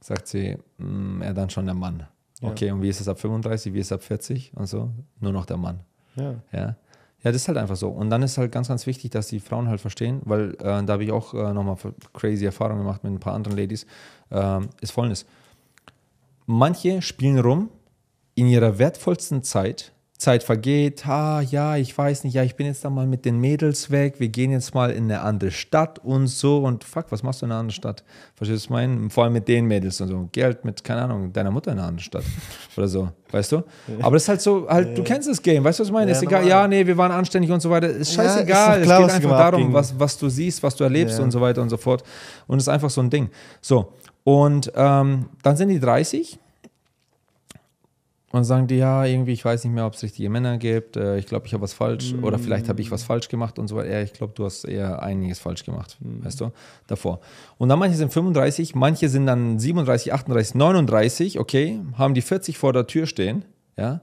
[0.00, 2.06] sagt sie, mh, mm, er dann schon der Mann.
[2.40, 2.48] Ja.
[2.48, 4.90] Okay, und wie ist es ab 35, wie ist es ab 40 und so?
[5.20, 5.80] Nur noch der Mann.
[6.16, 6.34] Ja.
[6.52, 6.76] ja?
[7.22, 7.88] Ja, das ist halt einfach so.
[7.88, 10.86] Und dann ist halt ganz, ganz wichtig, dass die Frauen halt verstehen, weil äh, da
[10.88, 11.76] habe ich auch äh, nochmal
[12.12, 13.86] crazy Erfahrungen gemacht mit ein paar anderen Ladies,
[14.30, 15.26] äh, ist folgendes.
[16.46, 17.70] Manche spielen rum
[18.34, 22.84] in ihrer wertvollsten Zeit Zeit vergeht, ah ja, ich weiß nicht, ja, ich bin jetzt
[22.84, 26.26] da mal mit den Mädels weg, wir gehen jetzt mal in eine andere Stadt und
[26.26, 26.58] so.
[26.58, 28.02] Und fuck, was machst du in einer anderen Stadt?
[28.34, 29.10] Verstehst du, was ich meine?
[29.10, 30.28] Vor allem mit den Mädels und so.
[30.32, 32.24] Geld mit, keine Ahnung, deiner Mutter in einer anderen Stadt
[32.76, 33.62] oder so, weißt du?
[34.00, 36.10] Aber das ist halt so, halt, du kennst das Game, weißt du, was ich meine?
[36.10, 38.84] Ja, ist egal, ja, nee, wir waren anständig und so weiter, ist scheißegal, ja, ist
[38.86, 41.24] klar, es geht einfach darum, was, was du siehst, was du erlebst ja.
[41.24, 42.02] und so weiter und so fort.
[42.48, 43.28] Und es ist einfach so ein Ding.
[43.60, 43.92] So,
[44.24, 46.40] und ähm, dann sind die 30
[48.30, 51.16] und sagen die, ja, irgendwie, ich weiß nicht mehr, ob es richtige Männer gibt, äh,
[51.16, 52.24] ich glaube, ich habe was falsch mm.
[52.24, 53.90] oder vielleicht habe ich was falsch gemacht und so weiter.
[53.90, 56.24] Ja, ich glaube, du hast eher einiges falsch gemacht, mm.
[56.24, 56.50] weißt du,
[56.86, 57.20] davor.
[57.56, 62.58] Und dann manche sind 35, manche sind dann 37, 38, 39, okay, haben die 40
[62.58, 63.44] vor der Tür stehen,
[63.76, 64.00] ja.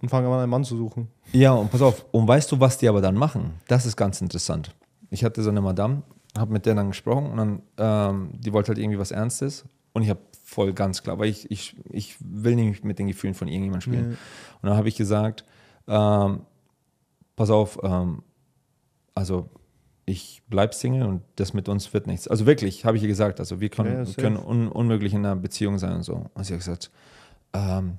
[0.00, 1.08] Und fangen an, einen Mann zu suchen.
[1.32, 3.54] Ja, und pass auf, und weißt du, was die aber dann machen?
[3.66, 4.74] Das ist ganz interessant.
[5.10, 6.02] Ich hatte so eine Madame,
[6.38, 9.64] habe mit der dann gesprochen und dann, ähm, die wollte halt irgendwie was Ernstes
[9.98, 13.34] und ich habe voll ganz klar, weil ich, ich, ich will nicht mit den Gefühlen
[13.34, 14.10] von irgendjemandem spielen.
[14.12, 14.16] Ja.
[14.62, 15.44] Und dann habe ich gesagt,
[15.86, 16.40] ähm,
[17.36, 18.22] pass auf, ähm,
[19.14, 19.50] also
[20.06, 22.28] ich bleibe Single und das mit uns wird nichts.
[22.28, 25.36] Also wirklich, habe ich ihr gesagt, also wir können, ja, können un, unmöglich in einer
[25.36, 26.26] Beziehung sein und so.
[26.32, 26.90] Und sie hat gesagt,
[27.52, 27.98] ähm,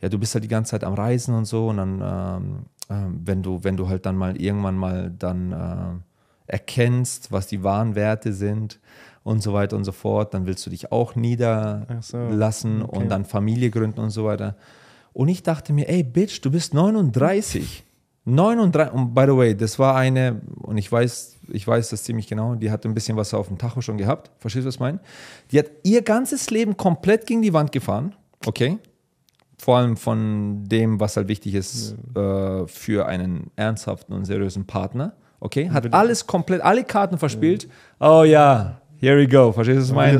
[0.00, 3.08] ja, du bist halt die ganze Zeit am Reisen und so und dann, ähm, äh,
[3.24, 7.94] wenn du, wenn du halt dann mal irgendwann mal dann äh, erkennst, was die wahren
[7.94, 8.80] Werte sind,
[9.24, 10.32] und so weiter und so fort.
[10.34, 12.98] Dann willst du dich auch niederlassen so, okay.
[12.98, 14.56] und dann Familie gründen und so weiter.
[15.12, 17.84] Und ich dachte mir, ey, Bitch, du bist 39.
[18.26, 22.26] 39, und by the way, das war eine, und ich weiß, ich weiß das ziemlich
[22.26, 24.30] genau, die hat ein bisschen was auf dem Tacho schon gehabt.
[24.38, 25.00] Verstehst du, was ich meine?
[25.50, 28.14] Die hat ihr ganzes Leben komplett gegen die Wand gefahren.
[28.46, 28.78] Okay.
[29.58, 32.62] Vor allem von dem, was halt wichtig ist ja.
[32.62, 35.14] äh, für einen ernsthaften und seriösen Partner.
[35.40, 35.68] Okay.
[35.68, 37.68] Hat alles komplett, alle Karten verspielt.
[38.00, 38.20] Ja.
[38.20, 39.52] Oh ja, Here we go.
[39.52, 40.18] Verstehst du, was ich meine?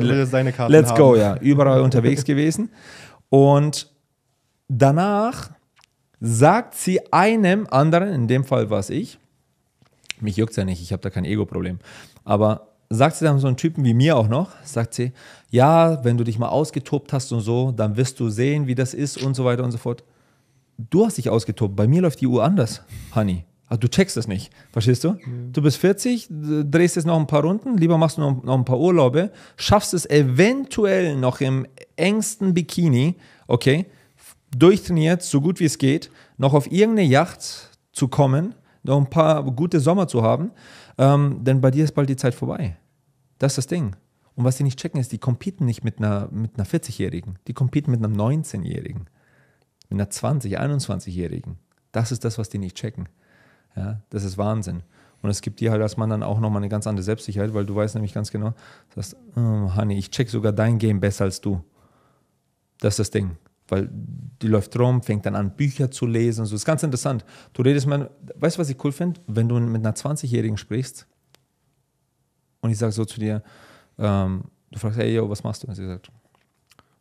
[0.67, 0.97] Let's haben.
[0.97, 1.37] go, ja.
[1.37, 2.69] Überall unterwegs gewesen.
[3.29, 3.89] Und
[4.67, 5.49] danach
[6.19, 9.17] sagt sie einem anderen, in dem Fall war es ich,
[10.21, 11.79] mich juckt es ja nicht, ich habe da kein Ego-Problem,
[12.23, 15.13] aber sagt sie dann so einen Typen wie mir auch noch, sagt sie,
[15.49, 18.93] ja, wenn du dich mal ausgetobt hast und so, dann wirst du sehen, wie das
[18.93, 20.03] ist und so weiter und so fort.
[20.77, 22.83] Du hast dich ausgetobt, bei mir läuft die Uhr anders,
[23.15, 23.45] Honey.
[23.67, 25.13] Also du checkst das nicht, verstehst du?
[25.13, 25.51] Mhm.
[25.51, 28.65] Du bist 40, drehst jetzt noch ein paar Runden, lieber machst du noch, noch, ein
[28.65, 33.15] paar Urlaube, schaffst es eventuell noch im engsten Bikini,
[33.47, 33.87] okay,
[34.55, 38.53] durchtrainiert, so gut wie es geht, noch auf irgendeine Yacht zu kommen,
[38.83, 40.51] noch ein paar gute Sommer zu haben,
[40.97, 42.77] ähm, denn bei dir ist bald die Zeit vorbei.
[43.39, 43.95] Das ist das Ding.
[44.35, 47.53] Und was die nicht checken, ist, die competen nicht mit einer, mit einer 40-Jährigen, die
[47.53, 49.07] competen mit einer 19-Jährigen,
[49.89, 51.57] mit einer 20-, 21-Jährigen.
[51.91, 53.07] Das ist das, was die nicht checken.
[53.75, 54.83] Ja, das ist Wahnsinn.
[55.21, 57.65] Und es gibt dir halt als Mann dann auch nochmal eine ganz andere Selbstsicherheit, weil
[57.65, 58.53] du weißt nämlich ganz genau,
[58.93, 61.63] dass, oh, Honey, ich check sogar dein Game besser als du.
[62.79, 63.37] Das ist das Ding.
[63.67, 66.45] Weil die läuft rum, fängt dann an, Bücher zu lesen.
[66.45, 66.53] So.
[66.53, 67.25] Das ist ganz interessant.
[67.53, 69.19] Du redest mal, weißt du, was ich cool finde?
[69.25, 71.07] Wenn du mit einer 20-Jährigen sprichst
[72.61, 73.41] und ich sage so zu dir,
[73.97, 75.67] ähm, du fragst, hey, yo, was machst du?
[75.67, 76.11] Und sie sagt,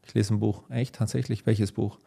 [0.07, 0.63] ich lese ein Buch.
[0.71, 0.95] Echt?
[0.95, 1.45] Tatsächlich?
[1.45, 1.99] Welches Buch?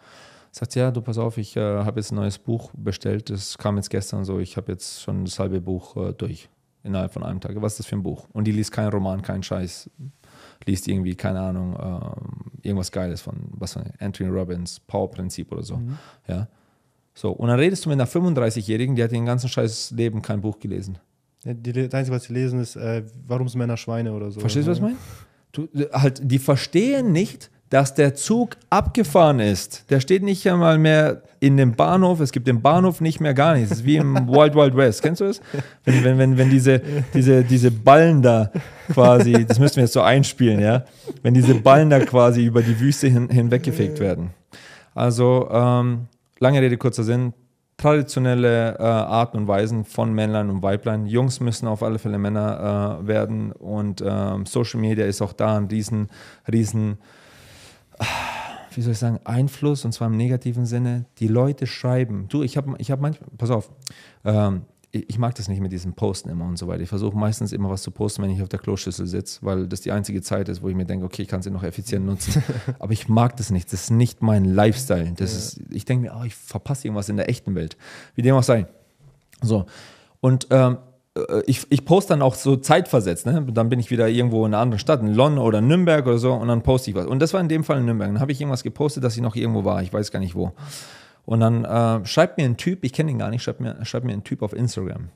[0.52, 3.78] Sagt ja, du pass auf, ich äh, habe jetzt ein neues Buch bestellt, das kam
[3.78, 6.50] jetzt gestern so, ich habe jetzt schon das halbe Buch äh, durch
[6.84, 7.62] innerhalb von einem Tag.
[7.62, 8.28] Was ist das für ein Buch?
[8.34, 9.90] Und die liest keinen Roman, keinen Scheiß,
[10.66, 15.78] liest irgendwie, keine Ahnung, äh, irgendwas Geiles von, was von Anthony Robbins, Power-Prinzip oder so.
[15.78, 15.98] Mhm.
[16.28, 16.48] Ja.
[17.14, 20.42] So, und dann redest du mit einer 35-Jährigen, die hat den ganzen Scheiß Leben kein
[20.42, 20.98] Buch gelesen.
[21.44, 24.40] Ja, die, das Einzige, was sie lesen, ist, äh, warum sind Männer Schweine oder so.
[24.40, 24.98] Verstehst du, was ich meine?
[25.52, 29.90] Du, halt, die verstehen nicht, dass der Zug abgefahren ist.
[29.90, 32.20] Der steht nicht einmal mehr in dem Bahnhof.
[32.22, 33.72] Es gibt den Bahnhof nicht mehr gar nichts.
[33.72, 35.02] Es ist wie im Wild Wild West.
[35.02, 35.42] Kennst du das?
[35.84, 36.82] Wenn, wenn, wenn, wenn diese,
[37.14, 38.52] diese, diese Ballen da
[38.92, 40.86] quasi, das müssen wir jetzt so einspielen, ja?
[41.24, 44.32] Wenn diese Ballen da quasi über die Wüste hin, hinweggefegt werden.
[44.96, 46.08] Also, ähm,
[46.40, 47.34] lange Rede, kurzer Sinn.
[47.76, 51.06] Traditionelle äh, Arten und Weisen von Männlein und Weiblein.
[51.06, 55.58] Jungs müssen auf alle Fälle Männer äh, werden und ähm, Social Media ist auch da
[55.58, 56.10] ein riesen,
[56.52, 56.98] riesen
[58.72, 61.06] wie soll ich sagen, Einfluss und zwar im negativen Sinne.
[61.18, 62.28] Die Leute schreiben.
[62.30, 63.72] Du, ich habe ich hab manchmal, pass auf,
[64.24, 66.82] ähm, ich mag das nicht mit diesen Posten immer und so weiter.
[66.82, 69.82] Ich versuche meistens immer was zu posten, wenn ich auf der Kloschüssel sitze, weil das
[69.82, 72.42] die einzige Zeit ist, wo ich mir denke, okay, ich kann sie noch effizient nutzen.
[72.80, 73.72] Aber ich mag das nicht.
[73.74, 75.12] Das ist nicht mein Lifestyle.
[75.16, 75.38] Das ja.
[75.38, 77.78] ist, ich denke mir, oh, ich verpasse irgendwas in der echten Welt.
[78.16, 78.68] Wie dem auch sei.
[79.42, 79.66] So.
[80.22, 80.78] Und ähm, äh,
[81.46, 83.46] ich, ich poste dann auch so zeitversetzt, ne?
[83.52, 86.34] Dann bin ich wieder irgendwo in einer anderen Stadt, in London oder Nürnberg oder so,
[86.34, 87.06] und dann poste ich was.
[87.06, 88.10] Und das war in dem Fall in Nürnberg.
[88.10, 89.82] Dann habe ich irgendwas gepostet, dass ich noch irgendwo war.
[89.82, 90.54] Ich weiß gar nicht wo.
[91.26, 94.06] Und dann äh, schreibt mir ein Typ, ich kenne ihn gar nicht, schreibt mir, schreibt
[94.06, 95.10] mir ein Typ auf Instagram.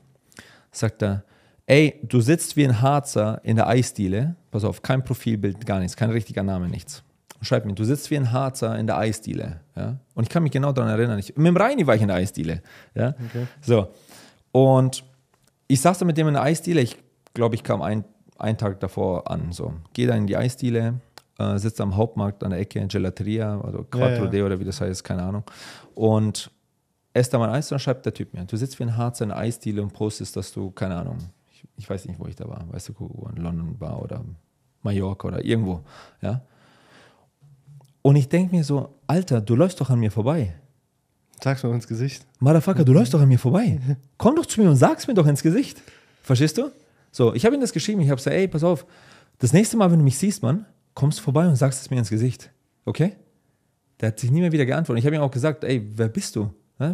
[0.70, 1.24] Sagt er,
[1.66, 5.96] ey, du sitzt wie ein Harzer in der Eisdiele, pass auf, kein Profilbild, gar nichts,
[5.96, 7.02] kein richtiger Name, nichts.
[7.40, 9.60] Schreib mir, du sitzt wie ein Harzer in der Eisdiele.
[9.74, 9.96] Ja?
[10.14, 11.18] Und ich kann mich genau daran erinnern.
[11.18, 12.62] Ich, mit dem Reini war ich in der Eisdiele.
[12.94, 13.14] Ja?
[13.30, 13.46] Okay.
[13.60, 13.88] So.
[14.52, 15.02] Und
[15.72, 16.82] ich saß da mit dem in der Eisdiele.
[16.82, 16.98] Ich
[17.32, 18.04] glaube, ich kam ein,
[18.38, 19.52] einen Tag davor an.
[19.52, 19.72] So.
[19.94, 21.00] Gehe dann in die Eisdiele,
[21.38, 24.44] äh, sitze am Hauptmarkt an der Ecke, in Gelateria, also Quattro ja, ja.
[24.44, 25.44] oder wie das heißt, keine Ahnung.
[25.94, 26.50] Und
[27.14, 29.30] esse da mein Eis, dann schreibt der Typ mir, du sitzt wie ein Harzer in
[29.30, 31.18] der Eisdiele und postest, dass du, keine Ahnung,
[31.50, 34.22] ich, ich weiß nicht, wo ich da war, weißt du, wo in London war oder
[34.82, 35.80] Mallorca oder irgendwo,
[36.20, 36.42] ja.
[38.02, 40.54] Und ich denke mir so, Alter, du läufst doch an mir vorbei.
[41.42, 42.24] Sag's mir ins Gesicht.
[42.38, 43.80] Motherfucker, du läufst doch an mir vorbei.
[44.16, 45.82] Komm doch zu mir und sag's mir doch ins Gesicht.
[46.22, 46.70] Verstehst du?
[47.10, 48.00] So, ich habe ihm das geschrieben.
[48.00, 48.86] Ich habe gesagt, ey, pass auf,
[49.38, 52.10] das nächste Mal, wenn du mich siehst, Mann, kommst vorbei und sagst es mir ins
[52.10, 52.50] Gesicht.
[52.84, 53.16] Okay?
[54.00, 55.00] Der hat sich nie mehr wieder geantwortet.
[55.00, 56.50] Ich habe ihm auch gesagt, ey, wer bist du?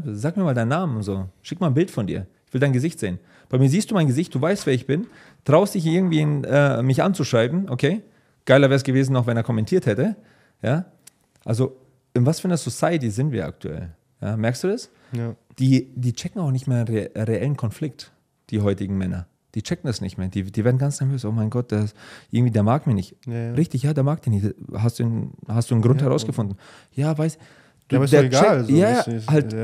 [0.06, 1.28] Sag mir mal deinen Namen und so.
[1.42, 2.26] Schick mal ein Bild von dir.
[2.46, 3.18] Ich will dein Gesicht sehen.
[3.48, 5.06] Bei mir siehst du mein Gesicht, du weißt, wer ich bin,
[5.44, 8.02] traust dich irgendwie in, äh, mich anzuschreiben, okay?
[8.44, 10.16] Geiler wäre es gewesen, auch wenn er kommentiert hätte.
[10.62, 10.86] Ja?
[11.44, 11.76] Also,
[12.14, 13.94] in was für einer Society sind wir aktuell?
[14.20, 14.90] Ja, merkst du das?
[15.12, 15.34] Ja.
[15.58, 18.12] Die, die checken auch nicht mehr re reellen Konflikt,
[18.50, 19.26] die heutigen Männer.
[19.54, 20.28] Die checken das nicht mehr.
[20.28, 21.24] Die, die werden ganz nervös.
[21.24, 21.86] Oh mein Gott, der,
[22.30, 23.16] irgendwie, der mag mich nicht.
[23.26, 23.52] Ja, ja.
[23.52, 24.54] Richtig, ja, der mag dich nicht.
[24.74, 26.58] Hast du, einen, hast du einen Grund herausgefunden?
[26.94, 27.38] Ja, weiß.
[27.88, 28.64] Du, ja, aber ist doch egal.
[28.64, 29.56] So ja, halt.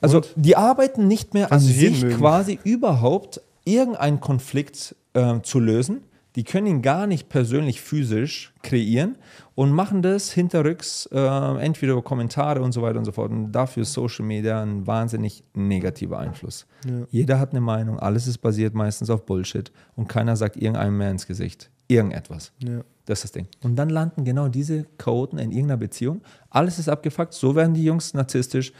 [0.00, 6.00] Also, die arbeiten nicht mehr an sich quasi überhaupt irgendeinen Konflikt äh, zu lösen
[6.36, 9.16] die können ihn gar nicht persönlich physisch kreieren
[9.56, 13.32] und machen das hinterrücks, äh, entweder über Kommentare und so weiter und so fort.
[13.32, 16.66] Und dafür ist Social Media ein wahnsinnig negativer Einfluss.
[16.84, 17.06] Ja.
[17.10, 21.10] Jeder hat eine Meinung, alles ist basiert meistens auf Bullshit und keiner sagt irgendeinem mehr
[21.10, 21.70] ins Gesicht.
[21.88, 22.52] Irgendetwas.
[22.58, 22.82] Ja.
[23.06, 23.46] Das ist das Ding.
[23.62, 26.20] Und dann landen genau diese Chaoten in irgendeiner Beziehung.
[26.50, 28.72] Alles ist abgefuckt, so werden die Jungs narzisstisch.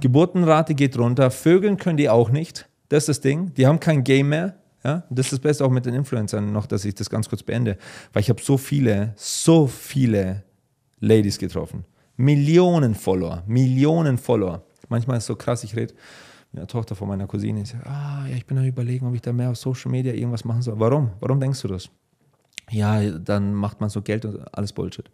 [0.00, 2.66] Geburtenrate geht runter, Vögeln können die auch nicht.
[2.88, 3.52] Das ist das Ding.
[3.54, 4.54] Die haben kein Game mehr.
[4.84, 7.42] Ja, das ist das Beste auch mit den Influencern noch, dass ich das ganz kurz
[7.42, 7.78] beende,
[8.12, 10.42] weil ich habe so viele, so viele
[11.00, 11.84] Ladies getroffen.
[12.16, 14.62] Millionen Follower, Millionen Follower.
[14.88, 15.94] Manchmal ist es so krass, ich rede
[16.52, 19.14] mit der Tochter von meiner Cousine, ich sage, ah, ja, ich bin am überlegen, ob
[19.14, 20.78] ich da mehr auf Social Media irgendwas machen soll.
[20.78, 21.10] Warum?
[21.18, 21.88] Warum denkst du das?
[22.70, 25.10] Ja, dann macht man so Geld und alles Bullshit.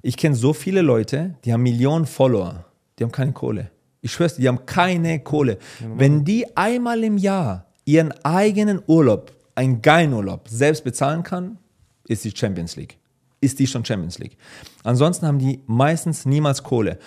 [0.00, 2.64] Ich kenne so viele Leute, die haben Millionen Follower,
[2.98, 3.70] die haben keine Kohle.
[4.00, 5.58] Ich schwör's dir, die haben keine Kohle.
[5.96, 11.58] Wenn die einmal im Jahr ihren eigenen Urlaub, einen geilen Urlaub, selbst bezahlen kann,
[12.06, 12.98] ist die Champions League.
[13.40, 14.36] Ist die schon Champions League.
[14.84, 16.98] Ansonsten haben die meistens niemals Kohle.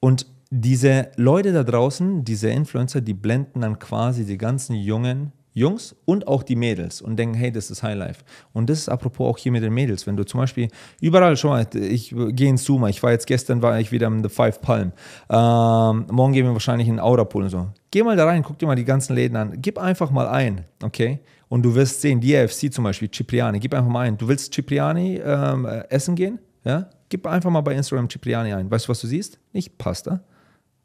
[0.00, 5.94] Und diese Leute da draußen, diese Influencer, die blenden dann quasi die ganzen jungen Jungs
[6.06, 8.22] und auch die Mädels und denken, hey, das ist Highlife.
[8.52, 10.06] Und das ist apropos auch hier mit den Mädels.
[10.06, 10.68] Wenn du zum Beispiel
[11.00, 14.22] überall, schon mal, ich gehe in Suma, ich war jetzt gestern, war ich wieder im
[14.22, 14.92] The Five Palm.
[15.28, 17.68] Ähm, morgen gehen wir wahrscheinlich in Aurapool und so.
[17.92, 19.60] Geh mal da rein, guck dir mal die ganzen Läden an.
[19.60, 21.20] Gib einfach mal ein, okay?
[21.50, 24.16] Und du wirst sehen, die AFC zum Beispiel, Cipriani, gib einfach mal ein.
[24.16, 26.38] Du willst Cipriani ähm, essen gehen?
[26.64, 26.88] Ja?
[27.10, 28.70] Gib einfach mal bei Instagram Cipriani ein.
[28.70, 29.38] Weißt du, was du siehst?
[29.52, 30.16] Nicht Pasta.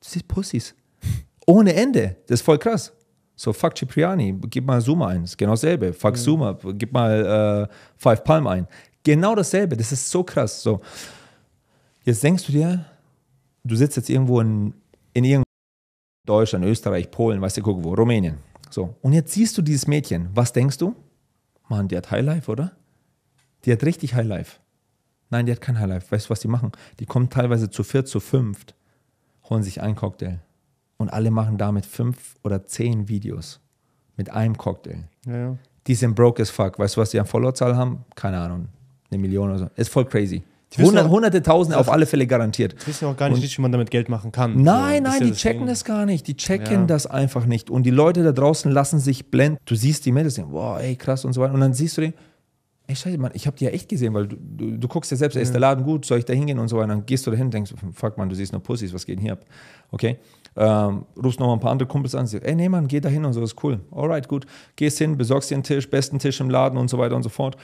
[0.01, 0.76] Du siehst Pussys.
[1.47, 2.18] Ohne Ende.
[2.28, 2.91] Das ist voll krass.
[3.38, 5.22] So, fuck Cipriani, gib mal Zuma ein.
[5.22, 5.93] Das ist genau dasselbe.
[5.93, 6.18] Fuck mhm.
[6.18, 8.68] Zuma, gib mal äh, Five Palm ein.
[9.05, 9.78] Genau dasselbe.
[9.78, 10.62] Das ist so krass.
[10.62, 10.82] So,
[12.03, 12.84] jetzt denkst du dir,
[13.64, 14.74] du sitzt jetzt irgendwo in,
[15.14, 15.47] in irgendeinem
[16.28, 18.38] Deutschland, Österreich, Polen, weißt du, guck wo, Rumänien.
[18.69, 20.30] So, und jetzt siehst du dieses Mädchen.
[20.34, 20.95] Was denkst du?
[21.69, 22.73] Mann, die hat Highlife, oder?
[23.65, 24.59] Die hat richtig Highlife.
[25.30, 26.11] Nein, die hat kein Highlife.
[26.11, 26.71] Weißt du, was die machen?
[26.99, 28.75] Die kommen teilweise zu viert, zu fünft,
[29.49, 30.39] holen sich einen Cocktail
[30.97, 33.59] und alle machen damit fünf oder zehn Videos
[34.15, 35.09] mit einem Cocktail.
[35.25, 35.57] Ja, ja.
[35.86, 36.78] Die sind broke as fuck.
[36.80, 38.03] Weißt du, was die an Followerzahl haben?
[38.15, 38.67] Keine Ahnung.
[39.09, 39.69] Eine Million oder so.
[39.75, 40.43] Ist voll crazy.
[40.78, 42.76] Hundert, hunderte Tausende auf alle Fälle garantiert.
[42.82, 44.61] Die wissen auch gar nicht, und, wie man damit Geld machen kann.
[44.61, 45.68] Nein, so, nein, die checken Ding.
[45.68, 46.28] das gar nicht.
[46.28, 46.86] Die checken ja.
[46.86, 47.70] das einfach nicht.
[47.70, 49.57] Und die Leute da draußen lassen sich blenden.
[49.65, 51.53] Du siehst die Mädels, wow, ey, krass und so weiter.
[51.53, 52.13] Und dann siehst du den,
[52.88, 55.18] ey, scheiße, Mann, ich habe die ja echt gesehen, weil du, du, du guckst ja
[55.18, 55.41] selbst, ja.
[55.41, 56.88] ist der Laden gut, soll ich da hingehen und so weiter.
[56.88, 59.18] Dann gehst du da hin und denkst, fuck, man, du siehst nur Pussys, was geht
[59.18, 59.45] denn hier ab?
[59.91, 60.18] Okay?
[60.55, 63.09] Ähm, rufst noch mal ein paar andere Kumpels an, sagst, ey, nee, Mann, geh da
[63.09, 63.80] hin und so, ist cool.
[63.91, 64.45] Alright, gut.
[64.76, 67.30] Gehst hin, besorgst dir einen Tisch, besten Tisch im Laden und so weiter und so
[67.30, 67.57] fort.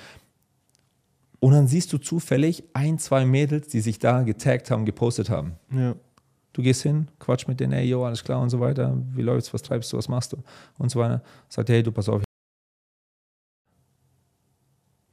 [1.44, 5.58] Und dann siehst du zufällig ein, zwei Mädels, die sich da getaggt haben, gepostet haben.
[5.76, 5.94] Ja.
[6.54, 8.98] Du gehst hin, quatsch mit denen, ey, yo, alles klar und so weiter.
[9.12, 10.38] Wie läuft's, was treibst du, was machst du?
[10.78, 11.22] Und so weiter.
[11.50, 12.24] Sagt, hey, du, pass auf.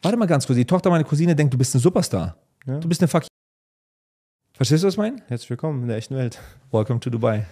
[0.04, 2.36] Warte mal ganz kurz, die Tochter meiner Cousine denkt, du bist ein Superstar.
[2.64, 2.78] Ja.
[2.78, 3.24] Du bist eine fuck.
[4.52, 5.16] Verstehst du, was ich meine?
[5.26, 6.38] Herzlich willkommen in der echten Welt.
[6.70, 7.44] Welcome to Dubai.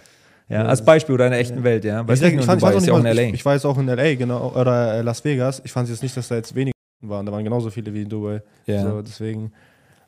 [0.47, 1.63] Ja, als Beispiel oder in der echten ja.
[1.65, 2.01] Welt, ja.
[2.03, 3.23] ich, ich, fand, ich, auch in LA.
[3.23, 5.61] Ich, ich, war jetzt auch in LA, genau, oder Las Vegas.
[5.65, 7.25] Ich fand jetzt nicht, dass da jetzt weniger waren.
[7.25, 8.41] Da waren genauso viele wie in Dubai.
[8.65, 8.83] Ja.
[8.83, 9.51] So, deswegen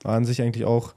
[0.04, 0.94] war an sich eigentlich auch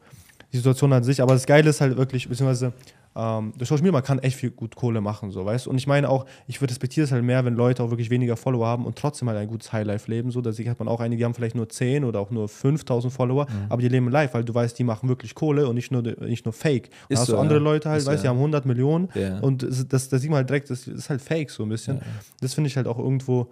[0.52, 1.20] die Situation an sich.
[1.20, 2.72] Aber das Geile ist halt wirklich, beziehungsweise
[3.16, 5.70] ähm, durch Social Media, man kann echt viel gut Kohle machen, so, weißt du?
[5.70, 8.66] Und ich meine auch, ich respektiere es halt mehr, wenn Leute auch wirklich weniger Follower
[8.66, 11.24] haben und trotzdem halt ein gutes Highlife leben, so, da hat man auch einige, die
[11.24, 13.66] haben vielleicht nur 10 oder auch nur 5000 Follower, mhm.
[13.68, 16.44] aber die leben live, weil du weißt, die machen wirklich Kohle und nicht nur, nicht
[16.44, 16.90] nur Fake.
[17.08, 17.64] Und ist hast so, du andere ja.
[17.64, 19.38] Leute halt, ist weißt, so, die haben 100 Millionen yeah.
[19.40, 21.98] und das, das sieht man halt direkt, das ist halt Fake so ein bisschen.
[21.98, 22.02] Ja.
[22.40, 23.48] Das finde ich halt auch irgendwo,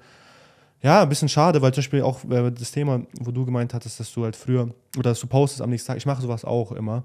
[0.82, 4.00] ja, ein bisschen schade, weil zum Beispiel auch äh, das Thema, wo du gemeint hattest,
[4.00, 6.72] dass du halt früher oder dass du postest am nächsten Tag, ich mache sowas auch
[6.72, 7.04] immer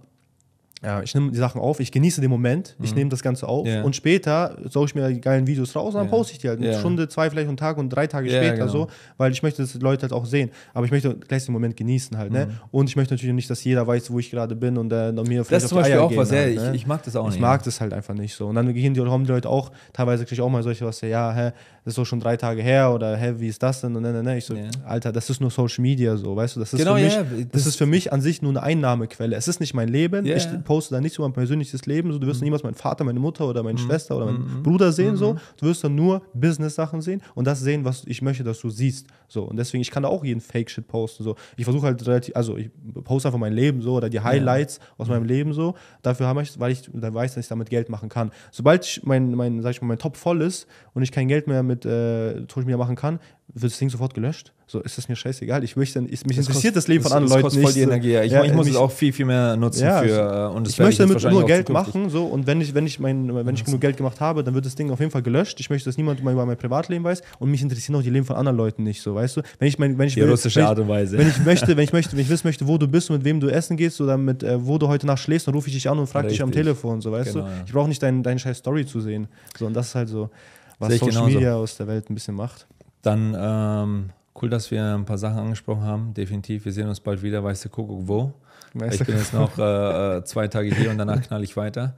[0.83, 2.97] ja, ich nehme die Sachen auf, ich genieße den Moment, ich mhm.
[2.97, 3.83] nehme das Ganze auf yeah.
[3.83, 6.15] und später suche ich mir die geilen Videos raus und dann yeah.
[6.15, 6.59] poste ich die halt.
[6.59, 6.79] Eine yeah.
[6.79, 8.67] Stunde, zwei vielleicht einen Tag und drei Tage später genau.
[8.67, 10.51] so, weil ich möchte, dass die Leute halt auch sehen.
[10.75, 12.45] Aber ich möchte gleich den Moment genießen halt, ne?
[12.45, 12.51] mhm.
[12.51, 12.59] ne?
[12.71, 15.43] Und ich möchte natürlich nicht, dass jeder weiß, wo ich gerade bin und äh, mir
[15.43, 16.69] vielleicht Das ist zum Beispiel auch was, halt, ne?
[16.69, 17.35] ich, ich, mag das auch nicht.
[17.35, 18.47] Ich mag das halt einfach nicht so.
[18.47, 21.01] Und dann gehen die, kommen die Leute auch, teilweise kriege ich auch mal solche was,
[21.01, 21.51] ja, hä,
[21.83, 23.95] das ist so schon drei Tage her oder hä, wie ist das denn?
[23.95, 24.37] Und ne, ne, ne.
[24.37, 24.55] Ich so,
[24.85, 26.59] Alter, das ist nur Social Media so, weißt du?
[26.59, 29.35] Das ist, genau, für mich, das, das ist für mich an sich nur eine Einnahmequelle.
[29.35, 30.25] Es ist nicht mein Leben.
[30.25, 32.11] Ich poste da nicht so mein persönliches Leben.
[32.11, 32.47] So, du wirst mhm.
[32.47, 33.85] niemals meinen Vater, meine Mutter oder meine mhm.
[33.85, 34.63] Schwester oder meinen mhm.
[34.63, 35.15] Bruder sehen.
[35.15, 35.33] So.
[35.33, 35.37] Mhm.
[35.55, 39.07] Du wirst dann nur Business-Sachen sehen und das sehen, was ich möchte, dass du siehst.
[39.29, 39.43] So.
[39.43, 41.23] Und deswegen, ich kann da auch jeden Fake-Shit posten.
[41.23, 41.35] So.
[41.55, 42.69] Ich versuche halt relativ, also ich
[43.05, 44.83] poste einfach mein Leben so oder die Highlights ja.
[44.97, 45.75] aus meinem Leben so.
[46.01, 48.31] Dafür habe ich, weil ich da weiß, dass ich damit Geld machen kann.
[48.51, 51.47] Sobald ich mein, mein, sag ich mal, mein Top voll ist und ich kein Geld
[51.47, 54.53] mehr mit äh, Social Media machen kann, wird das Ding sofort gelöscht.
[54.69, 55.63] So ist das mir scheißegal.
[55.63, 57.63] Ich möchte, ich, mich das interessiert kostet, das Leben von anderen Leuten nicht.
[57.63, 58.17] voll die Energie.
[58.17, 60.67] Ich, ja, ich muss mich, es auch viel, viel mehr nutzen ja, für äh, und
[60.67, 63.63] Ich möchte damit nur Geld machen, so und wenn ich, wenn ich mein, wenn ich
[63.63, 65.57] genug Geld gemacht habe, dann wird das Ding auf jeden Fall gelöscht.
[65.61, 68.35] Ich möchte, dass niemand über mein Privatleben weiß und mich interessieren auch die Leben von
[68.35, 69.41] anderen Leuten nicht, so weißt du.
[69.57, 71.17] Wenn ich mein, wenn ich die will, russische Art und Weise.
[71.17, 73.25] Wenn ich möchte, wenn ich möchte, wenn ich wissen möchte, wo du bist und mit
[73.25, 75.75] wem du essen gehst oder mit äh, wo du heute Nacht schläfst, dann rufe ich
[75.75, 77.51] dich an und frage dich am Telefon, so weißt genau, du.
[77.65, 79.29] Ich brauche nicht deine dein scheiß Story zu sehen.
[79.57, 80.29] So und das ist halt so,
[80.77, 82.67] was Social Media aus der Welt ein bisschen macht.
[83.01, 84.09] Dann ähm,
[84.41, 86.13] cool, dass wir ein paar Sachen angesprochen haben.
[86.13, 86.65] Definitiv.
[86.65, 87.43] Wir sehen uns bald wieder.
[87.43, 88.33] Weißt du, Kuckuck, wo?
[88.73, 91.95] Weißt ich bin jetzt noch äh, äh, zwei Tage hier und danach knall ich weiter.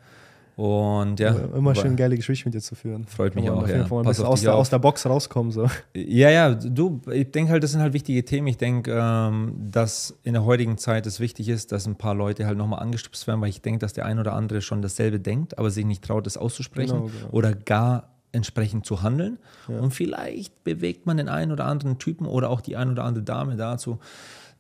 [0.59, 1.33] Und ja.
[1.55, 3.05] Immer schön geile Gespräche mit dir zu führen.
[3.05, 3.85] Freut mich auch, ja.
[3.85, 5.53] Pass aus, der, aus der Box rauskommen.
[5.53, 5.69] So.
[5.95, 8.47] Ja, ja, du, ich denke halt, das sind halt wichtige Themen.
[8.47, 12.45] Ich denke, ähm, dass in der heutigen Zeit es wichtig ist, dass ein paar Leute
[12.45, 15.57] halt nochmal angestupst werden, weil ich denke, dass der ein oder andere schon dasselbe denkt,
[15.57, 17.29] aber sich nicht traut, das auszusprechen genau, genau.
[17.31, 19.39] oder gar entsprechend zu handeln.
[19.67, 19.79] Ja.
[19.79, 23.23] Und vielleicht bewegt man den einen oder anderen Typen oder auch die ein oder andere
[23.23, 23.99] Dame dazu,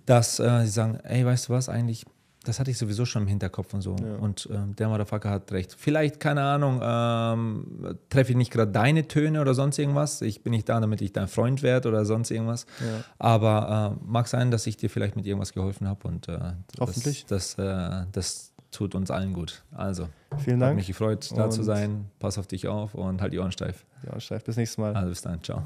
[0.05, 2.05] dass äh, sie sagen, ey, weißt du was, eigentlich,
[2.43, 3.95] das hatte ich sowieso schon im Hinterkopf und so.
[3.97, 4.15] Ja.
[4.15, 5.75] Und ähm, der Motherfucker hat recht.
[5.77, 10.21] Vielleicht, keine Ahnung, ähm, treffe ich nicht gerade deine Töne oder sonst irgendwas.
[10.21, 12.65] Ich bin nicht da, damit ich dein Freund werde oder sonst irgendwas.
[12.79, 13.03] Ja.
[13.19, 16.07] Aber äh, mag sein, dass ich dir vielleicht mit irgendwas geholfen habe.
[16.07, 16.39] Und äh,
[16.79, 17.25] Hoffentlich.
[17.27, 19.63] Das, das, äh, das tut uns allen gut.
[19.71, 20.07] Also,
[20.37, 20.71] Vielen Dank.
[20.71, 22.05] Hat mich gefreut, da und zu sein.
[22.19, 23.85] Pass auf dich auf und halt die Ohren steif.
[24.03, 24.43] Die Ohren steif.
[24.43, 24.95] Bis nächstes Mal.
[24.95, 25.41] Also bis dann.
[25.43, 25.63] Ciao.